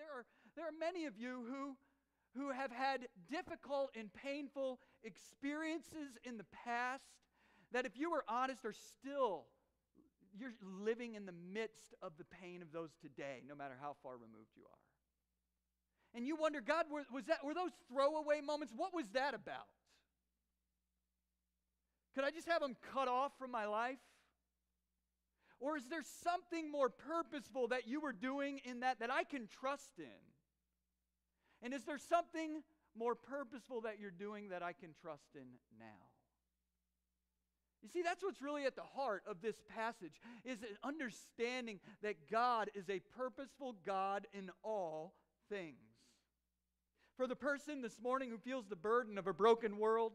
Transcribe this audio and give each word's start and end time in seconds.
there 0.00 0.16
are, 0.16 0.24
there 0.56 0.64
are 0.64 0.78
many 0.78 1.04
of 1.04 1.18
you 1.18 1.44
who, 1.46 1.76
who 2.34 2.50
have 2.50 2.72
had 2.72 3.08
difficult 3.30 3.90
and 3.94 4.08
painful 4.12 4.80
experiences 5.04 6.16
in 6.24 6.38
the 6.38 6.46
past 6.64 7.04
that, 7.72 7.84
if 7.84 7.98
you 7.98 8.10
were 8.10 8.24
honest, 8.26 8.64
are 8.64 8.72
still 8.72 9.44
you're 10.38 10.54
living 10.62 11.14
in 11.14 11.26
the 11.26 11.34
midst 11.52 11.94
of 12.02 12.12
the 12.16 12.24
pain 12.24 12.62
of 12.62 12.72
those 12.72 12.90
today, 13.02 13.42
no 13.48 13.54
matter 13.54 13.74
how 13.80 13.96
far 14.02 14.12
removed 14.14 14.54
you 14.56 14.62
are. 14.62 14.78
And 16.14 16.26
you 16.26 16.36
wonder, 16.36 16.60
God, 16.60 16.86
were, 16.90 17.02
was 17.12 17.24
that, 17.26 17.44
were 17.44 17.54
those 17.54 17.72
throwaway 17.92 18.40
moments? 18.40 18.72
What 18.76 18.94
was 18.94 19.06
that 19.12 19.34
about? 19.34 19.66
Could 22.14 22.24
I 22.24 22.30
just 22.30 22.48
have 22.48 22.60
them 22.60 22.76
cut 22.94 23.08
off 23.08 23.32
from 23.38 23.50
my 23.50 23.66
life? 23.66 23.98
Or 25.60 25.76
is 25.76 25.84
there 25.88 26.02
something 26.24 26.70
more 26.70 26.88
purposeful 26.88 27.68
that 27.68 27.86
you 27.86 28.00
were 28.00 28.14
doing 28.14 28.60
in 28.64 28.80
that 28.80 29.00
that 29.00 29.10
I 29.10 29.24
can 29.24 29.46
trust 29.60 29.90
in? 29.98 30.20
And 31.62 31.74
is 31.74 31.84
there 31.84 31.98
something 31.98 32.62
more 32.98 33.14
purposeful 33.14 33.82
that 33.82 34.00
you're 34.00 34.10
doing 34.10 34.48
that 34.48 34.62
I 34.62 34.72
can 34.72 34.90
trust 35.02 35.28
in 35.34 35.46
now? 35.78 36.10
You 37.82 37.88
see, 37.88 38.02
that's 38.02 38.22
what's 38.22 38.42
really 38.42 38.64
at 38.64 38.76
the 38.76 38.82
heart 38.82 39.22
of 39.26 39.40
this 39.40 39.56
passage 39.74 40.20
is 40.44 40.62
an 40.62 40.76
understanding 40.84 41.80
that 42.02 42.30
God 42.30 42.70
is 42.74 42.88
a 42.90 43.00
purposeful 43.16 43.76
God 43.86 44.26
in 44.32 44.50
all 44.62 45.14
things. 45.48 45.76
For 47.16 47.26
the 47.26 47.36
person 47.36 47.80
this 47.82 47.98
morning 48.02 48.30
who 48.30 48.38
feels 48.38 48.66
the 48.66 48.76
burden 48.76 49.18
of 49.18 49.26
a 49.26 49.32
broken 49.32 49.78
world, 49.78 50.12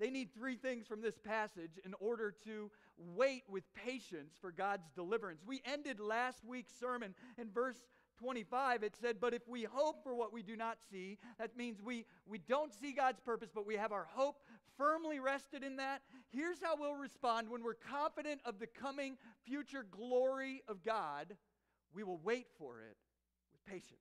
they 0.00 0.10
need 0.10 0.34
three 0.34 0.56
things 0.56 0.86
from 0.86 1.02
this 1.02 1.18
passage 1.18 1.78
in 1.84 1.94
order 2.00 2.34
to 2.44 2.70
wait 3.14 3.44
with 3.48 3.64
patience 3.74 4.34
for 4.40 4.52
God's 4.52 4.88
deliverance. 4.94 5.42
We 5.46 5.62
ended 5.64 6.00
last 6.00 6.44
week's 6.44 6.72
sermon 6.78 7.14
in 7.38 7.50
verse 7.50 7.76
25. 8.18 8.82
It 8.82 8.94
said, 9.00 9.16
But 9.20 9.34
if 9.34 9.48
we 9.48 9.64
hope 9.64 10.02
for 10.02 10.14
what 10.14 10.32
we 10.32 10.42
do 10.42 10.56
not 10.56 10.78
see, 10.90 11.18
that 11.38 11.56
means 11.56 11.80
we, 11.82 12.04
we 12.26 12.38
don't 12.38 12.72
see 12.72 12.92
God's 12.92 13.20
purpose, 13.20 13.50
but 13.54 13.66
we 13.66 13.76
have 13.76 13.92
our 13.92 14.06
hope 14.10 14.36
firmly 14.76 15.20
rested 15.20 15.64
in 15.64 15.76
that. 15.76 16.02
Here's 16.30 16.62
how 16.62 16.76
we'll 16.76 16.94
respond 16.94 17.48
when 17.48 17.62
we're 17.62 17.74
confident 17.74 18.40
of 18.44 18.58
the 18.58 18.66
coming 18.66 19.16
future 19.44 19.86
glory 19.90 20.62
of 20.68 20.84
God 20.84 21.36
we 21.92 22.04
will 22.04 22.20
wait 22.22 22.46
for 22.58 22.80
it 22.80 22.96
with 23.52 23.64
patience. 23.64 23.98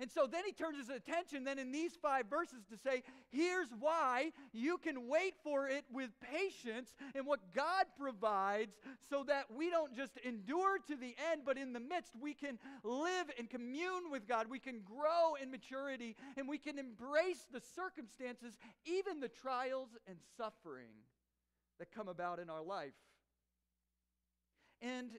And 0.00 0.10
so 0.10 0.28
then 0.30 0.44
he 0.46 0.52
turns 0.52 0.78
his 0.78 0.90
attention 0.90 1.42
then 1.44 1.58
in 1.58 1.72
these 1.72 1.96
five 2.00 2.26
verses 2.26 2.64
to 2.70 2.76
say, 2.76 3.02
here's 3.30 3.68
why 3.80 4.32
you 4.52 4.78
can 4.78 5.08
wait 5.08 5.34
for 5.42 5.68
it 5.68 5.84
with 5.92 6.10
patience 6.20 6.94
and 7.16 7.26
what 7.26 7.40
God 7.52 7.86
provides 7.98 8.76
so 9.10 9.24
that 9.24 9.46
we 9.50 9.70
don't 9.70 9.96
just 9.96 10.16
endure 10.18 10.78
to 10.86 10.94
the 10.94 11.16
end, 11.32 11.42
but 11.44 11.58
in 11.58 11.72
the 11.72 11.80
midst 11.80 12.12
we 12.20 12.32
can 12.32 12.58
live 12.84 13.26
and 13.38 13.50
commune 13.50 14.10
with 14.10 14.28
God. 14.28 14.46
We 14.48 14.60
can 14.60 14.82
grow 14.82 15.34
in 15.42 15.50
maturity 15.50 16.14
and 16.36 16.48
we 16.48 16.58
can 16.58 16.78
embrace 16.78 17.46
the 17.52 17.60
circumstances, 17.74 18.56
even 18.84 19.18
the 19.18 19.28
trials 19.28 19.88
and 20.06 20.16
suffering 20.36 20.94
that 21.80 21.90
come 21.92 22.08
about 22.08 22.38
in 22.38 22.50
our 22.50 22.62
life. 22.62 22.94
And 24.80 25.10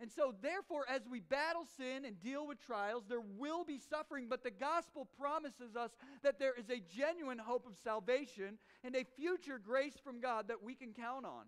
and 0.00 0.12
so, 0.12 0.32
therefore, 0.40 0.84
as 0.88 1.02
we 1.10 1.18
battle 1.18 1.64
sin 1.76 2.04
and 2.04 2.20
deal 2.20 2.46
with 2.46 2.64
trials, 2.64 3.04
there 3.08 3.20
will 3.20 3.64
be 3.64 3.78
suffering, 3.78 4.28
but 4.28 4.44
the 4.44 4.50
gospel 4.50 5.08
promises 5.18 5.74
us 5.74 5.90
that 6.22 6.38
there 6.38 6.54
is 6.54 6.70
a 6.70 6.82
genuine 6.96 7.38
hope 7.38 7.66
of 7.66 7.76
salvation 7.82 8.58
and 8.84 8.94
a 8.94 9.04
future 9.16 9.58
grace 9.58 9.96
from 10.02 10.20
God 10.20 10.46
that 10.48 10.62
we 10.62 10.76
can 10.76 10.92
count 10.92 11.26
on. 11.26 11.46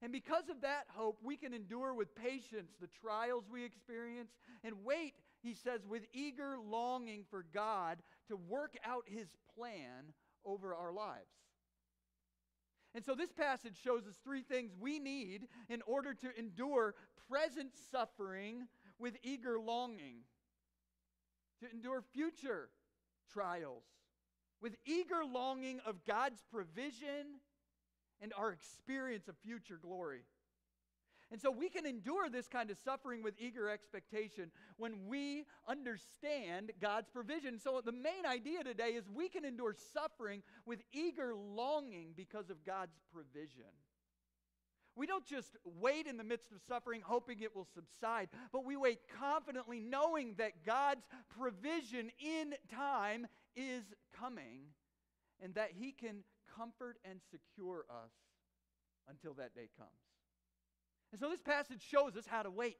And 0.00 0.10
because 0.10 0.48
of 0.48 0.62
that 0.62 0.86
hope, 0.88 1.18
we 1.22 1.36
can 1.36 1.52
endure 1.52 1.92
with 1.94 2.14
patience 2.14 2.72
the 2.80 2.88
trials 2.88 3.44
we 3.50 3.62
experience 3.62 4.32
and 4.64 4.74
wait, 4.84 5.14
he 5.42 5.52
says, 5.52 5.86
with 5.86 6.02
eager 6.14 6.56
longing 6.58 7.24
for 7.30 7.44
God 7.52 7.98
to 8.28 8.36
work 8.36 8.74
out 8.84 9.04
his 9.06 9.28
plan 9.54 10.12
over 10.44 10.74
our 10.74 10.92
lives. 10.92 11.30
And 12.94 13.04
so 13.04 13.14
this 13.14 13.32
passage 13.32 13.76
shows 13.82 14.06
us 14.06 14.14
three 14.22 14.42
things 14.42 14.72
we 14.78 14.98
need 14.98 15.48
in 15.68 15.82
order 15.86 16.14
to 16.14 16.38
endure 16.38 16.94
present 17.30 17.70
suffering 17.90 18.66
with 18.98 19.14
eager 19.22 19.58
longing, 19.58 20.24
to 21.60 21.70
endure 21.70 22.02
future 22.12 22.68
trials 23.32 23.84
with 24.62 24.76
eager 24.86 25.24
longing 25.24 25.80
of 25.84 26.04
God's 26.06 26.42
provision 26.50 27.40
and 28.20 28.32
our 28.38 28.52
experience 28.52 29.26
of 29.26 29.34
future 29.44 29.78
glory. 29.82 30.20
And 31.32 31.40
so 31.40 31.50
we 31.50 31.70
can 31.70 31.86
endure 31.86 32.28
this 32.28 32.46
kind 32.46 32.70
of 32.70 32.76
suffering 32.84 33.22
with 33.22 33.32
eager 33.38 33.70
expectation 33.70 34.50
when 34.76 35.06
we 35.06 35.46
understand 35.66 36.72
God's 36.78 37.08
provision. 37.08 37.58
So 37.58 37.80
the 37.82 37.90
main 37.90 38.26
idea 38.28 38.62
today 38.62 38.90
is 38.90 39.08
we 39.08 39.30
can 39.30 39.46
endure 39.46 39.74
suffering 39.94 40.42
with 40.66 40.82
eager 40.92 41.34
longing 41.34 42.12
because 42.14 42.50
of 42.50 42.62
God's 42.66 42.98
provision. 43.10 43.72
We 44.94 45.06
don't 45.06 45.24
just 45.24 45.56
wait 45.64 46.06
in 46.06 46.18
the 46.18 46.24
midst 46.24 46.52
of 46.52 46.58
suffering 46.68 47.00
hoping 47.02 47.40
it 47.40 47.56
will 47.56 47.66
subside, 47.74 48.28
but 48.52 48.66
we 48.66 48.76
wait 48.76 48.98
confidently 49.18 49.80
knowing 49.80 50.34
that 50.36 50.66
God's 50.66 51.06
provision 51.40 52.10
in 52.18 52.52
time 52.70 53.26
is 53.56 53.84
coming 54.14 54.64
and 55.42 55.54
that 55.54 55.70
He 55.72 55.92
can 55.92 56.24
comfort 56.54 56.98
and 57.10 57.20
secure 57.30 57.86
us 57.88 58.12
until 59.08 59.32
that 59.34 59.54
day 59.54 59.70
comes. 59.78 60.11
And 61.12 61.20
so 61.20 61.28
this 61.28 61.42
passage 61.42 61.82
shows 61.86 62.16
us 62.16 62.24
how 62.26 62.42
to 62.42 62.50
wait. 62.50 62.78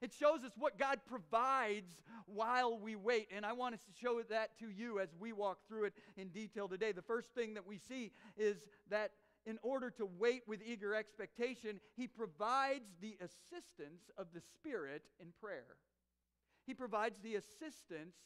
It 0.00 0.12
shows 0.12 0.44
us 0.44 0.52
what 0.56 0.78
God 0.78 1.00
provides 1.06 1.90
while 2.26 2.78
we 2.78 2.94
wait. 2.94 3.28
And 3.34 3.44
I 3.44 3.52
want 3.52 3.74
us 3.74 3.80
to 3.80 3.92
show 4.00 4.22
that 4.30 4.56
to 4.60 4.68
you 4.70 5.00
as 5.00 5.08
we 5.18 5.32
walk 5.32 5.58
through 5.66 5.84
it 5.84 5.94
in 6.16 6.28
detail 6.28 6.68
today. 6.68 6.92
The 6.92 7.02
first 7.02 7.34
thing 7.34 7.54
that 7.54 7.66
we 7.66 7.78
see 7.78 8.12
is 8.36 8.58
that 8.90 9.12
in 9.44 9.58
order 9.62 9.90
to 9.92 10.06
wait 10.18 10.42
with 10.46 10.60
eager 10.64 10.94
expectation, 10.94 11.80
He 11.96 12.06
provides 12.06 12.90
the 13.00 13.16
assistance 13.20 14.10
of 14.16 14.28
the 14.32 14.40
Spirit 14.40 15.02
in 15.20 15.28
prayer. 15.40 15.76
He 16.66 16.74
provides 16.74 17.18
the 17.20 17.36
assistance 17.36 18.16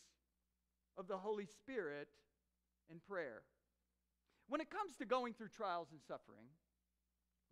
of 0.99 1.07
the 1.07 1.17
Holy 1.17 1.47
Spirit 1.47 2.09
in 2.91 2.99
prayer. 3.09 3.43
When 4.49 4.61
it 4.61 4.69
comes 4.69 4.97
to 4.97 5.07
going 5.07 5.33
through 5.33 5.49
trials 5.49 5.89
and 5.93 6.01
suffering, 6.03 6.47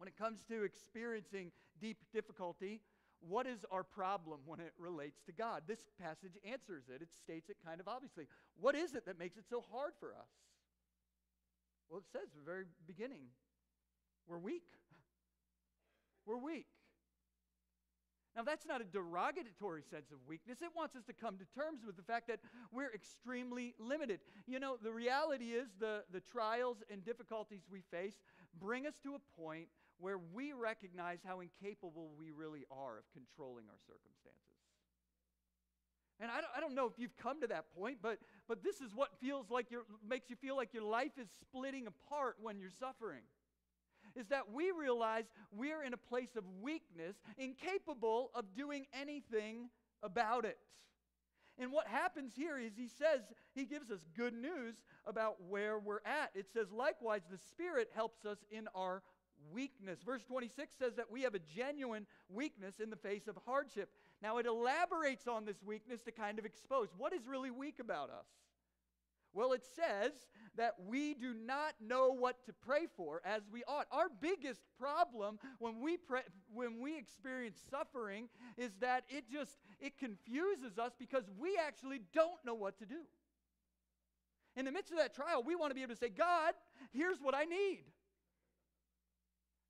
when 0.00 0.08
it 0.08 0.16
comes 0.16 0.42
to 0.48 0.64
experiencing 0.64 1.52
deep 1.78 1.98
difficulty, 2.10 2.80
what 3.20 3.46
is 3.46 3.66
our 3.70 3.84
problem 3.84 4.40
when 4.46 4.58
it 4.58 4.72
relates 4.78 5.20
to 5.26 5.32
God? 5.32 5.64
This 5.68 5.80
passage 6.00 6.38
answers 6.42 6.84
it. 6.88 7.02
It 7.02 7.10
states 7.22 7.50
it 7.50 7.58
kind 7.62 7.80
of 7.80 7.86
obviously. 7.86 8.26
What 8.58 8.74
is 8.74 8.94
it 8.94 9.04
that 9.04 9.18
makes 9.18 9.36
it 9.36 9.44
so 9.50 9.62
hard 9.70 9.92
for 10.00 10.14
us? 10.14 10.32
Well, 11.90 11.98
it 11.98 12.06
says 12.10 12.28
at 12.32 12.34
the 12.34 12.50
very 12.50 12.64
beginning 12.86 13.24
we're 14.26 14.38
weak. 14.38 14.64
We're 16.26 16.38
weak. 16.38 16.66
Now, 18.36 18.42
that's 18.44 18.64
not 18.64 18.80
a 18.80 18.84
derogatory 18.84 19.82
sense 19.90 20.12
of 20.12 20.18
weakness. 20.26 20.58
It 20.62 20.68
wants 20.76 20.94
us 20.94 21.02
to 21.06 21.12
come 21.12 21.36
to 21.38 21.44
terms 21.60 21.80
with 21.84 21.96
the 21.96 22.02
fact 22.02 22.28
that 22.28 22.38
we're 22.70 22.92
extremely 22.94 23.74
limited. 23.80 24.20
You 24.46 24.60
know, 24.60 24.76
the 24.80 24.92
reality 24.92 25.46
is 25.46 25.68
the, 25.80 26.04
the 26.12 26.20
trials 26.20 26.76
and 26.90 27.04
difficulties 27.04 27.62
we 27.68 27.82
face 27.90 28.14
bring 28.60 28.86
us 28.86 28.94
to 29.02 29.16
a 29.16 29.40
point 29.40 29.66
where 30.00 30.18
we 30.18 30.52
recognize 30.52 31.18
how 31.24 31.40
incapable 31.40 32.10
we 32.18 32.30
really 32.30 32.64
are 32.70 32.98
of 32.98 33.04
controlling 33.12 33.66
our 33.68 33.78
circumstances. 33.86 34.40
And 36.20 36.30
I 36.30 36.40
don't, 36.40 36.50
I 36.56 36.60
don't 36.60 36.74
know 36.74 36.86
if 36.86 36.92
you've 36.98 37.16
come 37.16 37.40
to 37.40 37.46
that 37.46 37.66
point, 37.74 37.98
but, 38.02 38.18
but 38.46 38.62
this 38.62 38.80
is 38.80 38.94
what 38.94 39.08
feels 39.20 39.50
like 39.50 39.70
your, 39.70 39.82
makes 40.06 40.28
you 40.28 40.36
feel 40.36 40.56
like 40.56 40.74
your 40.74 40.84
life 40.84 41.12
is 41.18 41.28
splitting 41.40 41.86
apart 41.86 42.36
when 42.42 42.58
you're 42.58 42.70
suffering 42.70 43.22
is 44.16 44.26
that 44.28 44.52
we 44.52 44.70
realize 44.70 45.24
we're 45.52 45.82
in 45.82 45.94
a 45.94 45.96
place 45.96 46.36
of 46.36 46.44
weakness, 46.60 47.16
incapable 47.38 48.30
of 48.34 48.44
doing 48.56 48.86
anything 48.92 49.68
about 50.02 50.44
it. 50.44 50.58
And 51.58 51.72
what 51.72 51.86
happens 51.86 52.32
here 52.34 52.58
is 52.58 52.72
he 52.74 52.88
says, 52.88 53.20
he 53.54 53.66
gives 53.66 53.90
us 53.90 54.00
good 54.16 54.32
news 54.32 54.76
about 55.06 55.36
where 55.48 55.78
we're 55.78 56.00
at. 56.06 56.30
It 56.34 56.46
says, 56.52 56.72
likewise, 56.72 57.20
the 57.30 57.36
Spirit 57.36 57.90
helps 57.94 58.24
us 58.24 58.38
in 58.50 58.66
our 58.74 59.02
weakness. 59.52 60.00
Verse 60.04 60.22
26 60.24 60.74
says 60.78 60.94
that 60.96 61.10
we 61.10 61.22
have 61.22 61.34
a 61.34 61.38
genuine 61.38 62.06
weakness 62.28 62.80
in 62.80 62.90
the 62.90 62.96
face 62.96 63.26
of 63.28 63.38
hardship. 63.46 63.90
Now, 64.22 64.38
it 64.38 64.46
elaborates 64.46 65.26
on 65.26 65.44
this 65.44 65.62
weakness 65.62 66.02
to 66.02 66.12
kind 66.12 66.38
of 66.38 66.44
expose 66.44 66.88
what 66.96 67.12
is 67.12 67.26
really 67.26 67.50
weak 67.50 67.78
about 67.80 68.10
us. 68.10 68.26
Well, 69.32 69.52
it 69.52 69.64
says 69.64 70.12
that 70.56 70.74
we 70.86 71.14
do 71.14 71.34
not 71.34 71.74
know 71.80 72.12
what 72.12 72.44
to 72.46 72.52
pray 72.52 72.86
for 72.96 73.22
as 73.24 73.42
we 73.52 73.62
ought. 73.68 73.86
Our 73.92 74.08
biggest 74.20 74.60
problem 74.78 75.38
when 75.60 75.80
we 75.80 75.96
pray, 75.96 76.22
when 76.52 76.80
we 76.80 76.98
experience 76.98 77.60
suffering 77.70 78.28
is 78.56 78.72
that 78.80 79.04
it 79.08 79.30
just 79.30 79.56
it 79.80 79.98
confuses 79.98 80.78
us 80.78 80.92
because 80.98 81.24
we 81.38 81.56
actually 81.64 82.00
don't 82.12 82.44
know 82.44 82.54
what 82.54 82.78
to 82.80 82.86
do. 82.86 83.02
In 84.56 84.64
the 84.64 84.72
midst 84.72 84.90
of 84.90 84.98
that 84.98 85.14
trial, 85.14 85.44
we 85.44 85.54
want 85.54 85.70
to 85.70 85.76
be 85.76 85.82
able 85.82 85.94
to 85.94 86.00
say, 86.00 86.08
"God, 86.08 86.54
here's 86.92 87.20
what 87.20 87.34
I 87.36 87.44
need." 87.44 87.84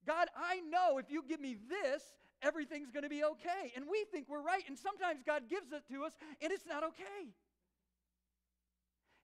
God, 0.07 0.29
I 0.37 0.61
know 0.61 0.99
if 0.99 1.11
you 1.11 1.23
give 1.27 1.41
me 1.41 1.57
this, 1.69 2.03
everything's 2.43 2.91
going 2.91 3.03
to 3.03 3.09
be 3.09 3.25
okay. 3.25 3.73
And 3.77 3.85
we 3.91 4.05
think 4.11 4.29
we're 4.29 4.43
right. 4.43 4.63
And 4.67 4.79
sometimes 4.79 5.23
God 5.25 5.45
gives 5.49 5.73
it 5.73 5.83
to 5.93 6.05
us 6.05 6.13
and 6.43 6.53
it's 6.53 6.67
not 6.67 6.83
okay. 6.85 7.33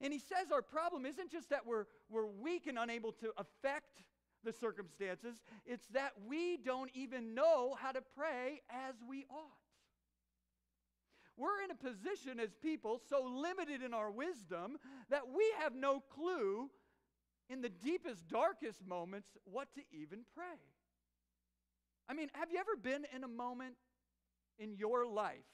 And 0.01 0.13
he 0.13 0.19
says 0.19 0.53
our 0.53 0.63
problem 0.63 1.07
isn't 1.07 1.31
just 1.31 1.51
that 1.51 1.67
we're, 1.67 1.87
we're 2.11 2.27
weak 2.27 2.67
and 2.67 2.79
unable 2.79 3.13
to 3.13 3.33
affect 3.39 4.03
the 4.45 4.53
circumstances, 4.53 5.43
it's 5.65 5.87
that 5.89 6.13
we 6.29 6.57
don't 6.57 6.91
even 6.95 7.35
know 7.35 7.77
how 7.81 7.91
to 7.91 8.01
pray 8.17 8.61
as 8.71 8.95
we 9.09 9.27
ought. 9.29 9.57
We're 11.37 11.63
in 11.65 11.71
a 11.71 11.75
position 11.75 12.41
as 12.41 12.55
people 12.63 13.01
so 13.11 13.25
limited 13.25 13.83
in 13.83 13.93
our 13.93 14.11
wisdom 14.11 14.79
that 15.11 15.23
we 15.29 15.45
have 15.59 15.75
no 15.75 16.01
clue 16.01 16.71
in 17.49 17.63
the 17.63 17.69
deepest, 17.69 18.29
darkest 18.29 18.87
moments 18.87 19.29
what 19.45 19.69
to 19.75 19.81
even 19.93 20.21
pray. 20.35 20.59
I 22.09 22.15
mean, 22.15 22.29
have 22.35 22.51
you 22.51 22.59
ever 22.59 22.77
been 22.81 23.07
in 23.15 23.25
a 23.25 23.29
moment 23.29 23.75
in 24.59 24.75
your 24.75 25.07
life 25.07 25.45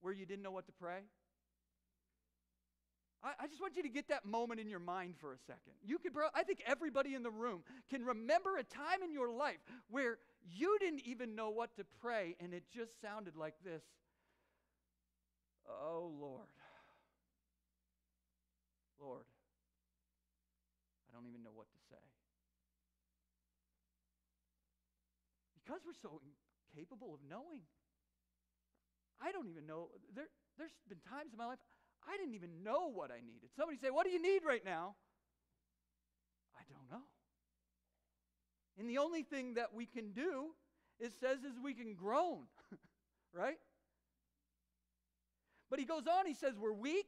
where 0.00 0.12
you 0.12 0.26
didn't 0.26 0.42
know 0.42 0.50
what 0.50 0.66
to 0.66 0.72
pray? 0.72 1.00
I, 3.40 3.46
just 3.48 3.60
want 3.60 3.74
you 3.76 3.82
to 3.82 3.88
get 3.88 4.08
that 4.08 4.24
moment 4.24 4.60
in 4.60 4.68
your 4.68 4.78
mind 4.78 5.14
for 5.18 5.32
a 5.32 5.38
second. 5.38 5.72
You 5.84 5.98
could, 5.98 6.12
I 6.34 6.44
think 6.44 6.62
everybody 6.64 7.14
in 7.14 7.24
the 7.24 7.30
room 7.30 7.62
can 7.90 8.04
remember 8.04 8.56
a 8.56 8.62
time 8.62 9.02
in 9.02 9.12
your 9.12 9.30
life 9.30 9.58
where 9.90 10.18
you 10.48 10.76
didn't 10.78 11.02
even 11.04 11.34
know 11.34 11.50
what 11.50 11.74
to 11.76 11.84
pray 12.00 12.36
and 12.38 12.54
it 12.54 12.64
just 12.72 13.00
sounded 13.00 13.34
like 13.34 13.54
this 13.64 13.82
Oh, 15.68 16.12
Lord. 16.20 16.46
Lord, 19.00 19.24
don't 21.16 21.24
even 21.24 21.40
know 21.40 21.56
what 21.56 21.72
to 21.72 21.80
say. 21.88 22.04
Because 25.56 25.80
we're 25.88 25.96
so 25.96 26.20
incapable 26.20 27.16
of 27.16 27.24
knowing. 27.24 27.64
I 29.16 29.32
don't 29.32 29.48
even 29.48 29.64
know. 29.64 29.88
There, 30.12 30.28
there's 30.60 30.76
been 30.86 31.00
times 31.08 31.32
in 31.32 31.40
my 31.40 31.48
life 31.48 31.58
I 32.06 32.16
didn't 32.16 32.34
even 32.34 32.62
know 32.62 32.90
what 32.92 33.10
I 33.10 33.18
needed. 33.24 33.50
Somebody 33.56 33.78
say, 33.78 33.90
What 33.90 34.06
do 34.06 34.12
you 34.12 34.22
need 34.22 34.42
right 34.46 34.64
now? 34.64 34.94
I 36.54 36.62
don't 36.68 36.90
know. 36.90 37.04
And 38.78 38.88
the 38.88 38.98
only 38.98 39.22
thing 39.22 39.54
that 39.54 39.74
we 39.74 39.86
can 39.86 40.12
do, 40.12 40.50
it 41.00 41.12
says, 41.18 41.38
is 41.38 41.58
we 41.62 41.72
can 41.74 41.94
groan, 41.94 42.44
right? 43.32 43.58
But 45.70 45.78
he 45.78 45.84
goes 45.84 46.06
on, 46.06 46.26
he 46.26 46.34
says, 46.34 46.54
We're 46.58 46.72
weak. 46.72 47.06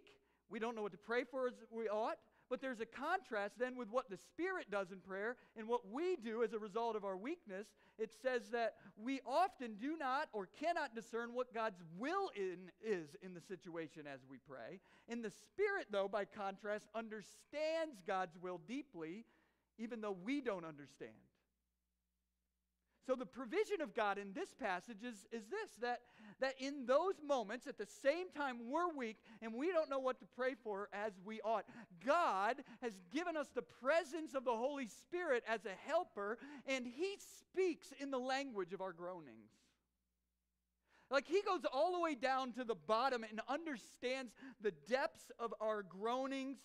We 0.51 0.59
don't 0.59 0.75
know 0.75 0.83
what 0.83 0.93
to 0.93 0.99
pray 0.99 1.25
for 1.25 1.49
as 1.49 1.55
we 1.71 1.89
ought. 1.89 2.17
But 2.51 2.61
there's 2.61 2.81
a 2.81 2.87
contrast 2.87 3.59
then 3.59 3.77
with 3.77 3.91
what 3.91 4.09
the 4.09 4.17
Spirit 4.17 4.71
does 4.71 4.91
in 4.91 4.99
prayer 4.99 5.37
and 5.57 5.69
what 5.69 5.91
we 5.91 6.17
do 6.17 6.43
as 6.43 6.53
a 6.53 6.59
result 6.59 6.97
of 6.97 7.05
our 7.05 7.17
weakness. 7.17 7.67
It 7.99 8.13
says 8.23 8.49
that 8.51 8.77
we 8.97 9.21
often 9.27 9.75
do 9.75 9.97
not 9.99 10.29
or 10.33 10.49
cannot 10.59 10.95
discern 10.95 11.35
what 11.35 11.53
God's 11.53 11.83
will 11.99 12.31
in, 12.35 12.71
is 12.83 13.09
in 13.23 13.35
the 13.35 13.41
situation 13.41 14.03
as 14.13 14.21
we 14.31 14.39
pray. 14.49 14.81
And 15.09 15.23
the 15.23 15.31
Spirit, 15.31 15.89
though, 15.91 16.09
by 16.09 16.25
contrast, 16.25 16.87
understands 16.95 18.01
God's 18.07 18.37
will 18.41 18.61
deeply, 18.67 19.25
even 19.79 20.01
though 20.01 20.17
we 20.25 20.41
don't 20.41 20.65
understand. 20.65 21.13
So 23.09 23.15
the 23.15 23.25
provision 23.25 23.81
of 23.81 23.95
God 23.95 24.19
in 24.19 24.35
this 24.35 24.53
passage 24.53 25.03
is, 25.03 25.15
is 25.33 25.47
this 25.49 25.71
that, 25.81 26.01
that 26.41 26.53
in 26.59 26.85
those 26.85 27.15
moments, 27.27 27.67
at 27.67 27.79
the 27.79 27.87
same 28.03 28.29
time 28.37 28.71
we're 28.71 28.95
weak 28.95 29.17
and 29.41 29.55
we 29.55 29.73
don't 29.73 29.89
know 29.89 29.99
what 29.99 30.21
to 30.21 30.27
pray 30.37 30.57
for 30.63 30.91
as 30.93 31.13
we 31.25 31.41
ought, 31.41 31.65
God 32.05 32.57
has 32.83 32.93
given 33.11 33.35
us 33.35 33.47
the 33.55 33.63
presence 33.63 34.35
of 34.35 34.45
the 34.45 34.55
Holy 34.55 34.89
Spirit 34.89 35.43
as 35.49 35.65
a 35.65 35.91
helper, 35.91 36.37
and 36.67 36.87
He 36.87 37.17
speaks 37.41 37.95
in 37.99 38.11
the 38.11 38.19
language 38.19 38.75
of 38.75 38.83
our 38.83 38.93
groanings. 38.93 39.53
Like 41.11 41.27
he 41.27 41.41
goes 41.41 41.61
all 41.73 41.93
the 41.93 42.01
way 42.01 42.15
down 42.15 42.53
to 42.53 42.65
the 42.65 42.75
bottom 42.75 43.25
and 43.25 43.41
understands 43.49 44.33
the 44.61 44.73
depths 44.87 45.31
of 45.39 45.55
our 45.59 45.83
groanings 45.83 46.59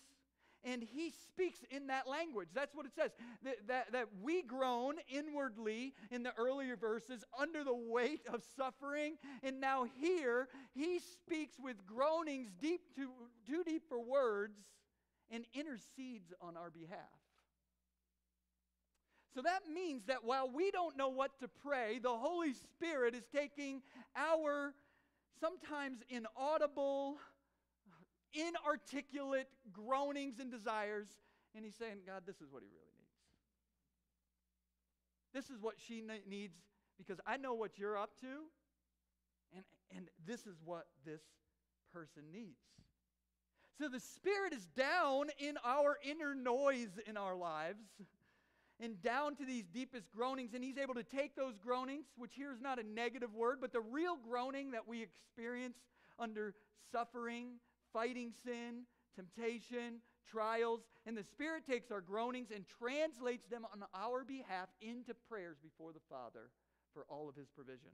and 0.64 0.82
he 0.82 1.10
speaks 1.10 1.60
in 1.70 1.88
that 1.88 2.08
language. 2.08 2.48
That's 2.54 2.74
what 2.74 2.86
it 2.86 2.92
says. 2.94 3.10
That, 3.44 3.56
that, 3.68 3.92
that 3.92 4.06
we 4.22 4.42
groan 4.42 4.94
inwardly 5.08 5.94
in 6.10 6.22
the 6.22 6.32
earlier 6.38 6.76
verses 6.76 7.24
under 7.38 7.64
the 7.64 7.74
weight 7.74 8.22
of 8.32 8.42
suffering. 8.56 9.16
And 9.42 9.60
now 9.60 9.86
here, 10.00 10.48
he 10.74 10.98
speaks 10.98 11.56
with 11.62 11.84
groanings 11.86 12.50
deep 12.60 12.80
to, 12.96 13.08
too 13.46 13.62
deep 13.64 13.82
for 13.88 14.00
words 14.02 14.58
and 15.30 15.44
intercedes 15.54 16.32
on 16.40 16.56
our 16.56 16.70
behalf. 16.70 16.98
So 19.34 19.42
that 19.42 19.62
means 19.72 20.04
that 20.06 20.24
while 20.24 20.48
we 20.48 20.70
don't 20.70 20.96
know 20.96 21.08
what 21.08 21.38
to 21.40 21.48
pray, 21.48 21.98
the 21.98 22.16
Holy 22.16 22.52
Spirit 22.52 23.16
is 23.16 23.24
taking 23.34 23.82
our 24.14 24.74
sometimes 25.40 25.98
inaudible, 26.08 27.16
inarticulate 28.34 29.48
groanings 29.72 30.38
and 30.40 30.50
desires, 30.50 31.08
and 31.54 31.64
he's 31.64 31.76
saying, 31.76 31.98
God, 32.06 32.22
this 32.26 32.36
is 32.36 32.50
what 32.50 32.62
he 32.62 32.68
really 32.68 32.92
needs. 32.98 33.14
This 35.32 35.50
is 35.54 35.60
what 35.62 35.74
she 35.78 36.02
needs 36.28 36.56
because 36.98 37.20
I 37.26 37.36
know 37.36 37.54
what 37.54 37.78
you're 37.78 37.98
up 37.98 38.10
to, 38.20 38.44
and, 39.54 39.64
and 39.96 40.08
this 40.26 40.46
is 40.46 40.56
what 40.64 40.86
this 41.04 41.22
person 41.92 42.22
needs. 42.32 42.60
So 43.78 43.88
the 43.88 44.00
Spirit 44.00 44.52
is 44.52 44.66
down 44.76 45.26
in 45.38 45.56
our 45.64 45.98
inner 46.08 46.34
noise 46.34 47.00
in 47.06 47.16
our 47.16 47.34
lives 47.34 47.82
and 48.80 49.00
down 49.02 49.34
to 49.36 49.44
these 49.44 49.64
deepest 49.66 50.10
groanings, 50.12 50.54
and 50.54 50.62
He's 50.62 50.78
able 50.78 50.94
to 50.94 51.02
take 51.02 51.34
those 51.34 51.58
groanings, 51.58 52.06
which 52.16 52.34
here 52.34 52.52
is 52.52 52.60
not 52.60 52.78
a 52.78 52.82
negative 52.82 53.34
word, 53.34 53.58
but 53.60 53.72
the 53.72 53.80
real 53.80 54.16
groaning 54.16 54.72
that 54.72 54.86
we 54.86 55.02
experience 55.02 55.78
under 56.18 56.54
suffering, 56.92 57.54
fighting 57.94 58.32
sin, 58.44 58.82
temptation, 59.16 60.00
trials, 60.30 60.80
and 61.06 61.16
the 61.16 61.22
Spirit 61.22 61.64
takes 61.66 61.90
our 61.90 62.02
groanings 62.02 62.50
and 62.54 62.66
translates 62.78 63.46
them 63.46 63.64
on 63.72 63.84
our 63.94 64.24
behalf 64.24 64.68
into 64.82 65.14
prayers 65.30 65.56
before 65.62 65.92
the 65.92 66.04
Father 66.10 66.50
for 66.92 67.06
all 67.08 67.28
of 67.28 67.36
His 67.36 67.48
provision. 67.48 67.90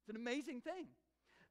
It's 0.00 0.08
an 0.08 0.16
amazing 0.16 0.62
thing. 0.62 0.86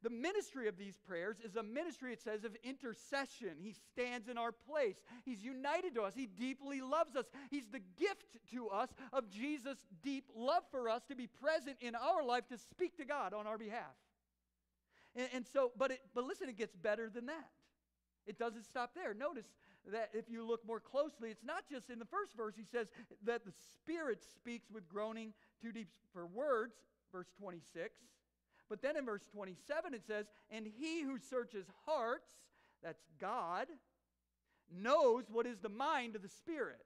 The 0.04 0.10
ministry 0.12 0.68
of 0.68 0.78
these 0.78 0.96
prayers 1.08 1.38
is 1.44 1.56
a 1.56 1.64
ministry, 1.64 2.14
it 2.14 2.22
says, 2.22 2.44
of 2.44 2.56
intercession. 2.64 3.58
He 3.60 3.74
stands 3.92 4.30
in 4.30 4.38
our 4.38 4.52
place. 4.52 4.98
He's 5.26 5.44
united 5.44 5.96
to 5.96 6.04
us. 6.04 6.14
He 6.16 6.28
deeply 6.28 6.82
loves 6.82 7.16
us. 7.16 7.26
He's 7.50 7.68
the 7.72 7.82
gift 8.00 8.38
to 8.54 8.70
us 8.70 8.90
of 9.12 9.28
Jesus' 9.30 9.86
deep 10.04 10.26
love 10.36 10.64
for 10.70 10.88
us 10.88 11.02
to 11.06 11.16
be 11.16 11.28
present 11.28 11.78
in 11.82 11.96
our 11.96 12.24
life 12.24 12.48
to 12.50 12.58
speak 12.58 12.96
to 12.98 13.06
God 13.06 13.34
on 13.34 13.48
our 13.48 13.58
behalf. 13.58 13.96
And, 15.18 15.28
and 15.34 15.46
so, 15.52 15.72
but, 15.78 15.92
it, 15.92 16.02
but 16.16 16.24
listen, 16.24 16.48
it 16.48 16.58
gets 16.58 16.76
better 16.76 17.10
than 17.10 17.26
that. 17.26 17.50
It 18.28 18.38
doesn't 18.38 18.64
stop 18.64 18.92
there. 18.94 19.14
Notice 19.14 19.48
that 19.92 20.10
if 20.14 20.30
you 20.30 20.46
look 20.46 20.66
more 20.66 20.80
closely, 20.80 21.30
it's 21.30 21.44
not 21.44 21.64
just 21.70 21.90
in 21.90 21.98
the 21.98 22.06
first 22.06 22.36
verse, 22.36 22.56
he 22.56 22.66
says 22.72 22.88
that 23.26 23.46
the 23.46 23.54
Spirit 23.74 24.22
speaks 24.36 24.70
with 24.72 24.88
groaning 24.88 25.34
too 25.62 25.72
deep 25.72 25.88
for 26.14 26.28
words, 26.28 26.76
verse 27.12 27.28
26. 27.40 27.98
But 28.70 28.82
then 28.82 28.98
in 28.98 29.06
verse 29.06 29.24
27, 29.32 29.94
it 29.94 30.04
says, 30.06 30.26
And 30.52 30.68
he 30.68 31.02
who 31.02 31.18
searches 31.18 31.66
hearts, 31.86 32.30
that's 32.84 33.04
God, 33.20 33.68
knows 34.72 35.24
what 35.32 35.48
is 35.48 35.60
the 35.60 35.70
mind 35.70 36.16
of 36.16 36.22
the 36.22 36.30
Spirit. 36.30 36.86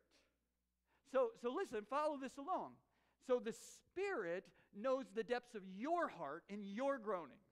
So, 1.12 1.30
so 1.42 1.52
listen, 1.52 1.80
follow 1.90 2.18
this 2.22 2.38
along. 2.38 2.74
So 3.26 3.42
the 3.44 3.54
Spirit 3.54 4.46
knows 4.80 5.06
the 5.16 5.24
depths 5.24 5.56
of 5.56 5.64
your 5.76 6.08
heart 6.08 6.44
and 6.50 6.64
your 6.64 7.00
groanings. 7.00 7.51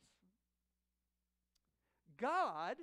God 2.22 2.78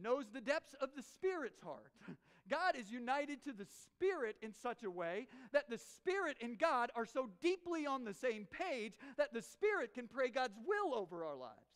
knows 0.00 0.26
the 0.32 0.40
depths 0.40 0.74
of 0.80 0.90
the 0.96 1.02
Spirit's 1.02 1.60
heart. 1.60 1.92
God 2.50 2.76
is 2.76 2.90
united 2.90 3.42
to 3.44 3.52
the 3.52 3.66
Spirit 3.84 4.36
in 4.42 4.52
such 4.52 4.82
a 4.82 4.90
way 4.90 5.28
that 5.52 5.70
the 5.70 5.78
Spirit 5.78 6.36
and 6.42 6.58
God 6.58 6.90
are 6.94 7.06
so 7.06 7.30
deeply 7.40 7.86
on 7.86 8.04
the 8.04 8.12
same 8.12 8.46
page 8.46 8.94
that 9.16 9.32
the 9.32 9.42
Spirit 9.42 9.94
can 9.94 10.08
pray 10.08 10.28
God's 10.28 10.58
will 10.66 10.94
over 10.94 11.24
our 11.24 11.36
lives. 11.36 11.73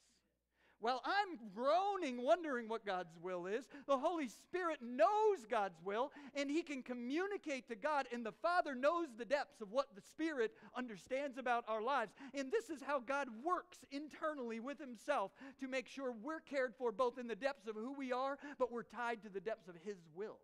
While 0.80 1.02
I'm 1.04 1.38
groaning, 1.54 2.22
wondering 2.22 2.68
what 2.68 2.86
God's 2.86 3.16
will 3.20 3.46
is, 3.46 3.68
the 3.86 3.98
Holy 3.98 4.28
Spirit 4.28 4.78
knows 4.80 5.44
God's 5.50 5.80
will 5.84 6.12
and 6.34 6.50
He 6.50 6.62
can 6.62 6.82
communicate 6.82 7.68
to 7.68 7.74
God, 7.74 8.06
and 8.12 8.24
the 8.24 8.32
Father 8.32 8.74
knows 8.74 9.08
the 9.16 9.24
depths 9.24 9.60
of 9.60 9.72
what 9.72 9.88
the 9.94 10.00
Spirit 10.00 10.52
understands 10.76 11.36
about 11.36 11.64
our 11.66 11.82
lives. 11.82 12.12
And 12.32 12.52
this 12.52 12.70
is 12.70 12.80
how 12.80 13.00
God 13.00 13.28
works 13.44 13.78
internally 13.90 14.60
with 14.60 14.78
Himself 14.78 15.32
to 15.60 15.68
make 15.68 15.88
sure 15.88 16.12
we're 16.12 16.40
cared 16.40 16.74
for 16.76 16.92
both 16.92 17.18
in 17.18 17.26
the 17.26 17.36
depths 17.36 17.66
of 17.66 17.74
who 17.74 17.92
we 17.92 18.12
are, 18.12 18.38
but 18.58 18.70
we're 18.70 18.82
tied 18.84 19.22
to 19.22 19.28
the 19.28 19.40
depths 19.40 19.68
of 19.68 19.74
His 19.84 19.98
will. 20.14 20.38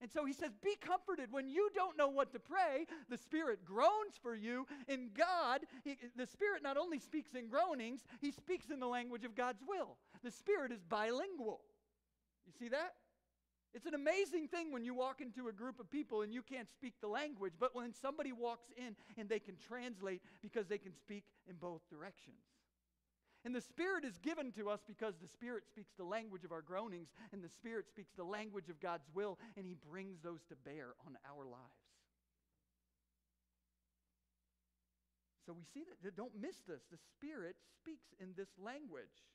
And 0.00 0.10
so 0.12 0.24
he 0.24 0.32
says, 0.32 0.50
Be 0.62 0.76
comforted. 0.80 1.32
When 1.32 1.48
you 1.48 1.70
don't 1.74 1.96
know 1.96 2.08
what 2.08 2.32
to 2.32 2.38
pray, 2.38 2.86
the 3.08 3.16
Spirit 3.16 3.64
groans 3.64 4.18
for 4.22 4.34
you. 4.34 4.66
And 4.88 5.14
God, 5.14 5.62
he, 5.82 5.96
the 6.16 6.26
Spirit 6.26 6.62
not 6.62 6.76
only 6.76 6.98
speaks 6.98 7.34
in 7.34 7.48
groanings, 7.48 8.04
he 8.20 8.30
speaks 8.30 8.70
in 8.70 8.80
the 8.80 8.86
language 8.86 9.24
of 9.24 9.34
God's 9.34 9.62
will. 9.66 9.96
The 10.22 10.30
Spirit 10.30 10.72
is 10.72 10.82
bilingual. 10.82 11.60
You 12.46 12.52
see 12.58 12.68
that? 12.68 12.94
It's 13.74 13.86
an 13.86 13.94
amazing 13.94 14.46
thing 14.46 14.72
when 14.72 14.84
you 14.84 14.94
walk 14.94 15.20
into 15.20 15.48
a 15.48 15.52
group 15.52 15.80
of 15.80 15.90
people 15.90 16.22
and 16.22 16.32
you 16.32 16.42
can't 16.42 16.70
speak 16.70 16.94
the 17.00 17.08
language, 17.08 17.54
but 17.58 17.74
when 17.74 17.92
somebody 17.92 18.30
walks 18.30 18.68
in 18.76 18.94
and 19.18 19.28
they 19.28 19.40
can 19.40 19.56
translate 19.56 20.22
because 20.42 20.68
they 20.68 20.78
can 20.78 20.94
speak 20.94 21.24
in 21.48 21.56
both 21.56 21.80
directions. 21.90 22.38
And 23.44 23.54
the 23.54 23.60
Spirit 23.60 24.04
is 24.04 24.16
given 24.18 24.52
to 24.52 24.70
us 24.70 24.80
because 24.86 25.14
the 25.20 25.28
Spirit 25.28 25.64
speaks 25.68 25.92
the 25.98 26.04
language 26.04 26.44
of 26.44 26.52
our 26.52 26.62
groanings, 26.62 27.08
and 27.32 27.44
the 27.44 27.48
Spirit 27.48 27.86
speaks 27.86 28.12
the 28.16 28.24
language 28.24 28.70
of 28.70 28.80
God's 28.80 29.06
will, 29.12 29.38
and 29.56 29.66
He 29.66 29.76
brings 29.90 30.20
those 30.22 30.40
to 30.48 30.56
bear 30.56 30.94
on 31.06 31.18
our 31.28 31.44
lives. 31.44 31.84
So 35.44 35.52
we 35.52 35.64
see 35.74 35.84
that, 35.84 36.16
don't 36.16 36.32
miss 36.40 36.56
this. 36.66 36.80
The 36.90 36.96
Spirit 37.12 37.56
speaks 37.76 38.08
in 38.18 38.32
this 38.34 38.48
language. 38.56 39.28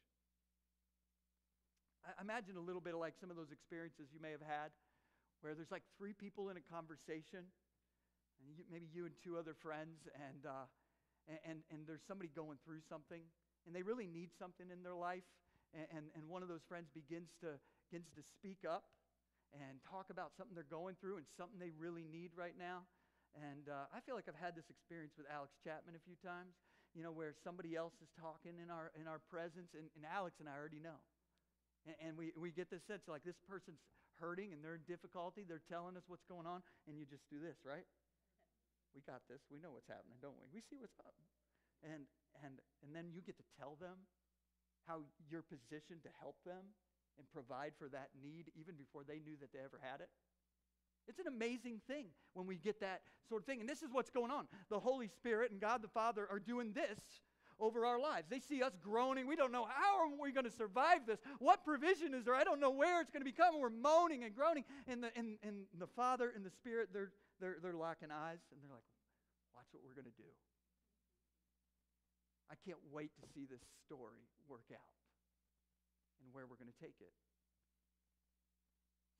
I 2.02 2.22
imagine 2.22 2.58
a 2.58 2.66
little 2.66 2.82
bit 2.82 2.96
like 2.96 3.14
some 3.22 3.30
of 3.30 3.38
those 3.38 3.52
experiences 3.52 4.10
you 4.10 4.20
may 4.20 4.32
have 4.32 4.42
had 4.42 4.74
where 5.42 5.54
there's 5.54 5.72
like 5.72 5.84
three 5.98 6.14
people 6.14 6.50
in 6.50 6.58
a 6.58 6.66
conversation, 6.74 7.46
and 8.42 8.48
you, 8.58 8.64
maybe 8.72 8.88
you 8.92 9.06
and 9.06 9.14
two 9.24 9.38
other 9.38 9.54
friends, 9.54 10.10
and, 10.18 10.46
uh, 10.46 10.68
and, 11.46 11.62
and 11.72 11.88
there's 11.88 12.04
somebody 12.08 12.30
going 12.36 12.58
through 12.66 12.82
something, 12.90 13.22
and 13.66 13.76
they 13.76 13.84
really 13.84 14.08
need 14.08 14.30
something 14.38 14.68
in 14.72 14.84
their 14.84 14.96
life, 14.96 15.26
and, 15.74 15.88
and, 15.92 16.06
and 16.16 16.24
one 16.28 16.42
of 16.42 16.50
those 16.50 16.66
friends 16.68 16.90
begins 16.94 17.34
to, 17.42 17.60
begins 17.90 18.10
to 18.16 18.24
speak 18.24 18.66
up 18.66 18.90
and 19.54 19.82
talk 19.82 20.14
about 20.14 20.34
something 20.38 20.54
they're 20.54 20.70
going 20.70 20.94
through 21.02 21.18
and 21.18 21.26
something 21.38 21.58
they 21.58 21.74
really 21.74 22.06
need 22.06 22.32
right 22.38 22.58
now. 22.58 22.86
And 23.38 23.70
uh, 23.70 23.90
I 23.94 24.02
feel 24.02 24.18
like 24.18 24.26
I've 24.26 24.38
had 24.38 24.58
this 24.58 24.70
experience 24.70 25.14
with 25.18 25.30
Alex 25.30 25.54
Chapman 25.62 25.94
a 25.94 26.02
few 26.02 26.18
times, 26.22 26.58
you 26.98 27.06
know, 27.06 27.14
where 27.14 27.34
somebody 27.34 27.78
else 27.78 27.94
is 28.02 28.10
talking 28.18 28.58
in 28.58 28.74
our, 28.74 28.90
in 28.98 29.06
our 29.06 29.22
presence, 29.30 29.78
and, 29.78 29.90
and 29.94 30.06
Alex 30.06 30.42
and 30.42 30.50
I 30.50 30.58
already 30.58 30.82
know. 30.82 30.98
And, 31.86 31.98
and 32.02 32.12
we, 32.18 32.34
we 32.34 32.50
get 32.50 32.74
this 32.74 32.82
sense 32.90 33.06
like 33.06 33.22
this 33.22 33.38
person's 33.46 33.82
hurting 34.18 34.52
and 34.52 34.60
they're 34.60 34.76
in 34.76 34.86
difficulty, 34.90 35.46
they're 35.48 35.64
telling 35.70 35.96
us 35.96 36.04
what's 36.10 36.26
going 36.26 36.50
on, 36.50 36.66
and 36.90 36.98
you 36.98 37.06
just 37.06 37.24
do 37.30 37.38
this, 37.40 37.62
right? 37.64 37.86
We 38.94 39.02
got 39.06 39.22
this. 39.30 39.40
We 39.54 39.62
know 39.62 39.72
what's 39.78 39.88
happening, 39.88 40.18
don't 40.18 40.36
we? 40.42 40.50
We 40.50 40.62
see 40.66 40.82
what's 40.82 40.98
up. 41.06 41.14
And, 41.84 42.04
and, 42.44 42.60
and 42.84 42.96
then 42.96 43.12
you 43.14 43.22
get 43.22 43.38
to 43.38 43.48
tell 43.58 43.78
them 43.80 44.06
how 44.88 45.02
you're 45.30 45.46
positioned 45.46 46.04
to 46.04 46.10
help 46.20 46.36
them 46.46 46.76
and 47.18 47.30
provide 47.32 47.74
for 47.78 47.88
that 47.90 48.10
need 48.22 48.52
even 48.56 48.76
before 48.76 49.04
they 49.04 49.20
knew 49.20 49.36
that 49.40 49.54
they 49.54 49.60
ever 49.60 49.80
had 49.82 50.02
it. 50.02 50.10
It's 51.08 51.20
an 51.20 51.28
amazing 51.28 51.82
thing 51.88 52.06
when 52.34 52.46
we 52.46 52.58
get 52.58 52.80
that 52.82 53.02
sort 53.28 53.42
of 53.42 53.46
thing. 53.46 53.60
And 53.60 53.70
this 53.70 53.82
is 53.82 53.90
what's 53.92 54.10
going 54.10 54.32
on. 54.32 54.46
The 54.70 54.80
Holy 54.80 55.08
Spirit 55.08 55.52
and 55.52 55.60
God 55.60 55.82
the 55.82 55.88
Father 55.88 56.28
are 56.30 56.40
doing 56.40 56.72
this 56.74 57.00
over 57.60 57.86
our 57.86 58.00
lives. 58.00 58.28
They 58.30 58.40
see 58.40 58.62
us 58.64 58.74
groaning. 58.82 59.28
We 59.28 59.36
don't 59.36 59.52
know 59.52 59.68
how 59.68 60.00
are 60.00 60.10
we 60.22 60.32
going 60.32 60.46
to 60.46 60.52
survive 60.52 61.06
this. 61.06 61.20
What 61.40 61.66
provision 61.66 62.14
is 62.14 62.26
there? 62.26 62.36
I 62.36 62.44
don't 62.44 62.60
know 62.60 62.70
where 62.70 63.02
it's 63.02 63.12
going 63.12 63.22
to 63.22 63.26
be 63.26 63.34
coming. 63.36 63.60
We're 63.60 63.70
moaning 63.70 64.24
and 64.24 64.34
groaning. 64.34 64.64
And 64.88 65.04
the, 65.04 65.10
and, 65.16 65.38
and 65.44 65.66
the 65.78 65.88
Father 65.88 66.32
and 66.34 66.46
the 66.46 66.52
Spirit, 66.52 66.90
they're, 66.94 67.12
they're, 67.42 67.58
they're 67.62 67.74
locking 67.74 68.10
eyes 68.12 68.40
and 68.52 68.62
they're 68.62 68.72
like, 68.72 68.86
watch 69.56 69.68
what 69.72 69.84
we're 69.84 70.00
going 70.00 70.12
to 70.12 70.22
do. 70.22 70.30
I 72.50 72.58
can't 72.66 72.82
wait 72.92 73.14
to 73.22 73.26
see 73.34 73.46
this 73.46 73.62
story 73.86 74.26
work 74.50 74.68
out 74.74 74.98
and 76.22 76.34
where 76.34 76.50
we're 76.50 76.60
going 76.60 76.72
to 76.72 76.82
take 76.82 76.98
it. 77.00 77.14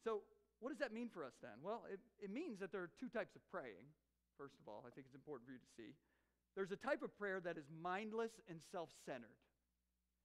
So, 0.04 0.26
what 0.60 0.70
does 0.70 0.80
that 0.80 0.92
mean 0.92 1.08
for 1.08 1.24
us 1.24 1.38
then? 1.42 1.64
Well, 1.64 1.84
it, 1.88 2.00
it 2.20 2.32
means 2.34 2.60
that 2.60 2.72
there 2.72 2.82
are 2.82 2.92
two 3.00 3.08
types 3.08 3.36
of 3.36 3.42
praying. 3.48 3.88
First 4.38 4.56
of 4.60 4.68
all, 4.68 4.84
I 4.84 4.92
think 4.92 5.08
it's 5.08 5.16
important 5.16 5.48
for 5.48 5.54
you 5.54 5.60
to 5.60 5.72
see. 5.78 5.96
There's 6.56 6.72
a 6.72 6.80
type 6.80 7.02
of 7.04 7.16
prayer 7.18 7.40
that 7.40 7.58
is 7.58 7.66
mindless 7.72 8.32
and 8.50 8.60
self 8.72 8.90
centered. 9.06 9.40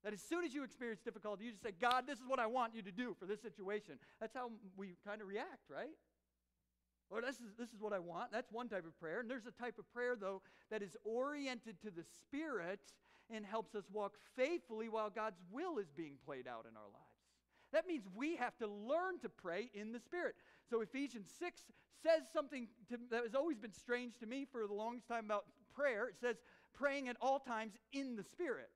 That 0.03 0.13
as 0.13 0.21
soon 0.21 0.45
as 0.45 0.53
you 0.53 0.65
experience 0.65 1.01
difficulty, 1.01 1.45
you 1.45 1.51
just 1.51 1.63
say, 1.63 1.73
God, 1.73 2.05
this 2.07 2.19
is 2.19 2.27
what 2.27 2.39
I 2.39 2.47
want 2.47 2.75
you 2.75 2.83
to 2.83 2.93
do 2.93 3.17
for 3.19 3.27
this 3.27 3.41
situation. 3.41 3.95
That's 4.21 4.35
how 4.35 4.51
we 4.77 4.97
kind 5.07 5.23
of 5.23 5.29
react, 5.29 5.71
right? 5.71 5.97
Lord, 7.11 7.25
this 7.25 7.37
is, 7.37 7.53
this 7.59 7.69
is 7.69 7.81
what 7.81 7.93
I 7.93 7.99
want. 7.99 8.33
That's 8.33 8.51
one 8.51 8.69
type 8.69 8.87
of 8.87 8.99
prayer. 8.99 9.21
And 9.21 9.31
there's 9.31 9.47
a 9.47 9.63
type 9.63 9.79
of 9.79 9.91
prayer, 9.93 10.17
though, 10.19 10.43
that 10.71 10.83
is 10.83 10.97
oriented 11.05 11.81
to 11.83 11.91
the 11.91 12.03
Spirit 12.03 12.81
and 13.31 13.45
helps 13.45 13.75
us 13.75 13.85
walk 13.93 14.15
faithfully 14.37 14.89
while 14.89 15.11
God's 15.11 15.41
will 15.51 15.79
is 15.79 15.91
being 15.97 16.15
played 16.25 16.47
out 16.47 16.67
in 16.71 16.77
our 16.77 16.91
lives. 16.93 17.15
That 17.73 17.87
means 17.87 18.05
we 18.15 18.37
have 18.37 18.57
to 18.59 18.67
learn 18.67 19.19
to 19.23 19.29
pray 19.29 19.71
in 19.75 19.93
the 19.93 20.01
Spirit. 20.01 20.35
So 20.71 20.81
Ephesians 20.81 21.29
6 21.39 21.63
says 22.03 22.23
something 22.33 22.69
to, 22.89 22.99
that 23.11 23.23
has 23.25 23.35
always 23.35 23.59
been 23.59 23.73
strange 23.73 24.19
to 24.19 24.27
me 24.27 24.47
for 24.51 24.67
the 24.67 24.75
longest 24.75 25.09
time 25.09 25.25
about 25.25 25.45
prayer. 25.75 26.07
It 26.07 26.17
says 26.21 26.37
praying 26.73 27.09
at 27.09 27.17
all 27.21 27.39
times 27.39 27.73
in 27.93 28.17
the 28.17 28.23
Spirit. 28.23 28.71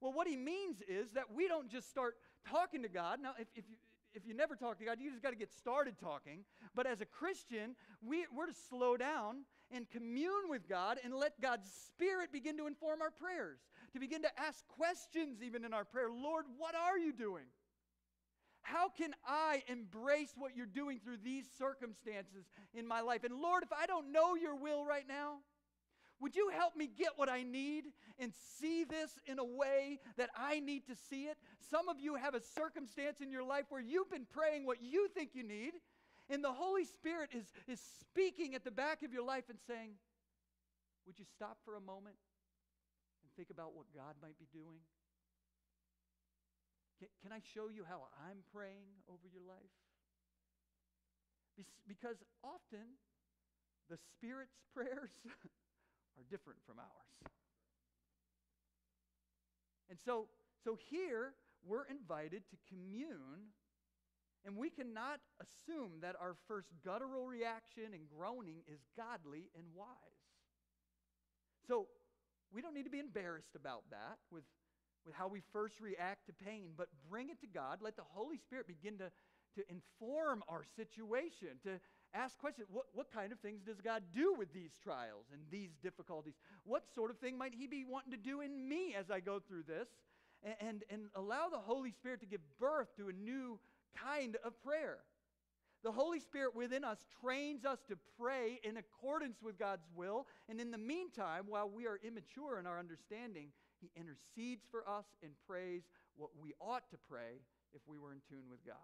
Well, 0.00 0.12
what 0.12 0.26
he 0.28 0.36
means 0.36 0.82
is 0.88 1.12
that 1.12 1.24
we 1.34 1.48
don't 1.48 1.70
just 1.70 1.90
start 1.90 2.16
talking 2.48 2.82
to 2.82 2.88
God. 2.88 3.18
Now, 3.22 3.32
if, 3.38 3.48
if, 3.54 3.64
you, 3.68 3.76
if 4.16 4.26
you 4.26 4.34
never 4.34 4.56
talk 4.56 4.78
to 4.78 4.84
God, 4.84 4.98
you 5.00 5.10
just 5.10 5.22
got 5.22 5.30
to 5.30 5.36
get 5.36 5.52
started 5.52 5.98
talking. 5.98 6.40
But 6.74 6.86
as 6.86 7.00
a 7.00 7.04
Christian, 7.04 7.76
we, 8.02 8.26
we're 8.34 8.46
to 8.46 8.54
slow 8.68 8.96
down 8.96 9.44
and 9.70 9.88
commune 9.90 10.48
with 10.48 10.68
God 10.68 10.98
and 11.04 11.14
let 11.14 11.40
God's 11.40 11.68
Spirit 11.88 12.32
begin 12.32 12.56
to 12.56 12.66
inform 12.66 13.02
our 13.02 13.10
prayers, 13.10 13.58
to 13.92 14.00
begin 14.00 14.22
to 14.22 14.40
ask 14.40 14.66
questions 14.68 15.42
even 15.42 15.64
in 15.64 15.72
our 15.74 15.84
prayer. 15.84 16.08
Lord, 16.10 16.46
what 16.56 16.74
are 16.74 16.98
you 16.98 17.12
doing? 17.12 17.44
How 18.62 18.88
can 18.88 19.14
I 19.24 19.62
embrace 19.68 20.32
what 20.36 20.56
you're 20.56 20.66
doing 20.66 20.98
through 20.98 21.18
these 21.22 21.44
circumstances 21.56 22.46
in 22.74 22.86
my 22.86 23.00
life? 23.00 23.22
And 23.22 23.40
Lord, 23.40 23.62
if 23.62 23.72
I 23.72 23.86
don't 23.86 24.10
know 24.10 24.34
your 24.34 24.56
will 24.56 24.84
right 24.84 25.06
now, 25.06 25.36
would 26.20 26.34
you 26.34 26.50
help 26.54 26.76
me 26.76 26.88
get 26.88 27.10
what 27.16 27.28
I 27.28 27.42
need 27.42 27.84
and 28.18 28.32
see 28.58 28.84
this 28.84 29.10
in 29.26 29.38
a 29.38 29.44
way 29.44 30.00
that 30.16 30.30
I 30.36 30.60
need 30.60 30.86
to 30.86 30.94
see 31.10 31.24
it? 31.24 31.36
Some 31.70 31.88
of 31.88 32.00
you 32.00 32.14
have 32.14 32.34
a 32.34 32.40
circumstance 32.40 33.20
in 33.20 33.30
your 33.30 33.44
life 33.44 33.66
where 33.68 33.80
you've 33.80 34.10
been 34.10 34.26
praying 34.30 34.64
what 34.64 34.82
you 34.82 35.08
think 35.08 35.30
you 35.34 35.42
need, 35.42 35.72
and 36.30 36.42
the 36.42 36.52
Holy 36.52 36.84
Spirit 36.84 37.30
is, 37.32 37.46
is 37.68 37.80
speaking 38.00 38.54
at 38.54 38.64
the 38.64 38.70
back 38.70 39.02
of 39.02 39.12
your 39.12 39.24
life 39.24 39.44
and 39.50 39.58
saying, 39.66 39.92
Would 41.06 41.18
you 41.18 41.26
stop 41.36 41.58
for 41.64 41.76
a 41.76 41.80
moment 41.80 42.16
and 43.22 43.30
think 43.36 43.50
about 43.50 43.74
what 43.74 43.86
God 43.94 44.14
might 44.22 44.38
be 44.38 44.46
doing? 44.52 44.80
Can, 46.98 47.08
can 47.22 47.32
I 47.32 47.40
show 47.54 47.68
you 47.68 47.84
how 47.84 48.08
I'm 48.26 48.38
praying 48.54 48.88
over 49.08 49.28
your 49.28 49.44
life? 49.46 49.74
Because 51.86 52.16
often 52.42 52.96
the 53.88 53.98
Spirit's 54.16 54.56
prayers 54.74 55.12
are 56.18 56.24
different 56.30 56.58
from 56.66 56.78
ours. 56.78 57.32
And 59.88 59.98
so, 60.04 60.26
so 60.64 60.76
here 60.90 61.32
we're 61.64 61.86
invited 61.86 62.42
to 62.50 62.56
commune, 62.68 63.54
and 64.44 64.56
we 64.56 64.70
cannot 64.70 65.20
assume 65.40 66.00
that 66.02 66.16
our 66.20 66.34
first 66.48 66.68
guttural 66.84 67.26
reaction 67.26 67.94
and 67.94 68.08
groaning 68.08 68.62
is 68.66 68.80
godly 68.96 69.50
and 69.56 69.64
wise. 69.74 70.26
So 71.68 71.86
we 72.52 72.62
don't 72.62 72.74
need 72.74 72.84
to 72.84 72.90
be 72.90 73.00
embarrassed 73.00 73.54
about 73.54 73.82
that 73.90 74.18
with 74.30 74.44
with 75.06 75.14
how 75.14 75.28
we 75.28 75.40
first 75.52 75.80
react 75.80 76.26
to 76.26 76.32
pain, 76.32 76.70
but 76.76 76.88
bring 77.08 77.30
it 77.30 77.40
to 77.40 77.46
God. 77.46 77.78
Let 77.80 77.96
the 77.96 78.02
Holy 78.02 78.38
Spirit 78.38 78.66
begin 78.66 78.98
to, 78.98 79.10
to 79.54 79.62
inform 79.70 80.42
our 80.48 80.64
situation, 80.74 81.62
to 81.62 81.78
ask 82.16 82.38
questions. 82.38 82.68
What, 82.70 82.86
what 82.94 83.12
kind 83.12 83.32
of 83.32 83.38
things 83.40 83.62
does 83.62 83.80
God 83.80 84.02
do 84.14 84.34
with 84.36 84.52
these 84.52 84.72
trials 84.82 85.26
and 85.32 85.42
these 85.50 85.70
difficulties? 85.82 86.34
What 86.64 86.84
sort 86.94 87.10
of 87.10 87.18
thing 87.18 87.36
might 87.36 87.54
He 87.54 87.66
be 87.66 87.84
wanting 87.84 88.12
to 88.12 88.18
do 88.18 88.40
in 88.40 88.68
me 88.68 88.94
as 88.98 89.10
I 89.10 89.20
go 89.20 89.40
through 89.40 89.64
this? 89.64 89.88
And, 90.42 90.54
and, 90.60 90.84
and 90.90 91.02
allow 91.14 91.48
the 91.48 91.58
Holy 91.58 91.90
Spirit 91.90 92.20
to 92.20 92.26
give 92.26 92.40
birth 92.58 92.88
to 92.96 93.08
a 93.08 93.12
new 93.12 93.58
kind 93.96 94.36
of 94.44 94.60
prayer. 94.62 94.98
The 95.84 95.92
Holy 95.92 96.20
Spirit 96.20 96.54
within 96.54 96.84
us 96.84 96.98
trains 97.20 97.64
us 97.64 97.78
to 97.88 97.96
pray 98.18 98.60
in 98.64 98.76
accordance 98.76 99.40
with 99.42 99.58
God's 99.58 99.86
will. 99.94 100.26
And 100.48 100.60
in 100.60 100.70
the 100.70 100.78
meantime, 100.78 101.44
while 101.48 101.70
we 101.70 101.86
are 101.86 101.98
immature 102.02 102.58
in 102.58 102.66
our 102.66 102.78
understanding, 102.78 103.48
he 103.80 103.90
intercedes 103.94 104.64
for 104.70 104.88
us 104.88 105.04
and 105.22 105.32
prays 105.46 105.82
what 106.16 106.30
we 106.40 106.54
ought 106.60 106.88
to 106.90 106.96
pray 107.08 107.40
if 107.74 107.82
we 107.86 107.98
were 107.98 108.12
in 108.12 108.20
tune 108.28 108.50
with 108.50 108.64
God. 108.66 108.76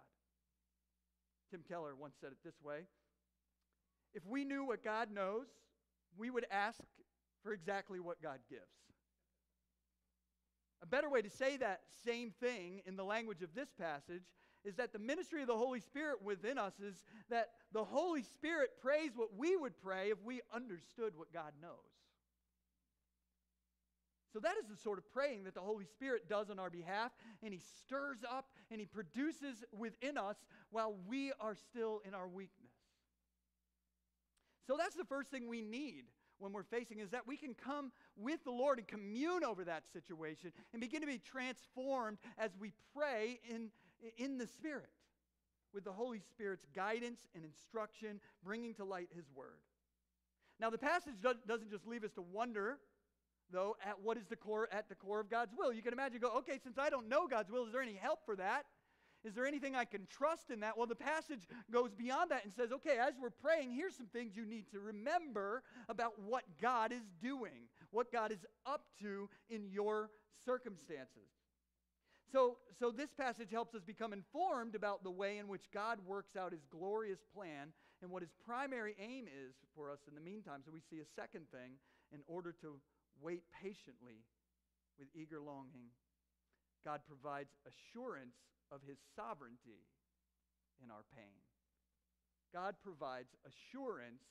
Tim 1.50 1.62
Keller 1.68 1.94
once 1.94 2.14
said 2.20 2.32
it 2.32 2.38
this 2.44 2.60
way 2.62 2.86
If 4.14 4.26
we 4.26 4.44
knew 4.44 4.64
what 4.64 4.84
God 4.84 5.10
knows, 5.10 5.46
we 6.16 6.30
would 6.30 6.46
ask 6.50 6.80
for 7.42 7.52
exactly 7.52 8.00
what 8.00 8.22
God 8.22 8.38
gives. 8.48 8.62
A 10.82 10.86
better 10.86 11.08
way 11.08 11.22
to 11.22 11.30
say 11.30 11.56
that 11.58 11.80
same 12.04 12.32
thing 12.40 12.82
in 12.86 12.96
the 12.96 13.04
language 13.04 13.42
of 13.42 13.54
this 13.54 13.68
passage 13.78 14.24
is 14.64 14.76
that 14.76 14.92
the 14.92 14.98
ministry 14.98 15.40
of 15.40 15.48
the 15.48 15.56
Holy 15.56 15.80
Spirit 15.80 16.22
within 16.22 16.58
us 16.58 16.74
is 16.80 17.04
that 17.30 17.50
the 17.72 17.84
Holy 17.84 18.22
Spirit 18.22 18.70
prays 18.80 19.10
what 19.14 19.34
we 19.36 19.56
would 19.56 19.80
pray 19.80 20.10
if 20.10 20.22
we 20.22 20.40
understood 20.54 21.14
what 21.16 21.32
God 21.32 21.52
knows. 21.60 21.70
So, 24.32 24.38
that 24.40 24.54
is 24.56 24.66
the 24.66 24.76
sort 24.76 24.98
of 24.98 25.12
praying 25.12 25.44
that 25.44 25.54
the 25.54 25.60
Holy 25.60 25.84
Spirit 25.84 26.26
does 26.26 26.48
on 26.48 26.58
our 26.58 26.70
behalf, 26.70 27.12
and 27.42 27.52
He 27.52 27.60
stirs 27.84 28.18
up 28.28 28.46
and 28.70 28.80
He 28.80 28.86
produces 28.86 29.62
within 29.76 30.16
us 30.16 30.36
while 30.70 30.94
we 31.06 31.32
are 31.38 31.54
still 31.54 32.00
in 32.06 32.14
our 32.14 32.28
weakness. 32.28 32.61
So, 34.66 34.76
that's 34.78 34.94
the 34.94 35.04
first 35.04 35.30
thing 35.30 35.48
we 35.48 35.62
need 35.62 36.04
when 36.38 36.52
we're 36.52 36.62
facing 36.64 36.98
is 36.98 37.10
that 37.10 37.26
we 37.26 37.36
can 37.36 37.54
come 37.54 37.92
with 38.16 38.42
the 38.44 38.50
Lord 38.50 38.78
and 38.78 38.88
commune 38.88 39.44
over 39.44 39.64
that 39.64 39.84
situation 39.92 40.52
and 40.72 40.80
begin 40.80 41.00
to 41.00 41.06
be 41.06 41.18
transformed 41.18 42.18
as 42.36 42.50
we 42.58 42.72
pray 42.96 43.40
in, 43.48 43.70
in 44.16 44.38
the 44.38 44.46
Spirit. 44.46 44.90
with 45.72 45.84
the 45.84 45.92
Holy 45.92 46.20
Spirit's 46.20 46.66
guidance 46.74 47.20
and 47.34 47.44
instruction, 47.44 48.20
bringing 48.44 48.74
to 48.74 48.84
light 48.84 49.08
His 49.14 49.24
Word. 49.34 49.58
Now, 50.60 50.70
the 50.70 50.78
passage 50.78 51.14
doesn't 51.22 51.70
just 51.70 51.86
leave 51.86 52.04
us 52.04 52.12
to 52.12 52.22
wonder, 52.22 52.78
though, 53.50 53.76
at 53.84 54.00
what 54.00 54.16
is 54.16 54.26
the 54.26 54.36
core 54.36 54.68
at 54.70 54.88
the 54.88 54.94
core 54.94 55.20
of 55.20 55.30
God's 55.30 55.52
will. 55.56 55.72
You 55.72 55.82
can 55.82 55.92
imagine, 55.92 56.20
go, 56.20 56.30
okay, 56.38 56.58
since 56.62 56.78
I 56.78 56.90
don't 56.90 57.08
know 57.08 57.26
God's 57.26 57.50
will, 57.50 57.66
is 57.66 57.72
there 57.72 57.82
any 57.82 57.94
help 57.94 58.20
for 58.24 58.36
that? 58.36 58.66
Is 59.24 59.34
there 59.34 59.46
anything 59.46 59.76
I 59.76 59.84
can 59.84 60.06
trust 60.06 60.50
in 60.50 60.60
that? 60.60 60.76
Well, 60.76 60.86
the 60.86 60.96
passage 60.96 61.46
goes 61.70 61.92
beyond 61.92 62.30
that 62.30 62.44
and 62.44 62.52
says, 62.52 62.72
okay, 62.72 62.98
as 62.98 63.14
we're 63.20 63.30
praying, 63.30 63.72
here's 63.72 63.96
some 63.96 64.06
things 64.06 64.36
you 64.36 64.44
need 64.44 64.68
to 64.72 64.80
remember 64.80 65.62
about 65.88 66.14
what 66.20 66.44
God 66.60 66.92
is 66.92 67.04
doing, 67.20 67.68
what 67.90 68.10
God 68.10 68.32
is 68.32 68.44
up 68.66 68.84
to 69.00 69.28
in 69.48 69.66
your 69.70 70.10
circumstances. 70.44 71.30
So, 72.32 72.56
so 72.78 72.90
this 72.90 73.12
passage 73.12 73.50
helps 73.52 73.74
us 73.74 73.82
become 73.82 74.12
informed 74.12 74.74
about 74.74 75.04
the 75.04 75.10
way 75.10 75.38
in 75.38 75.48
which 75.48 75.70
God 75.72 75.98
works 76.06 76.34
out 76.34 76.52
his 76.52 76.64
glorious 76.70 77.20
plan 77.34 77.72
and 78.00 78.10
what 78.10 78.22
his 78.22 78.32
primary 78.44 78.96
aim 78.98 79.26
is 79.26 79.54
for 79.76 79.90
us 79.90 80.00
in 80.08 80.14
the 80.14 80.20
meantime. 80.20 80.62
So 80.64 80.72
we 80.72 80.80
see 80.80 81.00
a 81.00 81.20
second 81.20 81.44
thing 81.52 81.74
in 82.12 82.20
order 82.26 82.52
to 82.62 82.80
wait 83.20 83.42
patiently 83.62 84.24
with 84.98 85.08
eager 85.14 85.40
longing. 85.40 85.92
God 86.84 87.00
provides 87.06 87.54
assurance 87.66 88.36
of 88.70 88.80
his 88.86 88.98
sovereignty 89.14 89.86
in 90.82 90.90
our 90.90 91.04
pain. 91.16 91.40
God 92.52 92.74
provides 92.82 93.34
assurance 93.46 94.22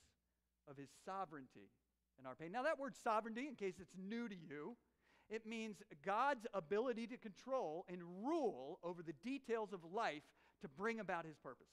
of 0.70 0.78
his 0.78 0.90
sovereignty 1.06 1.72
in 2.20 2.26
our 2.26 2.36
pain. 2.36 2.52
Now, 2.52 2.64
that 2.64 2.80
word 2.80 2.96
sovereignty, 2.96 3.48
in 3.48 3.56
case 3.56 3.76
it's 3.80 3.96
new 3.98 4.28
to 4.28 4.36
you, 4.36 4.76
it 5.30 5.46
means 5.46 5.78
God's 6.06 6.46
ability 6.54 7.08
to 7.08 7.18
control 7.18 7.86
and 7.88 8.02
rule 8.22 8.80
over 8.84 9.02
the 9.02 9.14
details 9.24 9.74
of 9.74 9.80
life 9.92 10.24
to 10.62 10.68
bring 10.68 11.00
about 11.00 11.26
his 11.26 11.38
purposes. 11.38 11.72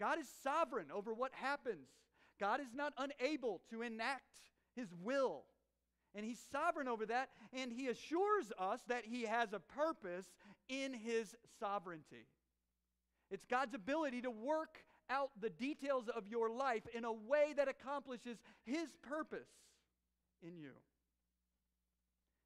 God 0.00 0.18
is 0.18 0.26
sovereign 0.42 0.86
over 0.92 1.12
what 1.14 1.32
happens. 1.34 1.88
God 2.40 2.60
is 2.60 2.74
not 2.74 2.92
unable 2.98 3.60
to 3.70 3.82
enact 3.82 4.40
his 4.74 4.88
will. 5.02 5.44
And 6.14 6.24
he's 6.24 6.40
sovereign 6.52 6.86
over 6.86 7.06
that, 7.06 7.30
and 7.52 7.72
he 7.72 7.88
assures 7.88 8.52
us 8.58 8.80
that 8.88 9.04
he 9.04 9.22
has 9.22 9.52
a 9.52 9.58
purpose 9.58 10.26
in 10.68 10.92
his 10.92 11.34
sovereignty. 11.58 12.26
It's 13.30 13.44
God's 13.46 13.74
ability 13.74 14.22
to 14.22 14.30
work 14.30 14.84
out 15.10 15.30
the 15.40 15.50
details 15.50 16.08
of 16.08 16.28
your 16.28 16.50
life 16.50 16.84
in 16.94 17.04
a 17.04 17.12
way 17.12 17.52
that 17.56 17.68
accomplishes 17.68 18.38
his 18.64 18.94
purpose 19.02 19.48
in 20.42 20.56
you. 20.56 20.70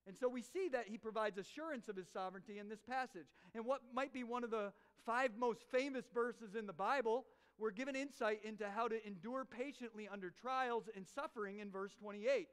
And 0.07 0.17
so 0.17 0.29
we 0.29 0.41
see 0.41 0.69
that 0.73 0.87
he 0.89 0.97
provides 0.97 1.37
assurance 1.37 1.89
of 1.89 1.97
his 1.97 2.09
sovereignty 2.09 2.59
in 2.59 2.71
this 2.71 2.81
passage. 2.81 3.27
And 3.55 3.67
what 3.67 3.83
might 3.95 4.15
be 4.15 4.25
one 4.25 4.43
of 4.43 4.51
the 4.51 4.73
five 5.05 5.33
most 5.39 5.61
famous 5.71 6.07
verses 6.15 6.55
in 6.55 6.67
the 6.67 6.73
Bible, 6.73 7.27
we're 7.59 7.73
given 7.73 7.95
insight 7.95 8.41
into 8.43 8.67
how 8.75 8.89
to 8.89 9.07
endure 9.07 9.45
patiently 9.45 10.09
under 10.11 10.31
trials 10.31 10.89
and 10.97 11.07
suffering 11.07 11.59
in 11.59 11.71
verse 11.71 11.93
28. 12.01 12.49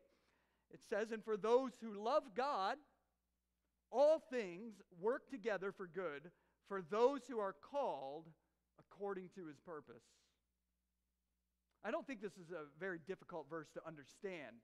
It 0.73 0.81
says, 0.89 1.11
And 1.11 1.23
for 1.23 1.37
those 1.37 1.71
who 1.81 1.93
love 1.93 2.23
God, 2.35 2.77
all 3.91 4.19
things 4.29 4.73
work 4.99 5.29
together 5.29 5.71
for 5.71 5.87
good 5.87 6.31
for 6.67 6.81
those 6.81 7.21
who 7.29 7.39
are 7.39 7.53
called 7.53 8.25
according 8.79 9.29
to 9.35 9.45
his 9.45 9.57
purpose. 9.59 10.03
I 11.83 11.91
don't 11.91 12.05
think 12.07 12.21
this 12.21 12.37
is 12.37 12.49
a 12.49 12.65
very 12.79 12.99
difficult 13.07 13.45
verse 13.49 13.69
to 13.75 13.81
understand, 13.85 14.55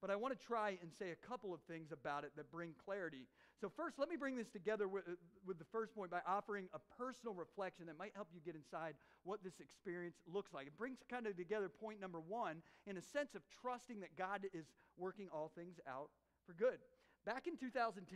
but 0.00 0.10
I 0.10 0.16
want 0.16 0.38
to 0.38 0.46
try 0.46 0.78
and 0.80 0.90
say 0.98 1.10
a 1.10 1.26
couple 1.26 1.52
of 1.52 1.60
things 1.62 1.92
about 1.92 2.24
it 2.24 2.32
that 2.36 2.50
bring 2.50 2.70
clarity. 2.84 3.26
So, 3.60 3.68
first, 3.68 3.98
let 3.98 4.08
me 4.08 4.16
bring 4.16 4.36
this 4.36 4.48
together 4.48 4.86
with, 4.86 5.04
with 5.46 5.58
the 5.58 5.64
first 5.64 5.94
point 5.94 6.10
by 6.10 6.20
offering 6.26 6.68
a 6.72 6.78
personal 6.96 7.34
reflection 7.34 7.86
that 7.86 7.98
might 7.98 8.12
help 8.14 8.28
you 8.32 8.40
get 8.44 8.54
inside 8.54 8.94
what 9.24 9.42
this 9.42 9.60
experience 9.60 10.16
looks 10.32 10.54
like. 10.54 10.66
It 10.66 10.78
brings 10.78 10.98
kind 11.10 11.26
of 11.26 11.36
together 11.36 11.68
point 11.68 12.00
number 12.00 12.20
one 12.20 12.62
in 12.86 12.96
a 12.96 13.02
sense 13.02 13.34
of 13.34 13.42
trusting 13.60 14.00
that 14.00 14.16
God 14.16 14.46
is 14.52 14.66
working 14.96 15.28
all 15.32 15.50
things 15.54 15.80
out 15.88 16.10
for 16.46 16.52
good. 16.52 16.78
Back 17.26 17.46
in 17.46 17.56
2010, 17.56 18.06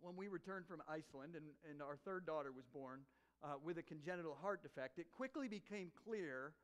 when 0.00 0.16
we 0.16 0.28
returned 0.28 0.66
from 0.66 0.82
Iceland 0.88 1.34
and, 1.36 1.46
and 1.70 1.80
our 1.80 1.96
third 2.04 2.26
daughter 2.26 2.50
was 2.50 2.66
born 2.66 3.00
uh, 3.44 3.54
with 3.64 3.78
a 3.78 3.82
congenital 3.82 4.36
heart 4.40 4.62
defect, 4.62 4.98
it 4.98 5.06
quickly 5.12 5.48
became 5.48 5.90
clear 6.04 6.54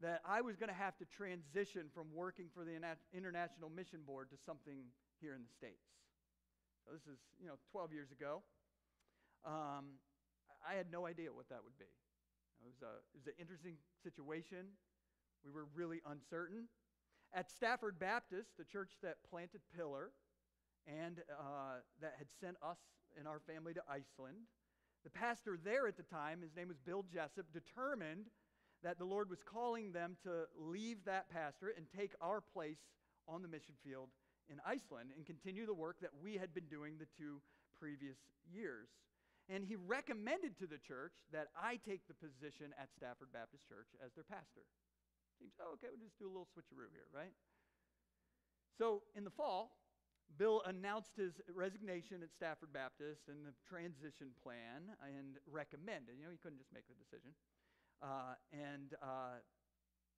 that 0.00 0.22
I 0.26 0.40
was 0.40 0.56
going 0.56 0.68
to 0.68 0.78
have 0.78 0.96
to 0.98 1.04
transition 1.04 1.90
from 1.92 2.06
working 2.14 2.46
for 2.54 2.64
the 2.64 2.78
International 3.12 3.70
Mission 3.70 4.00
Board 4.06 4.30
to 4.30 4.36
something 4.46 4.86
here 5.20 5.34
in 5.34 5.42
the 5.42 5.50
States. 5.50 5.90
So 6.86 6.94
this 6.94 7.02
is, 7.02 7.18
you 7.40 7.48
know, 7.48 7.58
12 7.72 7.92
years 7.92 8.12
ago. 8.12 8.42
Um, 9.44 9.98
I 10.62 10.74
had 10.74 10.90
no 10.90 11.06
idea 11.06 11.32
what 11.32 11.48
that 11.50 11.60
would 11.62 11.76
be. 11.78 11.90
It 12.62 12.66
was, 12.66 12.78
a, 12.82 13.02
it 13.14 13.18
was 13.18 13.26
an 13.26 13.38
interesting 13.38 13.74
situation. 14.02 14.74
We 15.44 15.50
were 15.50 15.66
really 15.74 16.00
uncertain. 16.06 16.68
At 17.34 17.50
Stafford 17.50 17.98
Baptist, 17.98 18.56
the 18.56 18.64
church 18.64 18.98
that 19.02 19.16
planted 19.28 19.60
Pillar 19.74 20.10
and 20.86 21.20
uh, 21.28 21.84
that 22.00 22.14
had 22.16 22.28
sent 22.40 22.56
us 22.62 22.78
and 23.18 23.28
our 23.28 23.40
family 23.46 23.74
to 23.74 23.82
Iceland, 23.84 24.48
the 25.04 25.10
pastor 25.10 25.58
there 25.62 25.86
at 25.86 25.96
the 25.96 26.02
time, 26.02 26.40
his 26.42 26.56
name 26.56 26.68
was 26.68 26.78
Bill 26.78 27.04
Jessup, 27.12 27.46
determined 27.52 28.26
that 28.82 28.98
the 28.98 29.04
Lord 29.04 29.30
was 29.30 29.42
calling 29.42 29.92
them 29.92 30.16
to 30.22 30.46
leave 30.56 31.04
that 31.04 31.30
pastorate 31.30 31.76
and 31.76 31.86
take 31.90 32.12
our 32.20 32.40
place 32.40 32.78
on 33.26 33.42
the 33.42 33.48
mission 33.48 33.74
field 33.84 34.08
in 34.48 34.60
Iceland 34.64 35.10
and 35.16 35.26
continue 35.26 35.66
the 35.66 35.74
work 35.74 35.96
that 36.00 36.14
we 36.22 36.36
had 36.36 36.54
been 36.54 36.66
doing 36.70 36.96
the 36.98 37.10
two 37.18 37.42
previous 37.78 38.16
years. 38.48 38.88
And 39.48 39.64
he 39.64 39.76
recommended 39.76 40.58
to 40.60 40.66
the 40.68 40.78
church 40.78 41.16
that 41.32 41.48
I 41.56 41.80
take 41.80 42.04
the 42.06 42.16
position 42.16 42.76
at 42.76 42.92
Stafford 42.92 43.32
Baptist 43.32 43.64
Church 43.68 43.88
as 44.04 44.12
their 44.12 44.28
pastor. 44.28 44.64
Seems, 45.40 45.56
oh, 45.60 45.72
okay, 45.78 45.88
we'll 45.88 46.04
just 46.04 46.18
do 46.20 46.28
a 46.28 46.32
little 46.32 46.48
switcheroo 46.52 46.92
here, 46.92 47.08
right? 47.14 47.32
So 48.76 49.02
in 49.16 49.24
the 49.24 49.32
fall, 49.32 49.72
Bill 50.36 50.60
announced 50.68 51.16
his 51.16 51.40
resignation 51.48 52.20
at 52.20 52.28
Stafford 52.36 52.72
Baptist 52.72 53.32
and 53.32 53.40
the 53.46 53.56
transition 53.64 54.36
plan 54.44 54.92
and 55.00 55.40
recommended. 55.48 56.20
You 56.20 56.28
know, 56.28 56.34
he 56.34 56.40
couldn't 56.42 56.60
just 56.60 56.74
make 56.74 56.84
the 56.84 56.98
decision. 57.00 57.32
Uh, 58.02 58.34
and 58.52 58.94
uh, 59.02 59.42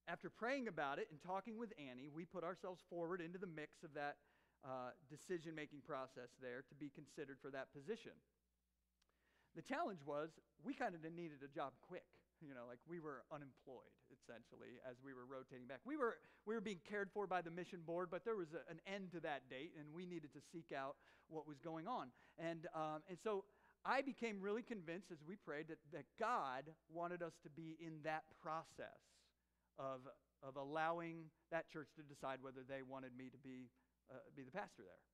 after 0.09 0.29
praying 0.29 0.69
about 0.69 0.99
it 0.99 1.09
and 1.11 1.21
talking 1.23 1.59
with 1.59 1.73
Annie, 1.79 2.09
we 2.12 2.25
put 2.25 2.45
ourselves 2.45 2.81
forward 2.90 3.21
into 3.21 3.38
the 3.38 3.47
mix 3.47 3.83
of 3.85 3.95
that 3.95 4.16
uh, 4.64 4.93
decision 5.09 5.55
making 5.55 5.81
process 5.87 6.29
there 6.43 6.62
to 6.69 6.75
be 6.75 6.90
considered 6.93 7.38
for 7.40 7.51
that 7.51 7.73
position. 7.73 8.12
The 9.57 9.62
challenge 9.62 10.01
was 10.05 10.31
we 10.62 10.75
kind 10.75 10.95
of 10.95 11.03
needed 11.03 11.43
a 11.45 11.49
job 11.49 11.73
quick. 11.88 12.07
You 12.40 12.57
know, 12.57 12.64
like 12.64 12.81
we 12.88 13.01
were 13.01 13.21
unemployed 13.29 13.93
essentially 14.09 14.81
as 14.88 14.97
we 15.05 15.12
were 15.12 15.29
rotating 15.29 15.69
back. 15.69 15.85
We 15.85 16.01
were 16.01 16.16
we 16.49 16.55
were 16.55 16.64
being 16.64 16.81
cared 16.88 17.11
for 17.12 17.27
by 17.27 17.43
the 17.43 17.51
mission 17.51 17.81
board, 17.85 18.09
but 18.11 18.25
there 18.25 18.37
was 18.37 18.49
a, 18.57 18.64
an 18.73 18.81
end 18.88 19.12
to 19.12 19.21
that 19.21 19.51
date, 19.53 19.77
and 19.77 19.85
we 19.93 20.07
needed 20.07 20.33
to 20.33 20.40
seek 20.40 20.73
out 20.73 20.97
what 21.29 21.47
was 21.47 21.61
going 21.61 21.87
on. 21.87 22.09
And 22.38 22.64
um, 22.73 23.05
and 23.12 23.19
so 23.23 23.45
I 23.85 24.05
became 24.05 24.40
really 24.40 24.62
convinced 24.62 25.09
as 25.09 25.19
we 25.25 25.37
prayed 25.40 25.69
that, 25.69 25.81
that 25.93 26.05
God 26.21 26.69
wanted 26.93 27.23
us 27.23 27.33
to 27.45 27.51
be 27.51 27.81
in 27.81 28.05
that 28.05 28.29
process 28.37 29.01
of, 29.81 30.05
of 30.45 30.61
allowing 30.61 31.33
that 31.49 31.73
church 31.73 31.88
to 31.97 32.05
decide 32.05 32.45
whether 32.45 32.61
they 32.61 32.85
wanted 32.85 33.16
me 33.16 33.33
to 33.33 33.40
be, 33.40 33.73
uh, 34.12 34.21
be 34.37 34.45
the 34.45 34.53
pastor 34.53 34.85
there. 34.85 35.05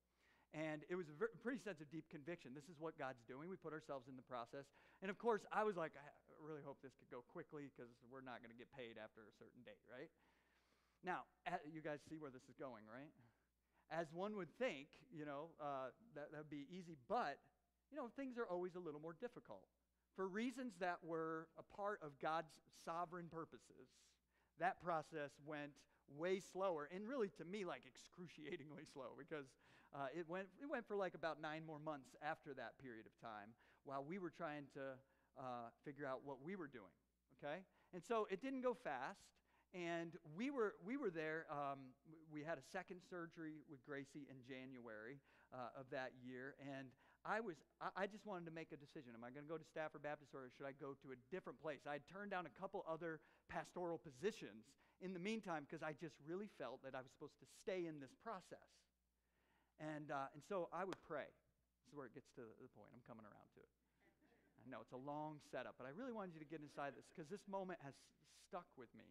And 0.55 0.83
it 0.89 0.97
was 0.99 1.07
a 1.11 1.15
very, 1.15 1.35
pretty 1.43 1.61
sense 1.63 1.79
of 1.79 1.91
deep 1.91 2.07
conviction. 2.11 2.55
This 2.55 2.67
is 2.67 2.79
what 2.79 2.99
God's 2.99 3.23
doing. 3.27 3.51
We 3.51 3.59
put 3.59 3.75
ourselves 3.75 4.09
in 4.11 4.17
the 4.19 4.27
process. 4.27 4.67
And 5.03 5.11
of 5.11 5.19
course, 5.19 5.43
I 5.53 5.63
was 5.63 5.77
like, 5.77 5.93
I 5.99 6.07
really 6.43 6.63
hope 6.65 6.79
this 6.83 6.95
could 6.99 7.11
go 7.11 7.23
quickly 7.29 7.71
because 7.71 7.93
we're 8.09 8.25
not 8.25 8.43
going 8.43 8.55
to 8.55 8.59
get 8.59 8.71
paid 8.73 8.97
after 8.99 9.27
a 9.27 9.35
certain 9.37 9.63
date, 9.67 9.83
right? 9.87 10.11
Now, 11.05 11.29
you 11.69 11.83
guys 11.85 12.01
see 12.09 12.17
where 12.19 12.33
this 12.33 12.43
is 12.51 12.57
going, 12.59 12.83
right? 12.89 13.13
As 13.93 14.11
one 14.11 14.35
would 14.35 14.51
think, 14.59 14.91
you 15.15 15.23
know, 15.23 15.55
uh, 15.63 15.95
that 16.19 16.35
would 16.35 16.51
be 16.51 16.67
easy, 16.73 16.99
but 17.07 17.39
you 17.91 17.97
know, 17.97 18.09
things 18.17 18.39
are 18.39 18.47
always 18.47 18.75
a 18.75 18.81
little 18.81 19.01
more 19.01 19.15
difficult. 19.21 19.65
For 20.15 20.29
reasons 20.29 20.75
that 20.81 20.99
were 21.05 21.49
a 21.59 21.77
part 21.77 22.01
of 22.03 22.19
God's 22.21 22.53
sovereign 22.85 23.27
purposes, 23.31 23.89
that 24.59 24.81
process 24.83 25.31
went 25.45 25.73
way 26.17 26.41
slower, 26.41 26.89
and 26.95 27.07
really 27.07 27.29
to 27.37 27.45
me, 27.45 27.65
like 27.65 27.83
excruciatingly 27.87 28.85
slow, 28.93 29.13
because 29.19 29.47
uh, 29.95 30.07
it, 30.17 30.29
went, 30.29 30.47
it 30.63 30.69
went 30.71 30.87
for 30.87 30.97
like 30.97 31.15
about 31.15 31.41
nine 31.41 31.63
more 31.67 31.79
months 31.79 32.17
after 32.23 32.55
that 32.55 32.79
period 32.83 33.07
of 33.07 33.15
time 33.21 33.53
while 33.85 34.05
we 34.05 34.19
were 34.19 34.31
trying 34.31 34.65
to 34.75 34.99
uh, 35.39 35.71
figure 35.85 36.07
out 36.07 36.21
what 36.25 36.43
we 36.43 36.57
were 36.57 36.67
doing. 36.67 36.93
Okay? 37.39 37.63
And 37.95 38.03
so 38.03 38.27
it 38.31 38.43
didn't 38.43 38.63
go 38.63 38.75
fast. 38.75 39.21
And 39.75 40.17
we 40.37 40.51
were, 40.51 40.75
we 40.85 40.97
were 40.97 41.11
there. 41.11 41.45
Um, 41.51 41.93
we 42.33 42.43
had 42.43 42.57
a 42.57 42.65
second 42.73 43.01
surgery 43.11 43.61
with 43.69 43.85
Gracie 43.85 44.27
in 44.31 44.41
January 44.41 45.21
uh, 45.53 45.79
of 45.79 45.87
that 45.91 46.13
year. 46.25 46.55
And 46.61 46.89
I 47.27 47.43
was 47.43 47.59
I, 47.83 48.07
just 48.07 48.23
wanted 48.23 48.47
to 48.47 48.55
make 48.55 48.71
a 48.71 48.79
decision. 48.79 49.11
Am 49.19 49.27
I 49.27 49.35
going 49.35 49.43
to 49.43 49.51
go 49.51 49.59
to 49.59 49.67
Stafford 49.67 50.07
Baptist 50.07 50.31
or 50.31 50.47
should 50.55 50.65
I 50.65 50.73
go 50.79 50.95
to 51.03 51.11
a 51.11 51.19
different 51.35 51.59
place? 51.59 51.83
I 51.83 51.99
had 51.99 52.07
turned 52.07 52.31
down 52.31 52.47
a 52.47 52.55
couple 52.55 52.87
other 52.87 53.19
pastoral 53.51 53.99
positions 53.99 54.71
in 55.03 55.11
the 55.11 55.21
meantime 55.21 55.67
because 55.67 55.83
I 55.83 55.93
just 55.99 56.15
really 56.23 56.49
felt 56.57 56.81
that 56.87 56.95
I 56.95 57.03
was 57.03 57.11
supposed 57.11 57.37
to 57.43 57.49
stay 57.61 57.91
in 57.91 57.99
this 57.99 58.15
process. 58.23 58.71
And, 59.83 60.09
uh, 60.09 60.33
and 60.33 60.41
so 60.47 60.71
I 60.71 60.87
would 60.87 60.97
pray. 61.05 61.29
This 61.29 61.91
is 61.91 61.95
where 61.99 62.07
it 62.09 62.15
gets 62.15 62.31
to 62.39 62.47
the 62.63 62.71
point. 62.73 62.95
I'm 62.95 63.05
coming 63.05 63.27
around 63.27 63.51
to 63.59 63.61
it. 63.61 63.75
I 64.63 64.71
know 64.71 64.81
it's 64.81 64.97
a 64.97 65.03
long 65.03 65.43
setup, 65.53 65.77
but 65.77 65.85
I 65.85 65.93
really 65.93 66.15
wanted 66.15 66.33
you 66.33 66.43
to 66.43 66.49
get 66.49 66.65
inside 66.65 66.97
this 66.97 67.07
because 67.13 67.29
this 67.29 67.45
moment 67.51 67.83
has 67.85 67.93
stuck 68.49 68.67
with 68.79 68.91
me 68.97 69.07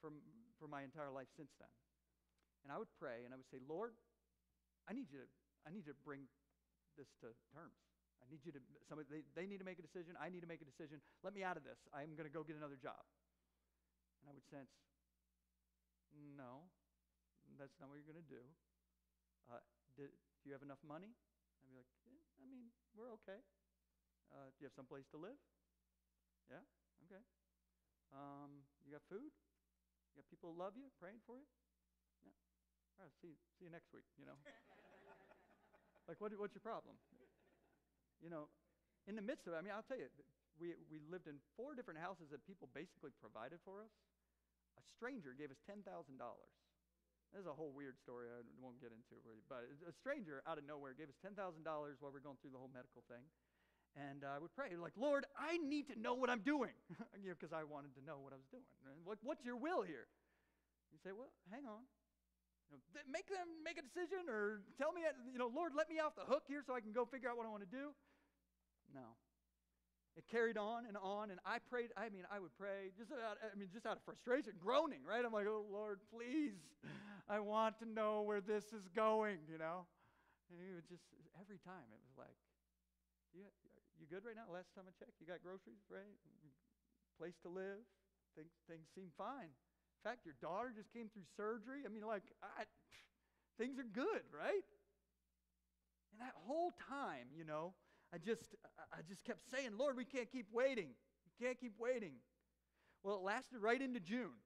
for, 0.00 0.14
for 0.56 0.66
my 0.70 0.86
entire 0.86 1.12
life 1.12 1.28
since 1.36 1.52
then. 1.60 1.70
And 2.64 2.70
I 2.70 2.78
would 2.78 2.90
pray 2.96 3.26
and 3.26 3.34
I 3.34 3.36
would 3.36 3.50
say, 3.50 3.58
Lord, 3.66 3.98
I 4.86 4.94
need 4.94 5.10
you 5.10 5.22
to, 5.22 5.28
I 5.66 5.70
need 5.70 5.86
to 5.86 5.94
bring 6.06 6.26
this 6.96 7.10
to 7.24 7.32
terms. 7.52 7.76
I 8.22 8.30
need 8.30 8.44
you 8.46 8.54
to, 8.54 8.62
somebody, 8.86 9.10
they, 9.10 9.22
they 9.34 9.46
need 9.50 9.58
to 9.58 9.66
make 9.66 9.82
a 9.82 9.86
decision. 9.86 10.14
I 10.20 10.30
need 10.30 10.46
to 10.46 10.50
make 10.50 10.62
a 10.62 10.68
decision. 10.68 11.02
Let 11.26 11.34
me 11.34 11.42
out 11.42 11.58
of 11.58 11.64
this. 11.66 11.78
I'm 11.90 12.14
going 12.14 12.28
to 12.28 12.32
go 12.32 12.46
get 12.46 12.54
another 12.54 12.78
job. 12.78 13.02
And 14.22 14.30
I 14.30 14.32
would 14.32 14.46
sense, 14.46 14.70
no, 16.38 16.70
that's 17.58 17.74
not 17.82 17.90
what 17.90 17.98
you're 17.98 18.06
going 18.06 18.22
to 18.22 18.30
do. 18.30 18.44
Uh, 19.50 19.58
do, 19.98 20.06
do 20.06 20.42
you 20.46 20.54
have 20.54 20.62
enough 20.62 20.80
money? 20.86 21.10
I'd 21.58 21.70
be 21.70 21.74
like, 21.74 21.90
eh, 22.06 22.22
I 22.38 22.44
mean, 22.46 22.70
we're 22.94 23.10
okay. 23.22 23.42
Uh, 24.30 24.54
do 24.54 24.62
you 24.62 24.66
have 24.70 24.76
some 24.78 24.86
place 24.86 25.04
to 25.12 25.18
live? 25.18 25.36
Yeah, 26.46 26.62
okay. 27.08 27.22
Um, 28.14 28.62
you 28.84 28.92
got 28.94 29.04
food? 29.08 29.32
You 30.12 30.20
got 30.20 30.28
people 30.28 30.52
who 30.52 30.56
love 30.58 30.76
you, 30.76 30.92
praying 31.00 31.24
for 31.24 31.36
you? 31.36 31.48
Yeah. 32.24 32.36
All 33.00 33.04
right, 33.08 33.14
see, 33.20 33.34
see 33.58 33.66
you 33.66 33.72
next 33.72 33.92
week, 33.92 34.06
you 34.20 34.26
know. 34.28 34.36
like, 36.12 36.20
what, 36.20 36.28
what's 36.36 36.52
your 36.52 36.60
problem? 36.60 37.00
You 38.20 38.28
know, 38.28 38.52
in 39.08 39.16
the 39.16 39.24
midst 39.24 39.48
of 39.48 39.56
it, 39.56 39.58
I 39.58 39.64
mean, 39.64 39.72
I'll 39.72 39.86
tell 39.88 39.96
you, 39.96 40.12
we, 40.60 40.76
we 40.92 41.00
lived 41.08 41.24
in 41.24 41.40
four 41.56 41.72
different 41.72 41.96
houses 41.96 42.28
that 42.28 42.44
people 42.44 42.68
basically 42.76 43.16
provided 43.16 43.64
for 43.64 43.80
us. 43.80 43.90
A 44.76 44.84
stranger 44.92 45.32
gave 45.32 45.48
us 45.48 45.56
$10,000. 45.64 45.88
This 47.32 47.40
is 47.40 47.48
a 47.48 47.56
whole 47.56 47.72
weird 47.72 47.96
story 47.96 48.28
I 48.28 48.44
won't 48.60 48.76
get 48.76 48.92
into, 48.92 49.16
but 49.48 49.64
a 49.88 49.94
stranger 49.96 50.44
out 50.44 50.60
of 50.60 50.68
nowhere 50.68 50.92
gave 50.92 51.08
us 51.08 51.16
$10,000 51.24 51.32
while 51.64 52.12
we 52.12 52.20
are 52.20 52.20
going 52.20 52.36
through 52.44 52.52
the 52.52 52.60
whole 52.60 52.68
medical 52.68 53.00
thing. 53.08 53.24
And 53.96 54.24
uh, 54.24 54.36
I 54.36 54.38
would 54.40 54.52
pray, 54.52 54.68
like, 54.76 54.96
Lord, 55.00 55.24
I 55.32 55.56
need 55.56 55.88
to 55.88 55.96
know 55.96 56.12
what 56.12 56.28
I'm 56.28 56.44
doing, 56.44 56.76
you 57.20 57.32
know, 57.32 57.36
because 57.36 57.56
I 57.56 57.64
wanted 57.64 57.96
to 57.96 58.04
know 58.04 58.20
what 58.20 58.36
I 58.36 58.40
was 58.40 58.48
doing. 58.52 58.68
What, 59.04 59.16
what's 59.24 59.44
your 59.44 59.56
will 59.56 59.80
here? 59.80 60.12
You 60.92 61.00
say, 61.00 61.16
well, 61.16 61.32
hang 61.48 61.64
on. 61.64 61.88
Know, 62.72 62.80
make 63.12 63.28
them 63.28 63.60
make 63.60 63.76
a 63.76 63.84
decision 63.84 64.32
or 64.32 64.64
tell 64.80 64.96
me, 64.96 65.04
you 65.28 65.36
know, 65.36 65.52
Lord, 65.52 65.76
let 65.76 65.92
me 65.92 66.00
off 66.00 66.16
the 66.16 66.24
hook 66.24 66.48
here 66.48 66.64
so 66.64 66.72
I 66.72 66.80
can 66.80 66.96
go 66.96 67.04
figure 67.04 67.28
out 67.28 67.36
what 67.36 67.44
I 67.44 67.52
want 67.52 67.60
to 67.60 67.68
do. 67.68 67.92
No. 68.96 69.20
It 70.16 70.28
carried 70.28 70.60
on 70.60 70.84
and 70.84 70.96
on, 71.00 71.32
and 71.32 71.40
I 71.44 71.56
prayed. 71.56 71.88
I 71.96 72.12
mean, 72.12 72.28
I 72.28 72.36
would 72.36 72.52
pray 72.60 72.92
just 72.96 73.12
out, 73.12 73.40
I 73.40 73.56
mean, 73.56 73.72
just 73.72 73.88
out 73.88 73.96
of 73.96 74.04
frustration, 74.04 74.52
groaning, 74.60 75.00
right? 75.08 75.24
I'm 75.24 75.32
like, 75.32 75.48
oh, 75.48 75.64
Lord, 75.72 76.04
please, 76.12 76.60
I 77.32 77.40
want 77.40 77.80
to 77.80 77.88
know 77.88 78.20
where 78.20 78.44
this 78.44 78.76
is 78.76 78.92
going, 78.92 79.40
you 79.48 79.56
know? 79.56 79.88
And 80.52 80.60
it 80.60 80.76
would 80.76 80.84
just, 80.84 81.08
every 81.40 81.56
time, 81.64 81.88
it 81.88 82.00
was 82.04 82.16
like, 82.20 82.36
you, 83.32 83.48
you 83.96 84.04
good 84.04 84.20
right 84.20 84.36
now? 84.36 84.52
Last 84.52 84.76
time 84.76 84.84
I 84.84 84.92
checked, 85.00 85.16
you 85.16 85.24
got 85.24 85.40
groceries, 85.40 85.80
right? 85.88 86.16
Place 87.16 87.40
to 87.44 87.48
live. 87.48 87.80
Things, 88.36 88.52
things 88.68 88.84
seem 88.92 89.08
fine. 89.16 89.56
Fact, 90.02 90.24
your 90.24 90.34
daughter 90.40 90.72
just 90.74 90.92
came 90.92 91.08
through 91.08 91.22
surgery. 91.36 91.82
I 91.86 91.88
mean, 91.88 92.02
like, 92.06 92.24
I, 92.42 92.64
things 93.58 93.78
are 93.78 93.86
good, 93.86 94.26
right? 94.34 94.66
And 96.10 96.20
that 96.20 96.34
whole 96.46 96.72
time, 96.88 97.30
you 97.36 97.44
know, 97.44 97.74
I 98.12 98.18
just, 98.18 98.56
I 98.92 99.00
just 99.08 99.24
kept 99.24 99.40
saying, 99.50 99.70
Lord, 99.78 99.96
we 99.96 100.04
can't 100.04 100.30
keep 100.30 100.46
waiting. 100.52 100.88
We 101.24 101.46
can't 101.46 101.58
keep 101.58 101.74
waiting. 101.78 102.14
Well, 103.02 103.16
it 103.16 103.22
lasted 103.22 103.58
right 103.58 103.80
into 103.80 104.00
June 104.00 104.42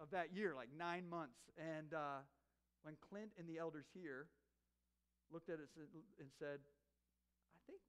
of 0.00 0.10
that 0.10 0.32
year, 0.32 0.54
like 0.54 0.68
nine 0.76 1.08
months. 1.10 1.50
And 1.58 1.92
uh, 1.92 2.22
when 2.82 2.94
Clint 3.10 3.32
and 3.38 3.48
the 3.48 3.58
elders 3.58 3.86
here 3.92 4.28
looked 5.32 5.50
at 5.50 5.58
us 5.58 5.70
and 5.76 6.28
said, 6.38 6.62
I 7.54 7.58
think, 7.66 7.80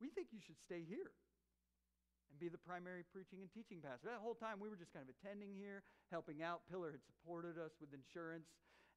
we 0.00 0.08
think 0.10 0.28
you 0.30 0.40
should 0.44 0.60
stay 0.60 0.84
here 0.86 1.12
and 2.30 2.38
be 2.38 2.48
the 2.48 2.60
primary 2.62 3.02
preaching 3.02 3.42
and 3.42 3.50
teaching 3.50 3.82
pastor. 3.82 4.08
That 4.08 4.22
whole 4.22 4.38
time 4.38 4.62
we 4.62 4.70
were 4.70 4.78
just 4.78 4.94
kind 4.94 5.04
of 5.04 5.10
attending 5.18 5.52
here, 5.52 5.82
helping 6.14 6.40
out. 6.40 6.62
Pillar 6.70 6.94
had 6.94 7.02
supported 7.04 7.58
us 7.58 7.74
with 7.82 7.90
insurance, 7.90 8.46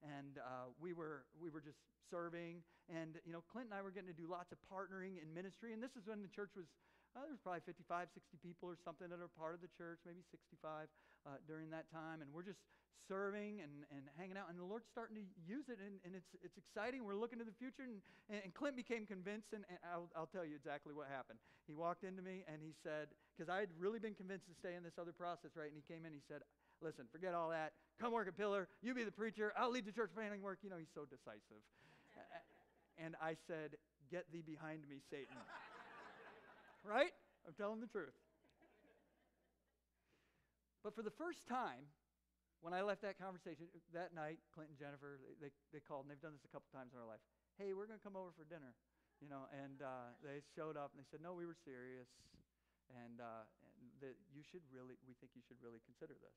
and 0.00 0.38
uh, 0.38 0.70
we 0.78 0.94
were 0.94 1.26
we 1.36 1.50
were 1.50 1.60
just 1.60 1.78
serving. 2.08 2.62
And 2.86 3.18
you 3.26 3.34
know, 3.34 3.42
Clint 3.50 3.68
and 3.70 3.76
I 3.76 3.82
were 3.82 3.90
getting 3.90 4.10
to 4.10 4.16
do 4.16 4.30
lots 4.30 4.54
of 4.54 4.58
partnering 4.70 5.18
in 5.18 5.28
ministry. 5.34 5.74
And 5.74 5.82
this 5.82 5.98
is 5.98 6.06
when 6.06 6.22
the 6.22 6.30
church 6.30 6.54
was 6.54 6.70
uh, 7.14 7.22
there 7.22 7.34
was 7.34 7.42
probably 7.46 7.62
55, 7.62 8.10
60 8.10 8.42
people 8.42 8.66
or 8.66 8.74
something 8.82 9.06
that 9.06 9.22
are 9.22 9.30
part 9.38 9.54
of 9.54 9.62
the 9.62 9.70
church, 9.70 10.02
maybe 10.02 10.26
65 10.34 10.90
uh, 11.26 11.40
during 11.48 11.70
that 11.70 11.90
time. 11.90 12.22
And 12.22 12.30
we're 12.32 12.46
just 12.46 12.60
serving 13.08 13.60
and, 13.60 13.84
and 13.92 14.08
hanging 14.16 14.36
out. 14.36 14.48
And 14.48 14.56
the 14.56 14.64
Lord's 14.64 14.88
starting 14.88 15.16
to 15.20 15.24
use 15.44 15.68
it, 15.68 15.76
and, 15.80 16.00
and 16.04 16.16
it's, 16.16 16.32
it's 16.40 16.56
exciting. 16.56 17.04
We're 17.04 17.18
looking 17.18 17.38
to 17.38 17.44
the 17.44 17.56
future. 17.56 17.84
And, 17.84 18.00
and 18.30 18.52
Clint 18.54 18.76
became 18.76 19.04
convinced, 19.04 19.52
and, 19.52 19.64
and 19.68 19.78
I'll, 19.84 20.08
I'll 20.16 20.30
tell 20.30 20.44
you 20.44 20.56
exactly 20.56 20.96
what 20.96 21.08
happened. 21.12 21.38
He 21.68 21.74
walked 21.76 22.04
into 22.04 22.20
me 22.20 22.44
and 22.44 22.60
he 22.60 22.76
said, 22.84 23.08
because 23.32 23.48
I 23.48 23.60
had 23.60 23.72
really 23.80 23.98
been 23.98 24.14
convinced 24.14 24.46
to 24.48 24.54
stay 24.56 24.76
in 24.76 24.84
this 24.84 25.00
other 25.00 25.12
process, 25.12 25.56
right? 25.56 25.68
And 25.68 25.76
he 25.76 25.84
came 25.84 26.04
in, 26.04 26.12
he 26.12 26.24
said, 26.28 26.44
Listen, 26.82 27.06
forget 27.10 27.32
all 27.32 27.48
that. 27.48 27.72
Come 28.00 28.12
work 28.12 28.28
at 28.28 28.36
Pillar. 28.36 28.68
You 28.82 28.92
be 28.92 29.04
the 29.04 29.14
preacher. 29.14 29.54
I'll 29.56 29.70
lead 29.70 29.86
the 29.86 29.92
church 29.92 30.10
planning 30.12 30.42
work. 30.42 30.58
You 30.62 30.68
know, 30.68 30.76
he's 30.76 30.92
so 30.92 31.06
decisive. 31.06 31.62
and 32.98 33.14
I 33.22 33.36
said, 33.46 33.78
Get 34.10 34.26
thee 34.32 34.42
behind 34.44 34.82
me, 34.90 35.00
Satan. 35.08 35.38
right? 36.84 37.14
I'm 37.46 37.54
telling 37.54 37.80
the 37.80 37.86
truth. 37.86 38.12
But 40.84 40.92
for 40.92 41.00
the 41.00 41.16
first 41.16 41.48
time, 41.48 41.88
when 42.60 42.76
I 42.76 42.84
left 42.84 43.00
that 43.08 43.16
conversation 43.16 43.72
that 43.96 44.12
night, 44.12 44.36
Clinton, 44.52 44.76
Jennifer, 44.76 45.16
they, 45.40 45.48
they 45.72 45.80
called, 45.80 46.04
and 46.04 46.12
they've 46.12 46.20
done 46.20 46.36
this 46.36 46.44
a 46.44 46.52
couple 46.52 46.68
times 46.68 46.92
in 46.92 47.00
our 47.00 47.08
life. 47.08 47.24
Hey, 47.56 47.72
we're 47.72 47.88
going 47.88 47.96
to 47.96 48.04
come 48.04 48.20
over 48.20 48.36
for 48.36 48.44
dinner, 48.44 48.76
you 49.24 49.32
know. 49.32 49.48
And 49.48 49.80
uh, 49.80 50.12
they 50.20 50.44
showed 50.52 50.76
up 50.76 50.92
and 50.92 51.00
they 51.00 51.08
said, 51.08 51.24
no, 51.24 51.32
we 51.32 51.48
were 51.48 51.56
serious, 51.56 52.12
and, 52.92 53.24
uh, 53.24 53.48
and 53.80 53.88
that 54.04 54.20
you 54.28 54.44
should 54.44 54.60
really, 54.68 55.00
we 55.08 55.16
think 55.16 55.32
you 55.32 55.40
should 55.48 55.56
really 55.64 55.80
consider 55.88 56.20
this. 56.20 56.36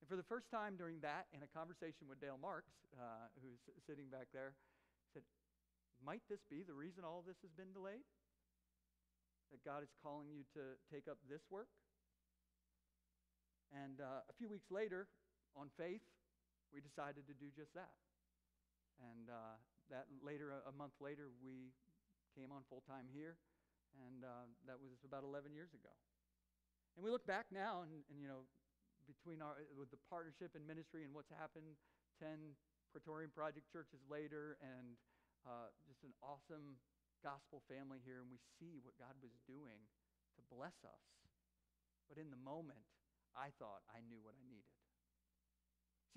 And 0.00 0.08
for 0.08 0.16
the 0.16 0.24
first 0.24 0.48
time 0.48 0.80
during 0.80 1.04
that, 1.04 1.28
in 1.36 1.44
a 1.44 1.50
conversation 1.52 2.08
with 2.08 2.16
Dale 2.24 2.40
Marks, 2.40 2.72
uh, 2.96 3.28
who's 3.44 3.60
sitting 3.84 4.08
back 4.08 4.32
there, 4.32 4.56
said, 5.12 5.24
might 6.00 6.24
this 6.32 6.40
be 6.48 6.64
the 6.64 6.76
reason 6.76 7.04
all 7.04 7.20
this 7.20 7.40
has 7.44 7.52
been 7.52 7.72
delayed? 7.76 8.04
that 9.50 9.62
God 9.62 9.82
is 9.82 9.92
calling 10.02 10.26
you 10.26 10.42
to 10.58 10.74
take 10.90 11.06
up 11.06 11.18
this 11.30 11.42
work. 11.50 11.70
And 13.74 13.98
uh, 14.00 14.26
a 14.26 14.34
few 14.38 14.48
weeks 14.48 14.70
later, 14.70 15.08
on 15.56 15.72
faith, 15.74 16.04
we 16.70 16.82
decided 16.82 17.26
to 17.26 17.34
do 17.34 17.50
just 17.54 17.74
that. 17.74 17.94
And 19.00 19.28
uh, 19.28 19.56
that 19.90 20.08
later, 20.24 20.52
a 20.64 20.74
month 20.74 20.96
later, 21.02 21.30
we 21.42 21.74
came 22.32 22.52
on 22.52 22.64
full 22.68 22.84
time 22.88 23.08
here, 23.12 23.36
and 23.96 24.24
uh, 24.24 24.48
that 24.64 24.76
was 24.80 24.92
about 25.04 25.24
11 25.24 25.52
years 25.52 25.72
ago. 25.76 25.92
And 26.96 27.04
we 27.04 27.12
look 27.12 27.28
back 27.28 27.48
now, 27.52 27.84
and, 27.84 27.92
and 28.08 28.16
you 28.20 28.28
know, 28.28 28.48
between 29.04 29.44
our 29.44 29.62
with 29.76 29.92
the 29.92 30.00
partnership 30.08 30.56
and 30.56 30.64
ministry 30.64 31.04
and 31.04 31.12
what's 31.12 31.30
happened, 31.30 31.76
10 32.18 32.56
Praetorian 32.90 33.30
Project 33.30 33.68
churches 33.68 34.00
later, 34.08 34.56
and 34.64 34.96
uh, 35.44 35.70
just 35.86 36.02
an 36.02 36.10
awesome 36.24 36.80
gospel 37.24 37.58
family 37.66 37.98
here 38.04 38.20
and 38.22 38.30
we 38.30 38.38
see 38.58 38.78
what 38.82 38.94
God 39.00 39.16
was 39.18 39.34
doing 39.50 39.82
to 40.36 40.42
bless 40.46 40.76
us. 40.84 41.04
But 42.06 42.22
in 42.22 42.30
the 42.30 42.38
moment, 42.38 42.86
I 43.36 43.52
thought 43.60 43.84
I 43.92 44.00
knew 44.08 44.18
what 44.24 44.34
I 44.34 44.42
needed. 44.48 44.72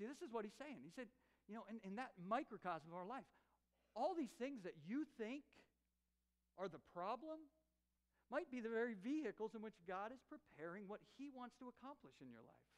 See, 0.00 0.08
this 0.08 0.24
is 0.24 0.32
what 0.32 0.48
he's 0.48 0.56
saying. 0.56 0.80
He 0.80 0.90
said, 0.90 1.12
you 1.44 1.54
know, 1.54 1.68
in, 1.68 1.76
in 1.84 1.94
that 2.00 2.16
microcosm 2.16 2.88
of 2.88 2.96
our 2.96 3.04
life, 3.04 3.28
all 3.92 4.16
these 4.16 4.32
things 4.40 4.64
that 4.64 4.74
you 4.88 5.04
think 5.20 5.44
are 6.56 6.72
the 6.72 6.80
problem 6.96 7.44
might 8.30 8.48
be 8.48 8.62
the 8.62 8.70
very 8.70 8.94
vehicles 8.94 9.52
in 9.52 9.60
which 9.60 9.76
God 9.84 10.14
is 10.14 10.22
preparing 10.30 10.86
what 10.86 11.02
he 11.18 11.28
wants 11.28 11.58
to 11.58 11.68
accomplish 11.68 12.14
in 12.22 12.30
your 12.30 12.46
life. 12.46 12.68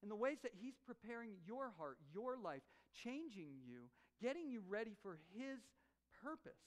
And 0.00 0.10
the 0.10 0.18
ways 0.18 0.42
that 0.42 0.56
he's 0.58 0.74
preparing 0.82 1.38
your 1.46 1.70
heart, 1.78 1.98
your 2.10 2.34
life, 2.34 2.64
changing 3.04 3.62
you, 3.62 3.86
getting 4.18 4.50
you 4.50 4.64
ready 4.66 4.96
for 5.02 5.20
his 5.36 5.60
purpose. 6.24 6.58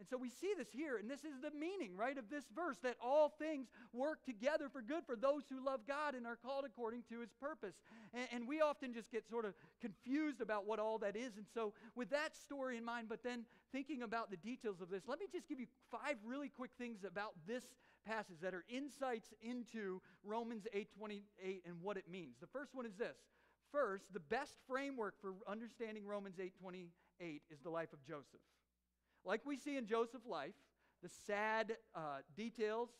And 0.00 0.08
so 0.08 0.16
we 0.16 0.30
see 0.30 0.54
this 0.56 0.68
here, 0.72 0.96
and 0.96 1.10
this 1.10 1.24
is 1.24 1.36
the 1.42 1.50
meaning, 1.50 1.94
right, 1.94 2.16
of 2.16 2.30
this 2.30 2.44
verse 2.56 2.78
that 2.82 2.96
all 3.02 3.28
things 3.38 3.68
work 3.92 4.24
together 4.24 4.70
for 4.72 4.80
good 4.80 5.04
for 5.04 5.14
those 5.14 5.42
who 5.50 5.62
love 5.62 5.80
God 5.86 6.14
and 6.14 6.26
are 6.26 6.36
called 6.36 6.64
according 6.64 7.02
to 7.10 7.20
his 7.20 7.28
purpose. 7.38 7.74
And, 8.14 8.26
and, 8.32 8.48
we 8.48 8.62
often 8.62 8.94
just 8.94 9.12
get 9.12 9.28
sort 9.28 9.44
of 9.44 9.52
confused 9.78 10.40
about 10.40 10.66
what 10.66 10.78
all 10.78 10.96
that 10.98 11.16
is. 11.16 11.36
And 11.36 11.44
so, 11.52 11.74
with 11.94 12.08
that 12.10 12.34
story 12.34 12.78
in 12.78 12.84
mind, 12.84 13.10
but 13.10 13.22
then 13.22 13.44
thinking 13.72 14.02
about 14.02 14.30
the 14.30 14.38
details 14.38 14.80
of 14.80 14.88
this, 14.88 15.02
let 15.06 15.20
me 15.20 15.26
just 15.30 15.46
give 15.46 15.60
you 15.60 15.66
five 15.90 16.16
really 16.24 16.48
quick 16.48 16.70
things 16.78 17.04
about 17.04 17.32
this 17.46 17.64
passage 18.06 18.40
that 18.40 18.54
are 18.54 18.64
insights 18.70 19.34
into 19.42 20.00
Romans 20.24 20.66
8:28 20.72 21.62
and 21.66 21.82
what 21.82 21.98
it 21.98 22.08
means. 22.08 22.38
The 22.40 22.46
first 22.46 22.74
one 22.74 22.86
is 22.86 22.94
this. 22.96 23.18
First, 23.70 24.10
the 24.14 24.20
best 24.20 24.56
framework 24.66 25.20
for 25.20 25.34
understanding 25.46 26.06
Romans 26.06 26.40
8:28 26.40 27.42
is 27.50 27.60
the 27.60 27.70
life 27.70 27.92
of 27.92 28.02
Joseph. 28.02 28.40
Like 29.24 29.42
we 29.44 29.56
see 29.56 29.76
in 29.76 29.86
Joseph's 29.86 30.26
life, 30.26 30.54
the 31.02 31.08
sad 31.26 31.76
uh, 31.94 32.18
details 32.36 32.90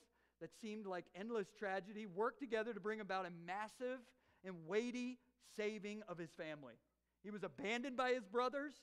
that 0.40 0.50
seemed 0.60 0.86
like 0.86 1.04
endless 1.14 1.48
tragedy 1.58 2.06
worked 2.06 2.40
together 2.40 2.72
to 2.72 2.80
bring 2.80 3.00
about 3.00 3.26
a 3.26 3.30
massive 3.46 3.98
and 4.44 4.54
weighty 4.66 5.18
saving 5.56 6.02
of 6.08 6.18
his 6.18 6.30
family. 6.30 6.74
He 7.22 7.30
was 7.30 7.42
abandoned 7.42 7.96
by 7.96 8.12
his 8.12 8.24
brothers, 8.24 8.74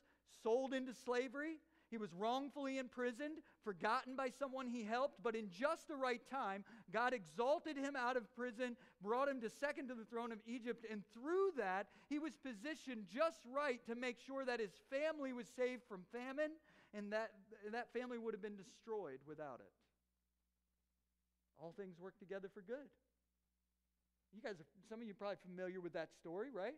sold 0.43 0.73
into 0.73 0.93
slavery, 0.93 1.57
He 1.89 1.97
was 1.97 2.13
wrongfully 2.13 2.77
imprisoned, 2.77 3.37
forgotten 3.63 4.15
by 4.15 4.29
someone 4.29 4.67
he 4.67 4.83
helped, 4.83 5.23
but 5.23 5.35
in 5.35 5.49
just 5.49 5.87
the 5.87 5.95
right 5.95 6.21
time, 6.29 6.65
God 6.91 7.13
exalted 7.13 7.77
him 7.77 7.95
out 7.95 8.17
of 8.17 8.33
prison, 8.35 8.75
brought 9.01 9.29
him 9.29 9.39
to 9.41 9.49
second 9.49 9.87
to 9.87 9.95
the 9.95 10.03
throne 10.03 10.31
of 10.31 10.39
Egypt, 10.45 10.85
and 10.91 11.03
through 11.13 11.51
that, 11.57 11.87
he 12.09 12.19
was 12.19 12.33
positioned 12.43 13.05
just 13.13 13.39
right 13.53 13.79
to 13.85 13.95
make 13.95 14.17
sure 14.19 14.43
that 14.43 14.59
his 14.59 14.71
family 14.89 15.31
was 15.31 15.47
saved 15.55 15.83
from 15.87 16.01
famine 16.11 16.51
and 16.93 17.11
that 17.13 17.31
that 17.71 17.91
family 17.93 18.17
would 18.17 18.33
have 18.33 18.41
been 18.41 18.57
destroyed 18.57 19.19
without 19.27 19.59
it. 19.59 19.71
All 21.59 21.73
things 21.77 21.99
work 21.99 22.17
together 22.19 22.49
for 22.53 22.61
good. 22.61 22.87
You 24.33 24.41
guys, 24.41 24.59
are, 24.59 24.67
some 24.89 24.99
of 24.99 25.07
you 25.07 25.11
are 25.11 25.15
probably 25.15 25.37
familiar 25.49 25.81
with 25.81 25.93
that 25.93 26.09
story, 26.13 26.49
right? 26.53 26.75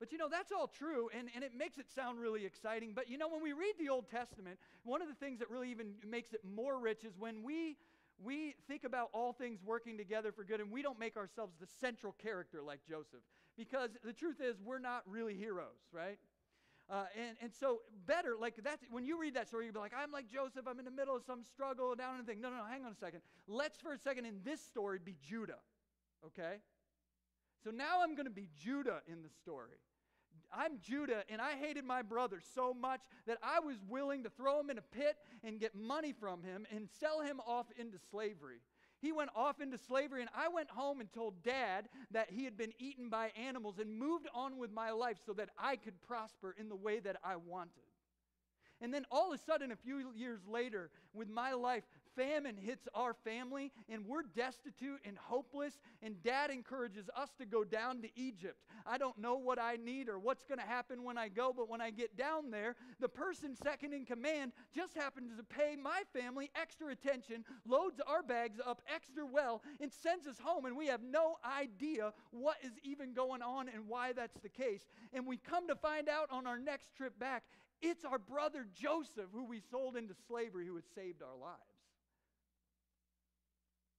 But 0.00 0.12
you 0.12 0.18
know, 0.18 0.28
that's 0.30 0.50
all 0.50 0.66
true, 0.66 1.10
and, 1.16 1.28
and 1.34 1.44
it 1.44 1.52
makes 1.54 1.76
it 1.76 1.86
sound 1.94 2.18
really 2.18 2.46
exciting. 2.46 2.92
But 2.94 3.10
you 3.10 3.18
know, 3.18 3.28
when 3.28 3.42
we 3.42 3.52
read 3.52 3.74
the 3.78 3.90
Old 3.90 4.08
Testament, 4.08 4.58
one 4.82 5.02
of 5.02 5.08
the 5.08 5.14
things 5.14 5.38
that 5.40 5.50
really 5.50 5.70
even 5.70 5.92
makes 6.08 6.32
it 6.32 6.40
more 6.42 6.80
rich 6.80 7.04
is 7.04 7.12
when 7.18 7.42
we, 7.42 7.76
we 8.18 8.54
think 8.66 8.84
about 8.84 9.10
all 9.12 9.34
things 9.34 9.60
working 9.62 9.98
together 9.98 10.32
for 10.32 10.42
good, 10.42 10.60
and 10.60 10.72
we 10.72 10.80
don't 10.80 10.98
make 10.98 11.18
ourselves 11.18 11.52
the 11.60 11.66
central 11.80 12.14
character 12.14 12.62
like 12.62 12.80
Joseph. 12.88 13.20
Because 13.58 13.90
the 14.02 14.14
truth 14.14 14.40
is, 14.40 14.56
we're 14.64 14.78
not 14.78 15.02
really 15.06 15.34
heroes, 15.34 15.76
right? 15.92 16.18
Uh, 16.88 17.04
and, 17.14 17.36
and 17.42 17.52
so 17.54 17.80
better, 18.06 18.36
like 18.40 18.54
that's 18.64 18.84
when 18.90 19.04
you 19.04 19.20
read 19.20 19.34
that 19.34 19.48
story, 19.48 19.66
you'll 19.66 19.74
be 19.74 19.78
like, 19.80 19.92
I'm 19.96 20.10
like 20.10 20.28
Joseph, 20.28 20.66
I'm 20.66 20.78
in 20.78 20.86
the 20.86 20.90
middle 20.90 21.14
of 21.14 21.22
some 21.24 21.44
struggle, 21.44 21.94
down 21.94 22.16
and 22.16 22.26
thing. 22.26 22.40
No, 22.40 22.48
no, 22.48 22.56
no, 22.56 22.64
hang 22.64 22.86
on 22.86 22.90
a 22.90 22.96
second. 22.96 23.20
Let's 23.46 23.78
for 23.78 23.92
a 23.92 23.98
second 23.98 24.24
in 24.24 24.40
this 24.44 24.60
story 24.60 24.98
be 25.04 25.14
Judah. 25.22 25.60
Okay? 26.26 26.56
So 27.62 27.70
now 27.70 28.02
I'm 28.02 28.14
going 28.14 28.26
to 28.26 28.32
be 28.32 28.48
Judah 28.56 29.02
in 29.06 29.22
the 29.22 29.28
story. 29.28 29.78
I'm 30.52 30.78
Judah, 30.80 31.22
and 31.28 31.40
I 31.40 31.52
hated 31.52 31.84
my 31.84 32.02
brother 32.02 32.40
so 32.54 32.74
much 32.74 33.00
that 33.26 33.38
I 33.42 33.60
was 33.60 33.76
willing 33.88 34.24
to 34.24 34.30
throw 34.30 34.58
him 34.60 34.70
in 34.70 34.78
a 34.78 34.82
pit 34.82 35.16
and 35.44 35.60
get 35.60 35.74
money 35.74 36.12
from 36.12 36.42
him 36.42 36.66
and 36.74 36.88
sell 37.00 37.20
him 37.20 37.40
off 37.46 37.66
into 37.76 37.98
slavery. 38.10 38.60
He 39.00 39.12
went 39.12 39.30
off 39.34 39.60
into 39.60 39.78
slavery, 39.78 40.20
and 40.20 40.30
I 40.34 40.48
went 40.48 40.70
home 40.70 41.00
and 41.00 41.10
told 41.12 41.42
dad 41.42 41.88
that 42.10 42.30
he 42.30 42.44
had 42.44 42.58
been 42.58 42.72
eaten 42.78 43.08
by 43.08 43.30
animals 43.36 43.78
and 43.78 43.98
moved 43.98 44.28
on 44.34 44.58
with 44.58 44.72
my 44.72 44.90
life 44.90 45.18
so 45.24 45.32
that 45.34 45.50
I 45.58 45.76
could 45.76 46.00
prosper 46.02 46.54
in 46.58 46.68
the 46.68 46.76
way 46.76 47.00
that 47.00 47.16
I 47.24 47.36
wanted. 47.36 47.84
And 48.82 48.92
then 48.92 49.04
all 49.10 49.32
of 49.32 49.38
a 49.38 49.42
sudden, 49.42 49.72
a 49.72 49.76
few 49.76 50.12
years 50.14 50.40
later, 50.48 50.90
with 51.12 51.28
my 51.28 51.52
life, 51.52 51.84
famine 52.20 52.56
hits 52.56 52.86
our 52.94 53.14
family 53.14 53.72
and 53.88 54.06
we're 54.06 54.22
destitute 54.36 55.00
and 55.04 55.16
hopeless. 55.16 55.80
And 56.02 56.22
dad 56.22 56.50
encourages 56.50 57.08
us 57.16 57.30
to 57.38 57.46
go 57.46 57.64
down 57.64 58.02
to 58.02 58.08
Egypt. 58.14 58.58
I 58.86 58.98
don't 58.98 59.18
know 59.18 59.36
what 59.36 59.58
I 59.58 59.76
need 59.76 60.08
or 60.08 60.18
what's 60.18 60.44
going 60.44 60.58
to 60.58 60.66
happen 60.66 61.02
when 61.02 61.16
I 61.16 61.28
go, 61.28 61.54
but 61.56 61.68
when 61.68 61.80
I 61.80 61.90
get 61.90 62.16
down 62.16 62.50
there, 62.50 62.76
the 63.00 63.08
person 63.08 63.56
second 63.56 63.94
in 63.94 64.04
command 64.04 64.52
just 64.74 64.94
happens 64.94 65.36
to 65.36 65.42
pay 65.42 65.76
my 65.82 66.02
family 66.12 66.50
extra 66.54 66.88
attention, 66.88 67.44
loads 67.66 68.00
our 68.06 68.22
bags 68.22 68.60
up 68.64 68.82
extra 68.92 69.24
well, 69.24 69.62
and 69.80 69.90
sends 69.90 70.26
us 70.26 70.38
home. 70.38 70.66
And 70.66 70.76
we 70.76 70.86
have 70.88 71.02
no 71.02 71.38
idea 71.44 72.12
what 72.32 72.56
is 72.62 72.72
even 72.82 73.14
going 73.14 73.40
on 73.40 73.68
and 73.68 73.88
why 73.88 74.12
that's 74.12 74.38
the 74.40 74.48
case. 74.48 74.86
And 75.14 75.26
we 75.26 75.38
come 75.38 75.68
to 75.68 75.74
find 75.74 76.08
out 76.08 76.28
on 76.30 76.46
our 76.46 76.58
next 76.58 76.94
trip 76.96 77.18
back, 77.18 77.44
it's 77.80 78.04
our 78.04 78.18
brother 78.18 78.66
Joseph 78.74 79.30
who 79.32 79.44
we 79.44 79.60
sold 79.70 79.96
into 79.96 80.14
slavery 80.28 80.66
who 80.66 80.74
had 80.74 80.84
saved 80.94 81.22
our 81.22 81.36
lives. 81.40 81.69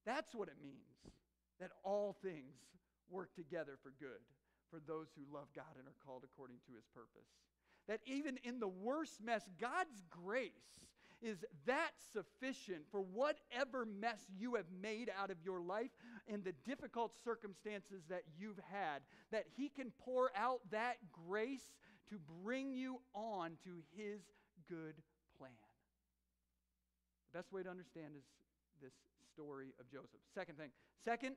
That's 0.04 0.34
what 0.34 0.48
it 0.48 0.56
means 0.62 1.14
that 1.60 1.70
all 1.84 2.16
things 2.22 2.56
work 3.10 3.34
together 3.34 3.78
for 3.82 3.92
good 4.00 4.22
for 4.70 4.80
those 4.86 5.08
who 5.14 5.22
love 5.32 5.48
God 5.54 5.76
and 5.78 5.86
are 5.86 6.04
called 6.04 6.24
according 6.24 6.56
to 6.66 6.74
his 6.74 6.84
purpose. 6.94 7.28
That 7.88 8.00
even 8.06 8.38
in 8.42 8.58
the 8.58 8.68
worst 8.68 9.22
mess, 9.22 9.48
God's 9.60 10.02
grace 10.08 10.82
is 11.20 11.44
that 11.66 11.90
sufficient 12.12 12.82
for 12.90 13.00
whatever 13.00 13.84
mess 13.84 14.18
you 14.36 14.56
have 14.56 14.66
made 14.82 15.10
out 15.16 15.30
of 15.30 15.36
your 15.44 15.60
life 15.60 15.90
and 16.26 16.42
the 16.42 16.54
difficult 16.64 17.12
circumstances 17.22 18.02
that 18.08 18.22
you've 18.36 18.60
had, 18.72 19.02
that 19.30 19.44
He 19.56 19.68
can 19.68 19.92
pour 20.04 20.30
out 20.36 20.60
that 20.70 20.96
grace 21.28 21.74
to 22.10 22.18
bring 22.42 22.72
you 22.72 23.00
on 23.14 23.52
to 23.64 23.82
His 23.96 24.20
good 24.68 24.94
plan. 25.38 25.52
The 27.32 27.38
best 27.38 27.52
way 27.52 27.62
to 27.62 27.70
understand 27.70 28.14
is 28.16 28.24
this 28.82 28.92
story 29.34 29.74
of 29.80 29.90
Joseph. 29.90 30.20
Second 30.34 30.58
thing. 30.58 30.70
Second, 31.04 31.36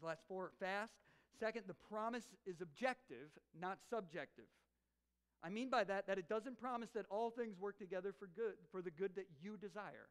the 0.00 0.06
last 0.06 0.22
four 0.28 0.52
fast. 0.60 0.92
Second, 1.38 1.64
the 1.66 1.74
promise 1.74 2.24
is 2.46 2.60
objective, 2.60 3.30
not 3.58 3.78
subjective. 3.88 4.44
I 5.42 5.48
mean 5.48 5.70
by 5.70 5.84
that 5.84 6.06
that 6.06 6.18
it 6.18 6.28
doesn't 6.28 6.60
promise 6.60 6.90
that 6.94 7.06
all 7.10 7.30
things 7.30 7.58
work 7.58 7.78
together 7.78 8.14
for 8.18 8.28
good 8.36 8.54
for 8.70 8.82
the 8.82 8.90
good 8.90 9.14
that 9.16 9.26
you 9.42 9.56
desire. 9.56 10.08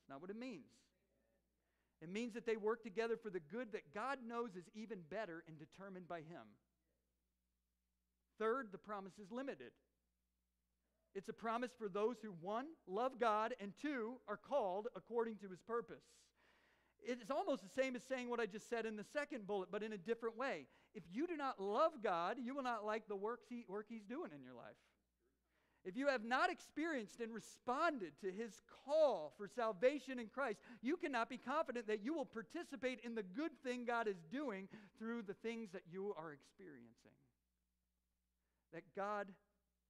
It's 0.00 0.10
not 0.10 0.20
what 0.20 0.30
it 0.30 0.38
means. 0.38 0.68
It 2.02 2.10
means 2.10 2.34
that 2.34 2.44
they 2.44 2.56
work 2.56 2.82
together 2.82 3.16
for 3.16 3.30
the 3.30 3.40
good 3.40 3.72
that 3.72 3.94
God 3.94 4.18
knows 4.26 4.50
is 4.54 4.64
even 4.74 4.98
better 5.10 5.42
and 5.48 5.58
determined 5.58 6.06
by 6.06 6.18
him. 6.18 6.44
Third, 8.38 8.68
the 8.70 8.78
promise 8.78 9.14
is 9.18 9.32
limited. 9.32 9.72
It's 11.16 11.30
a 11.30 11.32
promise 11.32 11.70
for 11.78 11.88
those 11.88 12.16
who, 12.22 12.34
one, 12.42 12.66
love 12.86 13.18
God, 13.18 13.54
and 13.58 13.72
two, 13.80 14.16
are 14.28 14.36
called 14.36 14.88
according 14.94 15.36
to 15.36 15.48
his 15.48 15.60
purpose. 15.62 16.04
It's 17.02 17.30
almost 17.30 17.62
the 17.62 17.82
same 17.82 17.96
as 17.96 18.02
saying 18.02 18.28
what 18.28 18.38
I 18.38 18.44
just 18.44 18.68
said 18.68 18.84
in 18.84 18.96
the 18.96 19.04
second 19.14 19.46
bullet, 19.46 19.70
but 19.72 19.82
in 19.82 19.94
a 19.94 19.98
different 19.98 20.36
way. 20.36 20.66
If 20.94 21.04
you 21.10 21.26
do 21.26 21.36
not 21.38 21.58
love 21.58 21.92
God, 22.02 22.36
you 22.38 22.54
will 22.54 22.62
not 22.62 22.84
like 22.84 23.08
the 23.08 23.16
works 23.16 23.46
he, 23.48 23.64
work 23.66 23.86
he's 23.88 24.04
doing 24.04 24.30
in 24.36 24.42
your 24.42 24.52
life. 24.52 24.76
If 25.86 25.96
you 25.96 26.08
have 26.08 26.24
not 26.24 26.50
experienced 26.50 27.20
and 27.20 27.32
responded 27.32 28.12
to 28.20 28.30
his 28.30 28.60
call 28.84 29.32
for 29.38 29.48
salvation 29.48 30.18
in 30.18 30.26
Christ, 30.26 30.58
you 30.82 30.98
cannot 30.98 31.30
be 31.30 31.38
confident 31.38 31.86
that 31.86 32.04
you 32.04 32.12
will 32.12 32.26
participate 32.26 33.00
in 33.04 33.14
the 33.14 33.22
good 33.22 33.52
thing 33.64 33.86
God 33.86 34.06
is 34.06 34.20
doing 34.30 34.68
through 34.98 35.22
the 35.22 35.34
things 35.34 35.70
that 35.72 35.82
you 35.90 36.12
are 36.18 36.32
experiencing. 36.32 37.16
That 38.74 38.82
God 38.94 39.28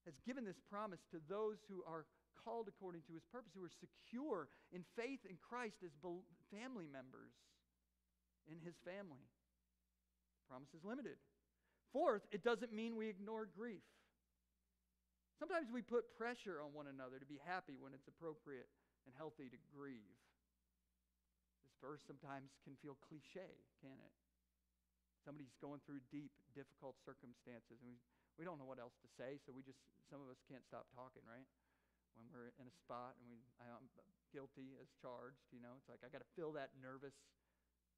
has 0.07 0.15
given 0.25 0.47
this 0.47 0.63
promise 0.71 1.03
to 1.11 1.19
those 1.29 1.59
who 1.69 1.83
are 1.83 2.07
called 2.47 2.71
according 2.71 3.03
to 3.11 3.15
his 3.19 3.27
purpose, 3.27 3.51
who 3.53 3.67
are 3.67 3.83
secure 3.83 4.47
in 4.71 4.87
faith 4.95 5.27
in 5.27 5.35
Christ 5.43 5.83
as 5.83 5.91
family 6.55 6.87
members 6.87 7.35
in 8.47 8.63
his 8.63 8.79
family. 8.87 9.27
The 9.27 10.47
promise 10.47 10.71
is 10.71 10.87
limited. 10.87 11.19
Fourth, 11.91 12.23
it 12.31 12.47
doesn't 12.47 12.71
mean 12.71 12.95
we 12.95 13.11
ignore 13.11 13.51
grief. 13.51 13.83
Sometimes 15.43 15.69
we 15.69 15.83
put 15.83 16.15
pressure 16.17 16.63
on 16.63 16.73
one 16.73 16.87
another 16.89 17.19
to 17.19 17.29
be 17.29 17.43
happy 17.45 17.77
when 17.77 17.93
it's 17.93 18.09
appropriate 18.09 18.71
and 19.05 19.13
healthy 19.19 19.51
to 19.53 19.59
grieve. 19.75 20.17
This 21.67 21.77
verse 21.83 22.01
sometimes 22.07 22.55
can 22.65 22.79
feel 22.81 22.97
cliche, 23.11 23.53
can 23.83 23.99
it? 24.01 24.15
Somebody's 25.27 25.59
going 25.59 25.83
through 25.83 26.01
deep, 26.15 26.31
difficult 26.55 26.95
circumstances, 27.03 27.83
and 27.83 27.91
we, 27.91 27.99
we 28.37 28.45
don't 28.45 28.61
know 28.61 28.69
what 28.69 28.81
else 28.81 28.97
to 29.01 29.09
say, 29.17 29.41
so 29.41 29.53
we 29.53 29.65
just, 29.65 29.81
some 30.13 30.21
of 30.21 30.29
us 30.29 30.41
can't 30.45 30.65
stop 30.65 30.89
talking, 30.93 31.25
right? 31.25 31.49
When 32.17 32.29
we're 32.33 32.53
in 32.57 32.69
a 32.69 32.77
spot 32.85 33.17
and 33.21 33.29
we, 33.29 33.41
I'm 33.61 33.89
guilty 34.33 34.77
as 34.81 34.89
charged, 35.01 35.49
you 35.53 35.61
know, 35.61 35.77
it's 35.77 35.89
like 35.89 36.01
I 36.05 36.09
got 36.09 36.25
to 36.25 36.31
fill 36.37 36.53
that 36.57 36.73
nervous 36.81 37.17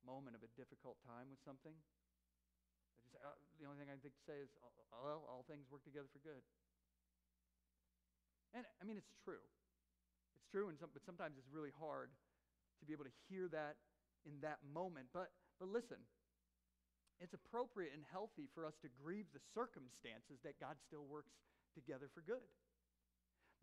moment 0.06 0.38
of 0.38 0.42
a 0.46 0.50
difficult 0.54 0.98
time 1.06 1.30
with 1.30 1.42
something. 1.42 1.74
I 1.74 2.96
just, 3.02 3.14
uh, 3.22 3.38
the 3.58 3.66
only 3.66 3.78
thing 3.78 3.90
I 3.90 3.98
think 3.98 4.14
to 4.14 4.24
say 4.26 4.38
is, 4.42 4.50
well, 4.90 5.26
all 5.26 5.46
things 5.46 5.66
work 5.70 5.82
together 5.86 6.10
for 6.10 6.22
good. 6.22 6.42
And 8.54 8.66
I 8.78 8.82
mean, 8.86 8.98
it's 8.98 9.14
true. 9.22 9.42
It's 10.34 10.46
true, 10.50 10.70
and 10.70 10.78
some, 10.78 10.90
but 10.94 11.02
sometimes 11.04 11.36
it's 11.38 11.50
really 11.50 11.74
hard 11.74 12.10
to 12.78 12.82
be 12.86 12.94
able 12.94 13.04
to 13.06 13.14
hear 13.26 13.50
that 13.50 13.76
in 14.26 14.38
that 14.42 14.62
moment. 14.62 15.10
But, 15.12 15.34
but 15.58 15.68
listen, 15.68 15.98
it's 17.20 17.34
appropriate 17.34 17.92
and 17.94 18.02
healthy 18.10 18.46
for 18.54 18.64
us 18.64 18.78
to 18.82 18.88
grieve 19.02 19.26
the 19.34 19.42
circumstances 19.54 20.38
that 20.44 20.60
God 20.60 20.78
still 20.86 21.04
works 21.04 21.34
together 21.74 22.06
for 22.14 22.22
good. 22.22 22.46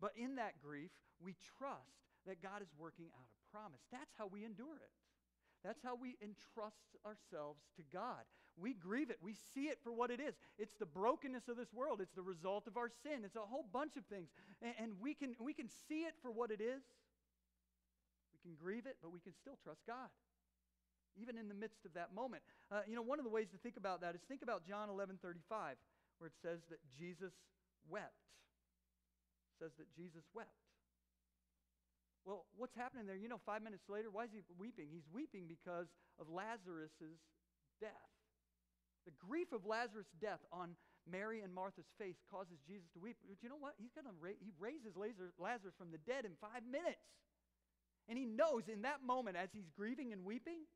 But 0.00 0.12
in 0.16 0.36
that 0.36 0.60
grief, 0.60 0.92
we 1.20 1.34
trust 1.56 2.04
that 2.28 2.42
God 2.42 2.60
is 2.60 2.68
working 2.76 3.08
out 3.16 3.24
a 3.24 3.38
promise. 3.48 3.80
That's 3.88 4.12
how 4.18 4.28
we 4.28 4.44
endure 4.44 4.76
it. 4.76 4.92
That's 5.64 5.80
how 5.82 5.96
we 5.96 6.20
entrust 6.20 6.94
ourselves 7.02 7.64
to 7.76 7.82
God. 7.92 8.22
We 8.56 8.72
grieve 8.72 9.10
it. 9.10 9.18
We 9.20 9.34
see 9.54 9.68
it 9.68 9.78
for 9.82 9.92
what 9.92 10.10
it 10.10 10.20
is. 10.20 10.34
It's 10.58 10.76
the 10.78 10.86
brokenness 10.86 11.48
of 11.48 11.56
this 11.56 11.72
world. 11.72 12.00
It's 12.00 12.14
the 12.14 12.22
result 12.22 12.66
of 12.66 12.76
our 12.76 12.88
sin. 13.02 13.24
It's 13.24 13.36
a 13.36 13.40
whole 13.40 13.66
bunch 13.72 13.96
of 13.96 14.04
things. 14.06 14.28
And, 14.62 14.92
we, 15.00 15.14
can, 15.14 15.36
we 15.40 15.52
can 15.52 15.68
see 15.88 16.04
it 16.08 16.14
for 16.22 16.30
what 16.30 16.50
it 16.50 16.60
is. 16.60 16.82
We 18.32 18.40
can 18.40 18.56
grieve 18.56 18.86
it, 18.86 18.96
but 19.02 19.12
we 19.12 19.20
can 19.20 19.34
still 19.34 19.58
trust 19.62 19.80
God, 19.86 20.08
even 21.20 21.36
in 21.36 21.48
the 21.48 21.54
midst 21.56 21.84
of 21.84 21.94
that 21.94 22.14
moment. 22.14 22.42
Uh, 22.70 22.84
you 22.86 22.94
know, 22.94 23.02
one 23.02 23.18
of 23.18 23.24
the 23.24 23.32
ways 23.32 23.48
to 23.52 23.58
think 23.58 23.76
about 23.76 24.00
that 24.00 24.14
is 24.14 24.20
think 24.28 24.42
about 24.42 24.66
John 24.66 24.88
11 24.88 25.18
35, 25.20 25.76
where 26.18 26.28
it 26.28 26.36
says 26.40 26.60
that 26.70 26.78
Jesus 26.98 27.32
wept. 27.88 28.22
It 29.52 29.64
says 29.64 29.72
that 29.78 29.88
Jesus 29.96 30.24
wept. 30.34 30.52
Well, 32.26 32.44
what's 32.58 32.74
happening 32.74 33.06
there? 33.06 33.14
You 33.14 33.30
know, 33.30 33.38
five 33.46 33.62
minutes 33.62 33.86
later, 33.88 34.10
why 34.10 34.24
is 34.24 34.34
he 34.34 34.42
weeping? 34.58 34.90
He's 34.90 35.06
weeping 35.14 35.46
because 35.46 35.86
of 36.18 36.26
Lazarus' 36.26 37.22
death. 37.78 38.10
The 39.06 39.14
grief 39.22 39.54
of 39.54 39.62
Lazarus' 39.62 40.10
death 40.18 40.42
on 40.50 40.74
Mary 41.06 41.40
and 41.40 41.54
Martha's 41.54 41.86
face 42.02 42.18
causes 42.26 42.58
Jesus 42.66 42.90
to 42.94 42.98
weep. 42.98 43.14
But 43.22 43.38
you 43.42 43.48
know 43.48 43.62
what? 43.62 43.78
He's 43.78 43.94
to 43.94 44.02
ra- 44.18 44.42
he 44.42 44.50
raises 44.58 44.98
Lazarus 44.98 45.74
from 45.78 45.94
the 45.94 46.02
dead 46.02 46.26
in 46.26 46.34
five 46.42 46.66
minutes. 46.66 47.06
And 48.08 48.18
he 48.18 48.26
knows 48.26 48.66
in 48.66 48.82
that 48.82 49.06
moment, 49.06 49.36
as 49.36 49.50
he's 49.54 49.70
grieving 49.70 50.12
and 50.12 50.24
weeping, 50.24 50.66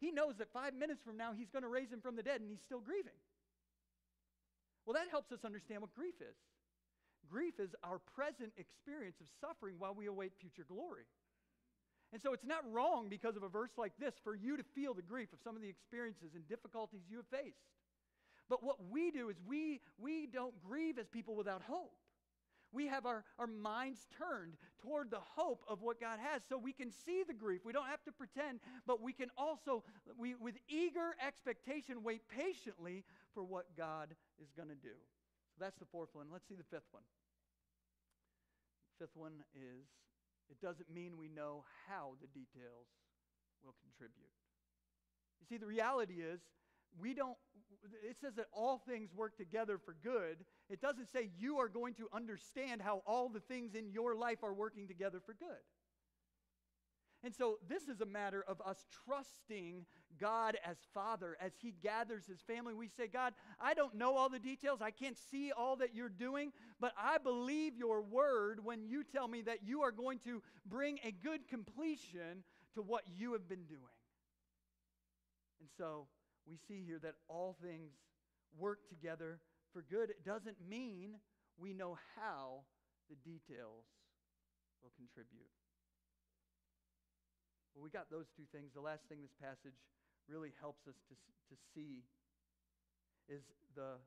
he 0.00 0.10
knows 0.10 0.36
that 0.38 0.52
five 0.52 0.74
minutes 0.74 1.00
from 1.04 1.16
now 1.16 1.32
he's 1.32 1.50
going 1.50 1.62
to 1.62 1.68
raise 1.68 1.90
him 1.90 2.00
from 2.00 2.16
the 2.16 2.22
dead 2.22 2.40
and 2.40 2.50
he's 2.50 2.62
still 2.64 2.80
grieving. 2.80 3.16
Well, 4.84 4.94
that 4.94 5.10
helps 5.10 5.32
us 5.32 5.40
understand 5.44 5.82
what 5.82 5.94
grief 5.94 6.14
is. 6.20 6.36
Grief 7.28 7.58
is 7.58 7.74
our 7.82 7.98
present 8.14 8.52
experience 8.56 9.16
of 9.20 9.26
suffering 9.40 9.76
while 9.78 9.94
we 9.94 10.06
await 10.06 10.32
future 10.38 10.64
glory. 10.68 11.06
And 12.12 12.22
so 12.22 12.32
it's 12.32 12.46
not 12.46 12.62
wrong 12.70 13.08
because 13.08 13.36
of 13.36 13.42
a 13.42 13.48
verse 13.48 13.74
like 13.76 13.92
this 13.98 14.14
for 14.22 14.34
you 14.34 14.56
to 14.56 14.62
feel 14.74 14.94
the 14.94 15.02
grief 15.02 15.32
of 15.32 15.40
some 15.42 15.56
of 15.56 15.62
the 15.62 15.68
experiences 15.68 16.34
and 16.34 16.46
difficulties 16.48 17.00
you 17.10 17.16
have 17.16 17.26
faced. 17.26 17.66
But 18.48 18.62
what 18.62 18.76
we 18.90 19.10
do 19.10 19.28
is 19.28 19.36
we, 19.46 19.80
we 19.98 20.28
don't 20.32 20.54
grieve 20.62 20.98
as 20.98 21.08
people 21.08 21.34
without 21.34 21.62
hope. 21.62 21.92
We 22.72 22.86
have 22.88 23.06
our, 23.06 23.24
our 23.38 23.46
minds 23.46 24.06
turned 24.18 24.56
toward 24.82 25.10
the 25.10 25.20
hope 25.20 25.62
of 25.68 25.82
what 25.82 26.00
God 26.00 26.18
has 26.20 26.42
so 26.48 26.58
we 26.58 26.72
can 26.72 26.90
see 26.90 27.22
the 27.26 27.34
grief. 27.34 27.62
We 27.64 27.72
don't 27.72 27.86
have 27.86 28.02
to 28.04 28.12
pretend, 28.12 28.60
but 28.86 29.00
we 29.00 29.12
can 29.12 29.30
also, 29.36 29.84
we, 30.18 30.34
with 30.34 30.56
eager 30.68 31.14
expectation, 31.24 32.02
wait 32.02 32.22
patiently 32.28 33.04
for 33.34 33.42
what 33.42 33.76
God 33.76 34.14
is 34.42 34.50
going 34.56 34.68
to 34.68 34.74
do. 34.74 34.96
So 35.56 35.64
that's 35.64 35.78
the 35.78 35.86
fourth 35.86 36.10
one. 36.12 36.26
Let's 36.32 36.46
see 36.48 36.54
the 36.54 36.68
fifth 36.70 36.88
one. 36.90 37.04
Fifth 38.98 39.16
one 39.16 39.44
is 39.54 39.86
it 40.50 40.60
doesn't 40.60 40.92
mean 40.92 41.16
we 41.18 41.28
know 41.28 41.64
how 41.88 42.14
the 42.20 42.28
details 42.28 42.86
will 43.64 43.74
contribute. 43.82 44.32
You 45.40 45.46
see, 45.46 45.58
the 45.58 45.66
reality 45.66 46.22
is 46.22 46.40
we 47.00 47.14
don't, 47.14 47.36
it 48.08 48.16
says 48.20 48.34
that 48.36 48.46
all 48.52 48.78
things 48.78 49.10
work 49.14 49.36
together 49.36 49.78
for 49.78 49.96
good. 50.02 50.44
It 50.68 50.80
doesn't 50.80 51.10
say 51.12 51.30
you 51.38 51.58
are 51.58 51.68
going 51.68 51.94
to 51.94 52.08
understand 52.12 52.82
how 52.82 53.02
all 53.06 53.28
the 53.28 53.40
things 53.40 53.74
in 53.74 53.90
your 53.90 54.14
life 54.14 54.42
are 54.42 54.54
working 54.54 54.88
together 54.88 55.20
for 55.24 55.34
good. 55.34 55.62
And 57.24 57.34
so, 57.34 57.58
this 57.68 57.88
is 57.88 58.00
a 58.00 58.06
matter 58.06 58.44
of 58.46 58.60
us 58.64 58.84
trusting 59.04 59.86
God 60.20 60.58
as 60.64 60.76
Father 60.94 61.36
as 61.40 61.52
He 61.60 61.74
gathers 61.82 62.24
His 62.26 62.40
family. 62.40 62.74
We 62.74 62.88
say, 62.88 63.08
God, 63.08 63.32
I 63.58 63.74
don't 63.74 63.94
know 63.94 64.16
all 64.16 64.28
the 64.28 64.38
details. 64.38 64.80
I 64.80 64.90
can't 64.90 65.16
see 65.30 65.50
all 65.50 65.76
that 65.76 65.94
you're 65.94 66.08
doing, 66.08 66.52
but 66.78 66.92
I 66.96 67.18
believe 67.18 67.76
your 67.76 68.02
word 68.02 68.64
when 68.64 68.86
you 68.86 69.02
tell 69.02 69.28
me 69.28 69.42
that 69.42 69.64
you 69.64 69.82
are 69.82 69.90
going 69.90 70.18
to 70.20 70.42
bring 70.66 70.98
a 71.04 71.10
good 71.10 71.48
completion 71.48 72.44
to 72.74 72.82
what 72.82 73.02
you 73.16 73.32
have 73.32 73.48
been 73.48 73.64
doing. 73.64 73.80
And 75.60 75.68
so, 75.76 76.06
we 76.46 76.56
see 76.68 76.86
here 76.86 76.98
that 77.02 77.14
all 77.28 77.56
things 77.60 77.90
work 78.56 78.88
together 78.88 79.40
for 79.72 79.82
good. 79.82 80.10
It 80.10 80.24
doesn't 80.24 80.56
mean 80.62 81.18
we 81.58 81.74
know 81.74 81.98
how 82.14 82.62
the 83.10 83.18
details 83.26 83.84
will 84.82 84.94
contribute. 84.96 85.50
Well, 87.74 87.84
we 87.84 87.90
got 87.90 88.08
those 88.08 88.30
two 88.32 88.48
things. 88.54 88.72
The 88.72 88.80
last 88.80 89.04
thing 89.10 89.20
this 89.20 89.36
passage 89.36 89.76
really 90.30 90.54
helps 90.62 90.86
us 90.88 90.96
to, 91.10 91.14
to 91.14 91.54
see 91.74 92.06
is 93.28 93.42
the 93.74 93.98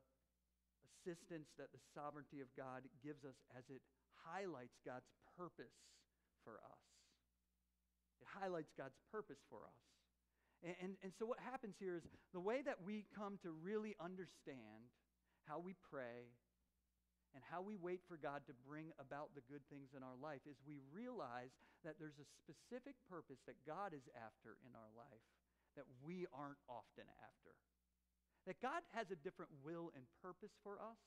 assistance 0.82 1.48
that 1.60 1.72
the 1.72 1.82
sovereignty 1.94 2.40
of 2.40 2.48
God 2.56 2.84
gives 3.04 3.24
us 3.24 3.36
as 3.56 3.64
it 3.68 3.84
highlights 4.26 4.80
God's 4.84 5.08
purpose 5.36 5.76
for 6.44 6.60
us. 6.60 6.82
It 8.20 8.28
highlights 8.28 8.72
God's 8.76 8.96
purpose 9.12 9.40
for 9.48 9.64
us. 9.64 9.80
And, 10.60 10.76
and, 10.82 10.92
and, 11.00 11.12
so, 11.16 11.24
what 11.24 11.40
happens 11.40 11.76
here 11.80 11.96
is 11.96 12.04
the 12.36 12.40
way 12.40 12.60
that 12.60 12.84
we 12.84 13.08
come 13.16 13.40
to 13.40 13.50
really 13.50 13.96
understand 13.96 14.92
how 15.48 15.56
we 15.56 15.72
pray 15.88 16.28
and 17.32 17.40
how 17.46 17.62
we 17.62 17.80
wait 17.80 18.04
for 18.04 18.18
God 18.20 18.44
to 18.44 18.54
bring 18.66 18.92
about 19.00 19.32
the 19.32 19.44
good 19.48 19.62
things 19.70 19.96
in 19.96 20.02
our 20.02 20.18
life 20.20 20.42
is 20.44 20.58
we 20.66 20.82
realize 20.92 21.54
that 21.86 21.96
there's 21.96 22.18
a 22.20 22.28
specific 22.42 22.98
purpose 23.08 23.40
that 23.46 23.56
God 23.64 23.94
is 23.96 24.04
after 24.18 24.60
in 24.66 24.76
our 24.76 24.92
life 24.92 25.24
that 25.78 25.86
we 26.02 26.26
aren't 26.34 26.60
often 26.66 27.06
after. 27.22 27.54
That 28.44 28.58
God 28.58 28.82
has 28.92 29.08
a 29.14 29.22
different 29.22 29.52
will 29.62 29.94
and 29.94 30.04
purpose 30.20 30.52
for 30.66 30.82
us 30.82 31.00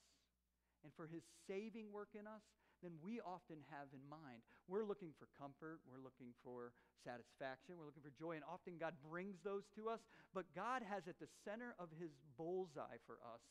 and 0.81 0.93
for 0.95 1.05
his 1.05 1.21
saving 1.45 1.91
work 1.91 2.15
in 2.15 2.25
us 2.25 2.45
than 2.83 2.99
we 2.99 3.23
often 3.23 3.63
have 3.71 3.87
in 3.95 4.03
mind. 4.11 4.43
We're 4.67 4.83
looking 4.83 5.15
for 5.15 5.31
comfort, 5.39 5.79
we're 5.87 6.03
looking 6.03 6.35
for 6.43 6.75
satisfaction, 7.07 7.79
we're 7.79 7.87
looking 7.87 8.03
for 8.03 8.11
joy, 8.19 8.35
and 8.35 8.43
often 8.43 8.75
God 8.75 8.99
brings 8.99 9.39
those 9.41 9.63
to 9.79 9.87
us. 9.87 10.03
But 10.35 10.51
God 10.51 10.83
has 10.83 11.07
at 11.07 11.17
the 11.23 11.31
center 11.47 11.73
of 11.79 11.87
his 11.95 12.11
bullseye 12.35 12.99
for 13.07 13.23
us, 13.23 13.41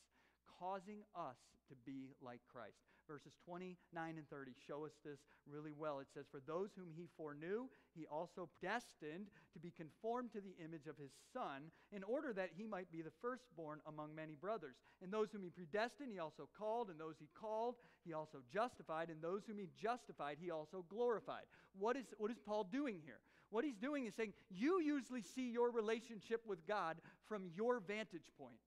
causing 0.63 1.03
us 1.15 1.35
to 1.67 1.75
be 1.85 2.15
like 2.21 2.39
Christ. 2.51 2.79
Verses 3.07 3.33
29 3.45 3.75
and 3.95 4.29
30 4.29 4.51
show 4.65 4.85
us 4.85 4.93
this 5.03 5.19
really 5.45 5.73
well. 5.77 5.99
It 5.99 6.07
says, 6.13 6.25
For 6.31 6.39
those 6.39 6.69
whom 6.77 6.87
he 6.95 7.09
foreknew, 7.17 7.67
he 7.93 8.05
also 8.05 8.47
destined 8.61 9.27
to 9.53 9.59
be 9.59 9.71
conformed 9.75 10.31
to 10.31 10.39
the 10.39 10.55
image 10.63 10.87
of 10.87 10.95
his 10.97 11.11
Son, 11.33 11.67
in 11.91 12.03
order 12.03 12.31
that 12.31 12.51
he 12.55 12.65
might 12.65 12.89
be 12.91 13.01
the 13.01 13.11
firstborn 13.21 13.79
among 13.87 14.15
many 14.15 14.35
brothers. 14.35 14.75
And 15.01 15.11
those 15.11 15.31
whom 15.31 15.43
he 15.43 15.49
predestined, 15.49 16.13
he 16.13 16.19
also 16.19 16.47
called, 16.57 16.89
and 16.89 16.99
those 16.99 17.15
he 17.19 17.27
called, 17.37 17.75
he 18.05 18.13
also 18.13 18.37
justified, 18.51 19.09
and 19.09 19.21
those 19.21 19.41
whom 19.45 19.59
he 19.59 19.67
justified, 19.75 20.37
he 20.39 20.49
also 20.49 20.85
glorified. 20.87 21.43
What 21.77 21.97
is, 21.97 22.05
what 22.17 22.31
is 22.31 22.37
Paul 22.45 22.63
doing 22.63 23.01
here? 23.03 23.19
What 23.49 23.65
he's 23.65 23.77
doing 23.77 24.05
is 24.05 24.15
saying, 24.15 24.33
You 24.49 24.81
usually 24.81 25.21
see 25.21 25.51
your 25.51 25.71
relationship 25.71 26.41
with 26.47 26.65
God 26.65 26.97
from 27.27 27.49
your 27.53 27.81
vantage 27.81 28.31
point. 28.37 28.59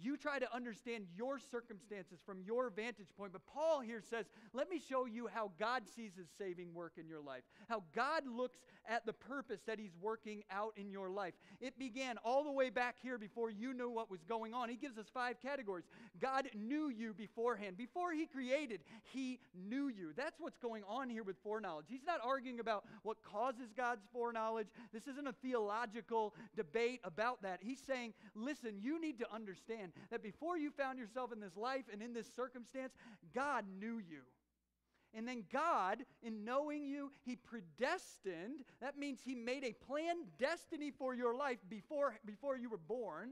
You 0.00 0.16
try 0.16 0.38
to 0.38 0.54
understand 0.54 1.04
your 1.16 1.38
circumstances 1.38 2.18
from 2.24 2.40
your 2.42 2.70
vantage 2.70 3.08
point. 3.16 3.32
But 3.32 3.46
Paul 3.46 3.80
here 3.80 4.00
says, 4.00 4.26
let 4.52 4.70
me 4.70 4.80
show 4.88 5.06
you 5.06 5.28
how 5.32 5.50
God 5.58 5.82
sees 5.94 6.12
his 6.16 6.28
saving 6.38 6.72
work 6.74 6.92
in 6.98 7.08
your 7.08 7.20
life, 7.20 7.42
how 7.68 7.82
God 7.94 8.22
looks 8.26 8.58
at 8.88 9.04
the 9.04 9.12
purpose 9.12 9.60
that 9.66 9.78
he's 9.78 9.94
working 10.00 10.42
out 10.50 10.72
in 10.76 10.90
your 10.90 11.10
life. 11.10 11.34
It 11.60 11.78
began 11.78 12.16
all 12.24 12.44
the 12.44 12.50
way 12.50 12.70
back 12.70 12.96
here 13.02 13.18
before 13.18 13.50
you 13.50 13.74
knew 13.74 13.90
what 13.90 14.10
was 14.10 14.22
going 14.28 14.54
on. 14.54 14.68
He 14.68 14.76
gives 14.76 14.98
us 14.98 15.06
five 15.12 15.36
categories. 15.42 15.84
God 16.20 16.48
knew 16.54 16.88
you 16.88 17.12
beforehand. 17.12 17.76
Before 17.76 18.12
he 18.12 18.26
created, 18.26 18.80
he 19.12 19.40
knew 19.68 19.88
you. 19.88 20.12
That's 20.16 20.40
what's 20.40 20.58
going 20.58 20.84
on 20.88 21.10
here 21.10 21.22
with 21.22 21.36
foreknowledge. 21.42 21.86
He's 21.88 22.06
not 22.06 22.20
arguing 22.24 22.60
about 22.60 22.84
what 23.02 23.18
causes 23.22 23.72
God's 23.76 24.06
foreknowledge. 24.12 24.68
This 24.92 25.06
isn't 25.06 25.26
a 25.26 25.34
theological 25.42 26.34
debate 26.56 27.00
about 27.04 27.42
that. 27.42 27.60
He's 27.60 27.80
saying, 27.86 28.14
listen, 28.34 28.76
you 28.80 29.00
need 29.00 29.18
to 29.18 29.26
understand 29.32 29.87
understand 29.88 30.10
that 30.10 30.22
before 30.22 30.56
you 30.56 30.70
found 30.70 30.98
yourself 30.98 31.32
in 31.32 31.40
this 31.40 31.56
life 31.56 31.84
and 31.92 32.02
in 32.02 32.12
this 32.12 32.26
circumstance, 32.34 32.92
God 33.34 33.64
knew 33.78 33.98
you. 33.98 34.22
And 35.14 35.26
then 35.26 35.44
God, 35.50 36.04
in 36.22 36.44
knowing 36.44 36.84
you, 36.84 37.10
He 37.24 37.36
predestined. 37.36 38.60
That 38.80 38.98
means 38.98 39.20
He 39.24 39.34
made 39.34 39.64
a 39.64 39.72
planned 39.72 40.26
destiny 40.38 40.90
for 40.90 41.14
your 41.14 41.34
life 41.34 41.58
before, 41.68 42.14
before 42.26 42.56
you 42.56 42.68
were 42.68 42.76
born 42.76 43.30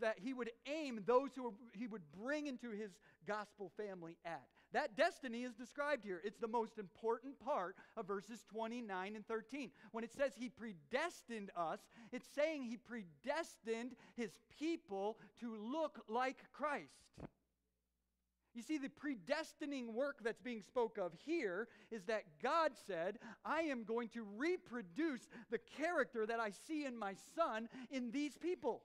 that 0.00 0.16
he 0.18 0.34
would 0.34 0.50
aim 0.66 1.00
those 1.06 1.30
who 1.34 1.54
he 1.72 1.86
would 1.86 2.02
bring 2.22 2.46
into 2.46 2.70
his 2.70 2.90
gospel 3.26 3.72
family 3.76 4.16
at. 4.24 4.46
That 4.72 4.96
destiny 4.96 5.42
is 5.42 5.52
described 5.52 6.04
here. 6.04 6.20
It's 6.24 6.38
the 6.38 6.48
most 6.48 6.78
important 6.78 7.38
part 7.40 7.76
of 7.96 8.06
verses 8.06 8.42
29 8.50 9.16
and 9.16 9.26
13. 9.26 9.70
When 9.92 10.04
it 10.04 10.12
says 10.12 10.32
he 10.34 10.48
predestined 10.48 11.50
us, 11.56 11.80
it's 12.10 12.28
saying 12.34 12.64
he 12.64 12.78
predestined 12.78 13.92
his 14.16 14.30
people 14.58 15.18
to 15.40 15.56
look 15.56 16.00
like 16.08 16.38
Christ. 16.52 17.02
You 18.54 18.62
see, 18.62 18.76
the 18.76 18.90
predestining 18.90 19.94
work 19.94 20.18
that's 20.22 20.40
being 20.40 20.60
spoke 20.60 20.98
of 20.98 21.12
here 21.24 21.68
is 21.90 22.04
that 22.04 22.24
God 22.42 22.72
said, 22.86 23.18
I 23.44 23.62
am 23.62 23.84
going 23.84 24.08
to 24.10 24.26
reproduce 24.36 25.22
the 25.50 25.58
character 25.78 26.26
that 26.26 26.38
I 26.38 26.50
see 26.66 26.84
in 26.84 26.98
my 26.98 27.14
son 27.34 27.68
in 27.90 28.10
these 28.10 28.36
people. 28.36 28.82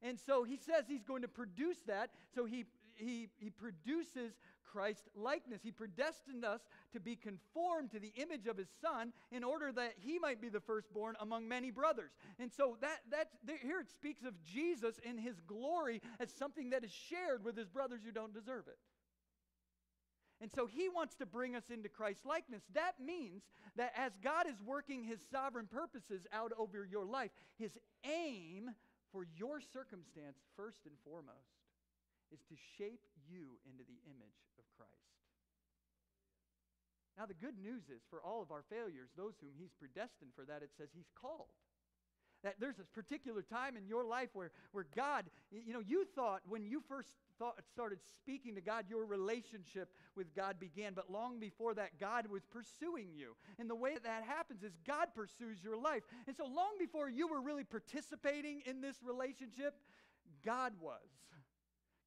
And 0.00 0.18
so 0.18 0.44
he 0.44 0.56
says 0.56 0.84
he's 0.88 1.04
going 1.04 1.22
to 1.22 1.28
produce 1.28 1.78
that. 1.86 2.10
So 2.34 2.46
he, 2.46 2.64
he, 2.94 3.28
he 3.38 3.50
produces 3.50 4.32
Christ 4.74 5.08
likeness. 5.14 5.60
He 5.62 5.70
predestined 5.70 6.44
us 6.44 6.60
to 6.92 7.00
be 7.00 7.14
conformed 7.14 7.92
to 7.92 8.00
the 8.00 8.12
image 8.16 8.48
of 8.48 8.56
his 8.56 8.66
son 8.82 9.12
in 9.30 9.44
order 9.44 9.70
that 9.70 9.94
he 10.00 10.18
might 10.18 10.40
be 10.40 10.48
the 10.48 10.60
firstborn 10.60 11.14
among 11.20 11.46
many 11.46 11.70
brothers. 11.70 12.10
And 12.40 12.50
so 12.52 12.76
that, 12.80 12.98
that 13.12 13.28
here 13.62 13.78
it 13.80 13.88
speaks 13.88 14.24
of 14.24 14.34
Jesus 14.42 14.96
in 15.04 15.16
his 15.16 15.38
glory 15.46 16.02
as 16.18 16.32
something 16.32 16.70
that 16.70 16.82
is 16.82 16.90
shared 16.90 17.44
with 17.44 17.56
his 17.56 17.68
brothers 17.68 18.00
who 18.04 18.10
don't 18.10 18.34
deserve 18.34 18.66
it. 18.66 18.78
And 20.40 20.50
so 20.52 20.66
he 20.66 20.88
wants 20.88 21.14
to 21.16 21.26
bring 21.26 21.54
us 21.54 21.70
into 21.70 21.88
Christ 21.88 22.26
likeness. 22.26 22.62
That 22.74 22.94
means 23.00 23.42
that 23.76 23.92
as 23.96 24.12
God 24.22 24.46
is 24.48 24.60
working 24.66 25.04
his 25.04 25.20
sovereign 25.30 25.68
purposes 25.70 26.26
out 26.32 26.52
over 26.58 26.84
your 26.84 27.06
life, 27.06 27.30
his 27.56 27.78
aim 28.04 28.70
for 29.12 29.24
your 29.38 29.60
circumstance, 29.60 30.38
first 30.56 30.80
and 30.84 30.94
foremost, 31.04 31.53
is 32.32 32.40
to 32.48 32.56
shape 32.78 33.04
you 33.28 33.58
into 33.66 33.84
the 33.84 34.00
image 34.06 34.40
of 34.58 34.64
Christ. 34.76 34.92
Now, 37.16 37.26
the 37.26 37.38
good 37.38 37.58
news 37.62 37.86
is 37.90 38.02
for 38.10 38.22
all 38.22 38.42
of 38.42 38.50
our 38.50 38.64
failures, 38.68 39.10
those 39.16 39.34
whom 39.40 39.54
He's 39.56 39.70
predestined 39.78 40.34
for 40.34 40.44
that, 40.46 40.62
it 40.62 40.70
says 40.76 40.88
He's 40.94 41.10
called. 41.14 41.52
that 42.44 42.56
there's 42.60 42.78
a 42.78 42.84
particular 42.94 43.42
time 43.42 43.76
in 43.76 43.86
your 43.88 44.04
life 44.04 44.28
where, 44.34 44.52
where 44.72 44.86
God, 44.94 45.24
you 45.50 45.72
know, 45.72 45.80
you 45.80 46.06
thought 46.14 46.42
when 46.46 46.64
you 46.66 46.82
first 46.86 47.08
thought, 47.38 47.58
started 47.72 47.98
speaking 48.20 48.54
to 48.54 48.60
God, 48.60 48.84
your 48.88 49.04
relationship 49.06 49.88
with 50.14 50.32
God 50.36 50.60
began. 50.60 50.92
But 50.94 51.10
long 51.10 51.40
before 51.40 51.74
that, 51.74 51.98
God 51.98 52.26
was 52.28 52.42
pursuing 52.44 53.08
you. 53.16 53.34
And 53.58 53.68
the 53.68 53.74
way 53.74 53.96
that 54.04 54.22
happens 54.24 54.62
is 54.62 54.72
God 54.86 55.08
pursues 55.14 55.58
your 55.64 55.76
life. 55.76 56.02
And 56.28 56.36
so 56.36 56.44
long 56.44 56.74
before 56.78 57.08
you 57.08 57.26
were 57.26 57.40
really 57.40 57.64
participating 57.64 58.60
in 58.66 58.80
this 58.80 58.96
relationship, 59.02 59.74
God 60.44 60.74
was. 60.80 61.00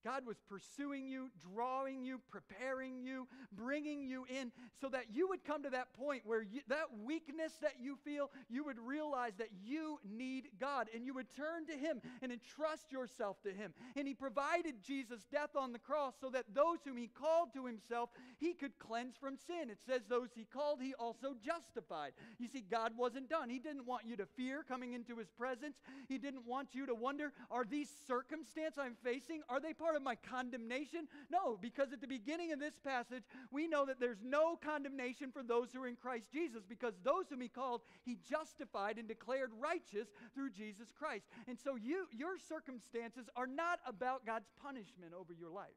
God 0.03 0.25
was 0.25 0.37
pursuing 0.49 1.07
you, 1.07 1.29
drawing 1.53 2.03
you, 2.03 2.19
preparing 2.29 3.01
you, 3.01 3.27
bringing 3.51 4.03
you 4.03 4.25
in 4.29 4.51
so 4.79 4.89
that 4.89 5.05
you 5.13 5.27
would 5.29 5.43
come 5.43 5.63
to 5.63 5.69
that 5.71 5.93
point 5.93 6.23
where 6.25 6.41
you, 6.41 6.61
that 6.67 6.87
weakness 7.03 7.53
that 7.61 7.75
you 7.81 7.97
feel, 8.03 8.29
you 8.49 8.63
would 8.63 8.79
realize 8.79 9.33
that 9.37 9.49
you 9.63 9.99
need 10.09 10.49
God 10.59 10.87
and 10.93 11.05
you 11.05 11.13
would 11.13 11.33
turn 11.35 11.65
to 11.67 11.73
Him 11.73 12.01
and 12.21 12.31
entrust 12.31 12.91
yourself 12.91 13.41
to 13.43 13.51
Him. 13.51 13.73
And 13.95 14.07
He 14.07 14.13
provided 14.13 14.75
Jesus' 14.83 15.25
death 15.31 15.55
on 15.55 15.73
the 15.73 15.79
cross 15.79 16.13
so 16.21 16.29
that 16.29 16.45
those 16.53 16.79
whom 16.85 16.97
He 16.97 17.07
called 17.07 17.53
to 17.53 17.65
Himself, 17.65 18.09
He 18.39 18.53
could 18.53 18.77
cleanse 18.79 19.15
from 19.15 19.37
sin. 19.37 19.69
It 19.69 19.79
says, 19.85 20.01
Those 20.07 20.29
He 20.35 20.45
called, 20.45 20.81
He 20.81 20.93
also 20.93 21.35
justified. 21.43 22.13
You 22.39 22.47
see, 22.47 22.63
God 22.69 22.93
wasn't 22.97 23.29
done. 23.29 23.49
He 23.49 23.59
didn't 23.59 23.85
want 23.85 24.05
you 24.05 24.15
to 24.17 24.25
fear 24.25 24.63
coming 24.67 24.93
into 24.93 25.17
His 25.17 25.29
presence, 25.29 25.77
He 26.07 26.17
didn't 26.17 26.45
want 26.45 26.69
you 26.73 26.85
to 26.85 26.95
wonder, 26.95 27.33
Are 27.49 27.65
these 27.65 27.89
circumstances 28.07 28.77
I'm 28.77 28.95
facing, 29.03 29.41
are 29.49 29.59
they 29.59 29.73
part 29.73 29.86
of 29.95 30.03
my 30.03 30.15
condemnation? 30.15 31.07
No, 31.31 31.57
because 31.61 31.93
at 31.93 32.01
the 32.01 32.07
beginning 32.07 32.51
of 32.51 32.59
this 32.59 32.79
passage, 32.83 33.23
we 33.51 33.67
know 33.67 33.85
that 33.85 33.99
there's 33.99 34.21
no 34.23 34.55
condemnation 34.55 35.31
for 35.31 35.43
those 35.43 35.71
who 35.71 35.81
are 35.83 35.87
in 35.87 35.95
Christ 35.95 36.31
Jesus, 36.31 36.63
because 36.67 36.93
those 37.03 37.29
whom 37.29 37.41
he 37.41 37.47
called, 37.47 37.81
he 38.03 38.17
justified 38.29 38.97
and 38.97 39.07
declared 39.07 39.51
righteous 39.59 40.07
through 40.33 40.51
Jesus 40.51 40.91
Christ. 40.97 41.27
And 41.47 41.57
so 41.57 41.75
you, 41.75 42.07
your 42.11 42.37
circumstances 42.37 43.29
are 43.35 43.47
not 43.47 43.79
about 43.85 44.25
God's 44.25 44.49
punishment 44.61 45.13
over 45.17 45.33
your 45.33 45.49
life. 45.49 45.69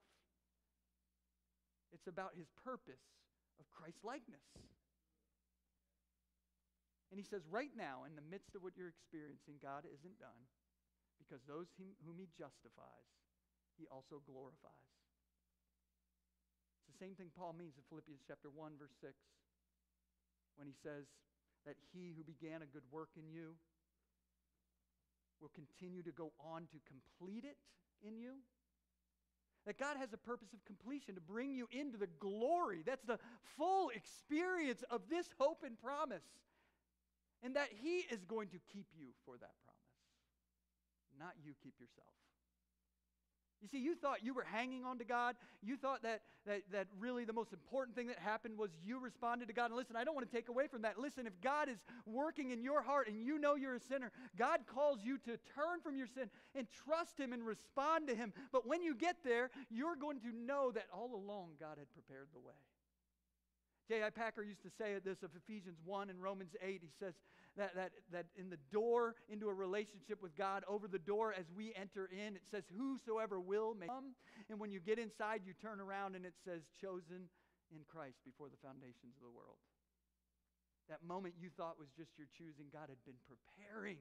It's 1.92 2.06
about 2.06 2.32
his 2.36 2.48
purpose 2.64 3.02
of 3.58 3.70
Christ 3.70 3.98
likeness. 4.04 4.46
And 7.10 7.18
he 7.18 7.26
says, 7.26 7.42
right 7.50 7.74
now, 7.74 8.06
in 8.06 8.14
the 8.14 8.22
midst 8.22 8.54
of 8.54 8.62
what 8.62 8.78
you're 8.78 8.88
experiencing, 8.88 9.58
God 9.58 9.82
isn't 9.82 10.18
done 10.22 10.46
because 11.18 11.42
those 11.44 11.66
whom 11.76 12.16
he 12.16 12.30
justifies, 12.38 13.10
he 13.80 13.88
also 13.88 14.20
glorifies. 14.28 14.92
It's 16.84 16.92
the 16.92 17.00
same 17.00 17.16
thing 17.16 17.32
Paul 17.32 17.56
means 17.56 17.80
in 17.80 17.84
Philippians 17.88 18.20
chapter 18.28 18.52
1 18.52 18.76
verse 18.76 18.92
6 19.00 19.16
when 20.60 20.68
he 20.68 20.76
says 20.84 21.08
that 21.64 21.80
he 21.96 22.12
who 22.12 22.20
began 22.20 22.60
a 22.60 22.68
good 22.68 22.84
work 22.92 23.16
in 23.16 23.24
you 23.32 23.56
will 25.40 25.50
continue 25.56 26.04
to 26.04 26.12
go 26.12 26.32
on 26.36 26.68
to 26.68 26.78
complete 26.84 27.48
it 27.48 27.56
in 28.04 28.20
you. 28.20 28.36
That 29.66 29.78
God 29.78 29.96
has 29.96 30.12
a 30.12 30.20
purpose 30.20 30.52
of 30.52 30.64
completion 30.64 31.14
to 31.14 31.20
bring 31.20 31.52
you 31.52 31.68
into 31.70 31.96
the 31.96 32.08
glory. 32.20 32.82
That's 32.84 33.04
the 33.04 33.18
full 33.56 33.90
experience 33.90 34.84
of 34.90 35.02
this 35.08 35.28
hope 35.38 35.64
and 35.64 35.80
promise. 35.80 36.24
And 37.42 37.56
that 37.56 37.68
He 37.80 38.04
is 38.12 38.24
going 38.24 38.48
to 38.48 38.60
keep 38.72 38.86
you 38.96 39.08
for 39.24 39.36
that 39.36 39.56
promise, 39.64 39.96
not 41.18 41.32
you 41.44 41.52
keep 41.62 41.74
yourself. 41.80 42.12
You 43.62 43.68
see, 43.68 43.78
you 43.78 43.94
thought 43.94 44.24
you 44.24 44.32
were 44.32 44.44
hanging 44.44 44.84
on 44.84 44.98
to 44.98 45.04
God. 45.04 45.36
You 45.62 45.76
thought 45.76 46.02
that, 46.02 46.22
that, 46.46 46.62
that 46.72 46.86
really 46.98 47.24
the 47.24 47.32
most 47.32 47.52
important 47.52 47.94
thing 47.96 48.06
that 48.06 48.18
happened 48.18 48.56
was 48.56 48.70
you 48.84 48.98
responded 48.98 49.48
to 49.48 49.54
God. 49.54 49.66
And 49.66 49.76
listen, 49.76 49.96
I 49.96 50.04
don't 50.04 50.14
want 50.14 50.30
to 50.30 50.34
take 50.34 50.48
away 50.48 50.66
from 50.66 50.82
that. 50.82 50.98
Listen, 50.98 51.26
if 51.26 51.38
God 51.42 51.68
is 51.68 51.78
working 52.06 52.50
in 52.50 52.62
your 52.62 52.80
heart 52.82 53.08
and 53.08 53.22
you 53.22 53.38
know 53.38 53.56
you're 53.56 53.76
a 53.76 53.80
sinner, 53.80 54.10
God 54.38 54.60
calls 54.66 55.00
you 55.02 55.18
to 55.18 55.38
turn 55.54 55.80
from 55.82 55.96
your 55.96 56.06
sin 56.06 56.30
and 56.54 56.66
trust 56.86 57.18
Him 57.18 57.32
and 57.32 57.44
respond 57.44 58.08
to 58.08 58.14
Him. 58.14 58.32
But 58.52 58.66
when 58.66 58.82
you 58.82 58.94
get 58.94 59.16
there, 59.24 59.50
you're 59.70 59.96
going 59.96 60.20
to 60.20 60.32
know 60.34 60.70
that 60.72 60.86
all 60.92 61.14
along 61.14 61.50
God 61.60 61.76
had 61.78 61.92
prepared 61.92 62.28
the 62.32 62.40
way. 62.40 62.54
J.I. 63.90 64.10
Packer 64.10 64.46
used 64.46 64.62
to 64.62 64.70
say 64.78 64.94
this 65.02 65.26
of 65.26 65.34
Ephesians 65.34 65.82
1 65.82 66.10
and 66.10 66.22
Romans 66.22 66.54
8. 66.62 66.78
He 66.78 66.94
says 67.02 67.14
that, 67.58 67.74
that, 67.74 67.90
that 68.14 68.26
in 68.38 68.46
the 68.46 68.62
door 68.70 69.16
into 69.26 69.48
a 69.48 69.52
relationship 69.52 70.22
with 70.22 70.30
God, 70.38 70.62
over 70.70 70.86
the 70.86 71.02
door 71.02 71.34
as 71.34 71.50
we 71.50 71.74
enter 71.74 72.06
in, 72.06 72.38
it 72.38 72.46
says, 72.54 72.62
Whosoever 72.78 73.40
will 73.40 73.74
may 73.74 73.88
come. 73.88 74.14
And 74.48 74.60
when 74.60 74.70
you 74.70 74.78
get 74.78 75.00
inside, 75.00 75.42
you 75.42 75.54
turn 75.58 75.80
around 75.80 76.14
and 76.14 76.24
it 76.24 76.34
says, 76.46 76.62
Chosen 76.80 77.26
in 77.74 77.82
Christ 77.90 78.22
before 78.24 78.46
the 78.46 78.62
foundations 78.62 79.18
of 79.18 79.26
the 79.26 79.34
world. 79.34 79.58
That 80.86 81.02
moment 81.02 81.34
you 81.42 81.50
thought 81.50 81.74
was 81.74 81.90
just 81.98 82.14
your 82.14 82.30
choosing, 82.38 82.70
God 82.70 82.94
had 82.94 83.02
been 83.02 83.18
preparing, 83.26 83.98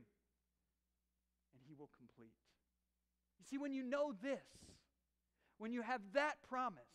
and 1.49 1.61
He 1.65 1.73
will 1.73 1.89
complete. 1.97 2.37
You 3.41 3.45
see, 3.49 3.57
when 3.57 3.73
you 3.73 3.81
know 3.81 4.13
this, 4.21 4.45
when 5.57 5.73
you 5.73 5.81
have 5.81 6.01
that 6.13 6.37
promise, 6.47 6.93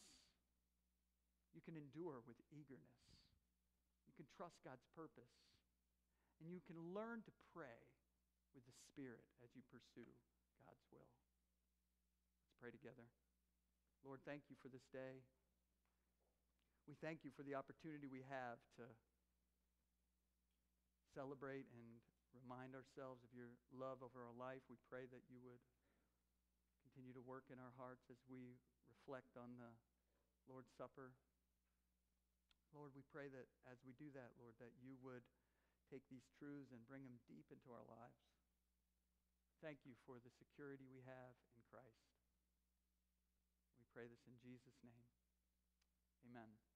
you 1.55 1.63
can 1.63 1.79
endure 1.79 2.21
with 2.27 2.37
eagerness. 2.51 2.99
You 4.11 4.15
can 4.19 4.27
trust 4.35 4.59
God's 4.67 4.85
purpose. 4.93 5.33
And 6.43 6.51
you 6.51 6.59
can 6.67 6.77
learn 6.93 7.23
to 7.25 7.33
pray 7.55 7.79
with 8.53 8.67
the 8.67 8.77
Spirit 8.91 9.23
as 9.43 9.55
you 9.55 9.63
pursue 9.71 10.11
God's 10.67 10.83
will. 10.91 11.07
Let's 12.43 12.59
pray 12.59 12.75
together. 12.75 13.07
Lord, 14.03 14.21
thank 14.27 14.51
you 14.51 14.59
for 14.61 14.69
this 14.69 14.85
day. 14.91 15.23
We 16.85 16.99
thank 17.01 17.25
you 17.25 17.33
for 17.33 17.47
the 17.47 17.57
opportunity 17.57 18.11
we 18.11 18.27
have 18.29 18.61
to 18.77 18.85
celebrate 21.17 21.65
and 21.73 21.87
remind 22.35 22.77
ourselves 22.77 23.25
of 23.25 23.31
your 23.33 23.55
love 23.73 24.03
over 24.05 24.21
our 24.21 24.37
life. 24.37 24.61
We 24.69 24.77
pray 24.91 25.09
that 25.09 25.25
you 25.31 25.41
would 25.41 25.63
continue 26.85 27.15
to 27.17 27.25
work 27.25 27.49
in 27.49 27.57
our 27.57 27.73
hearts 27.81 28.05
as 28.13 28.21
we 28.29 28.59
reflect 28.91 29.39
on 29.39 29.57
the 29.57 29.73
Lord's 30.45 30.69
Supper. 30.77 31.15
Lord, 32.75 32.91
we 32.93 33.07
pray 33.14 33.31
that 33.31 33.47
as 33.70 33.79
we 33.87 33.95
do 33.95 34.11
that, 34.18 34.35
Lord, 34.35 34.59
that 34.59 34.75
you 34.83 34.99
would 35.07 35.22
take 35.87 36.03
these 36.11 36.27
truths 36.35 36.75
and 36.75 36.83
bring 36.91 37.07
them 37.07 37.22
deep 37.31 37.47
into 37.55 37.70
our 37.70 37.87
lives. 37.87 38.18
Thank 39.62 39.87
you 39.87 39.95
for 40.05 40.18
the 40.18 40.35
security 40.35 40.91
we 40.91 41.07
have 41.07 41.39
in 41.55 41.62
Christ. 41.70 42.11
We 43.79 43.87
pray 43.95 44.11
this 44.11 44.27
in 44.27 44.35
Jesus' 44.43 44.83
name. 44.83 45.07
Amen. 46.27 46.74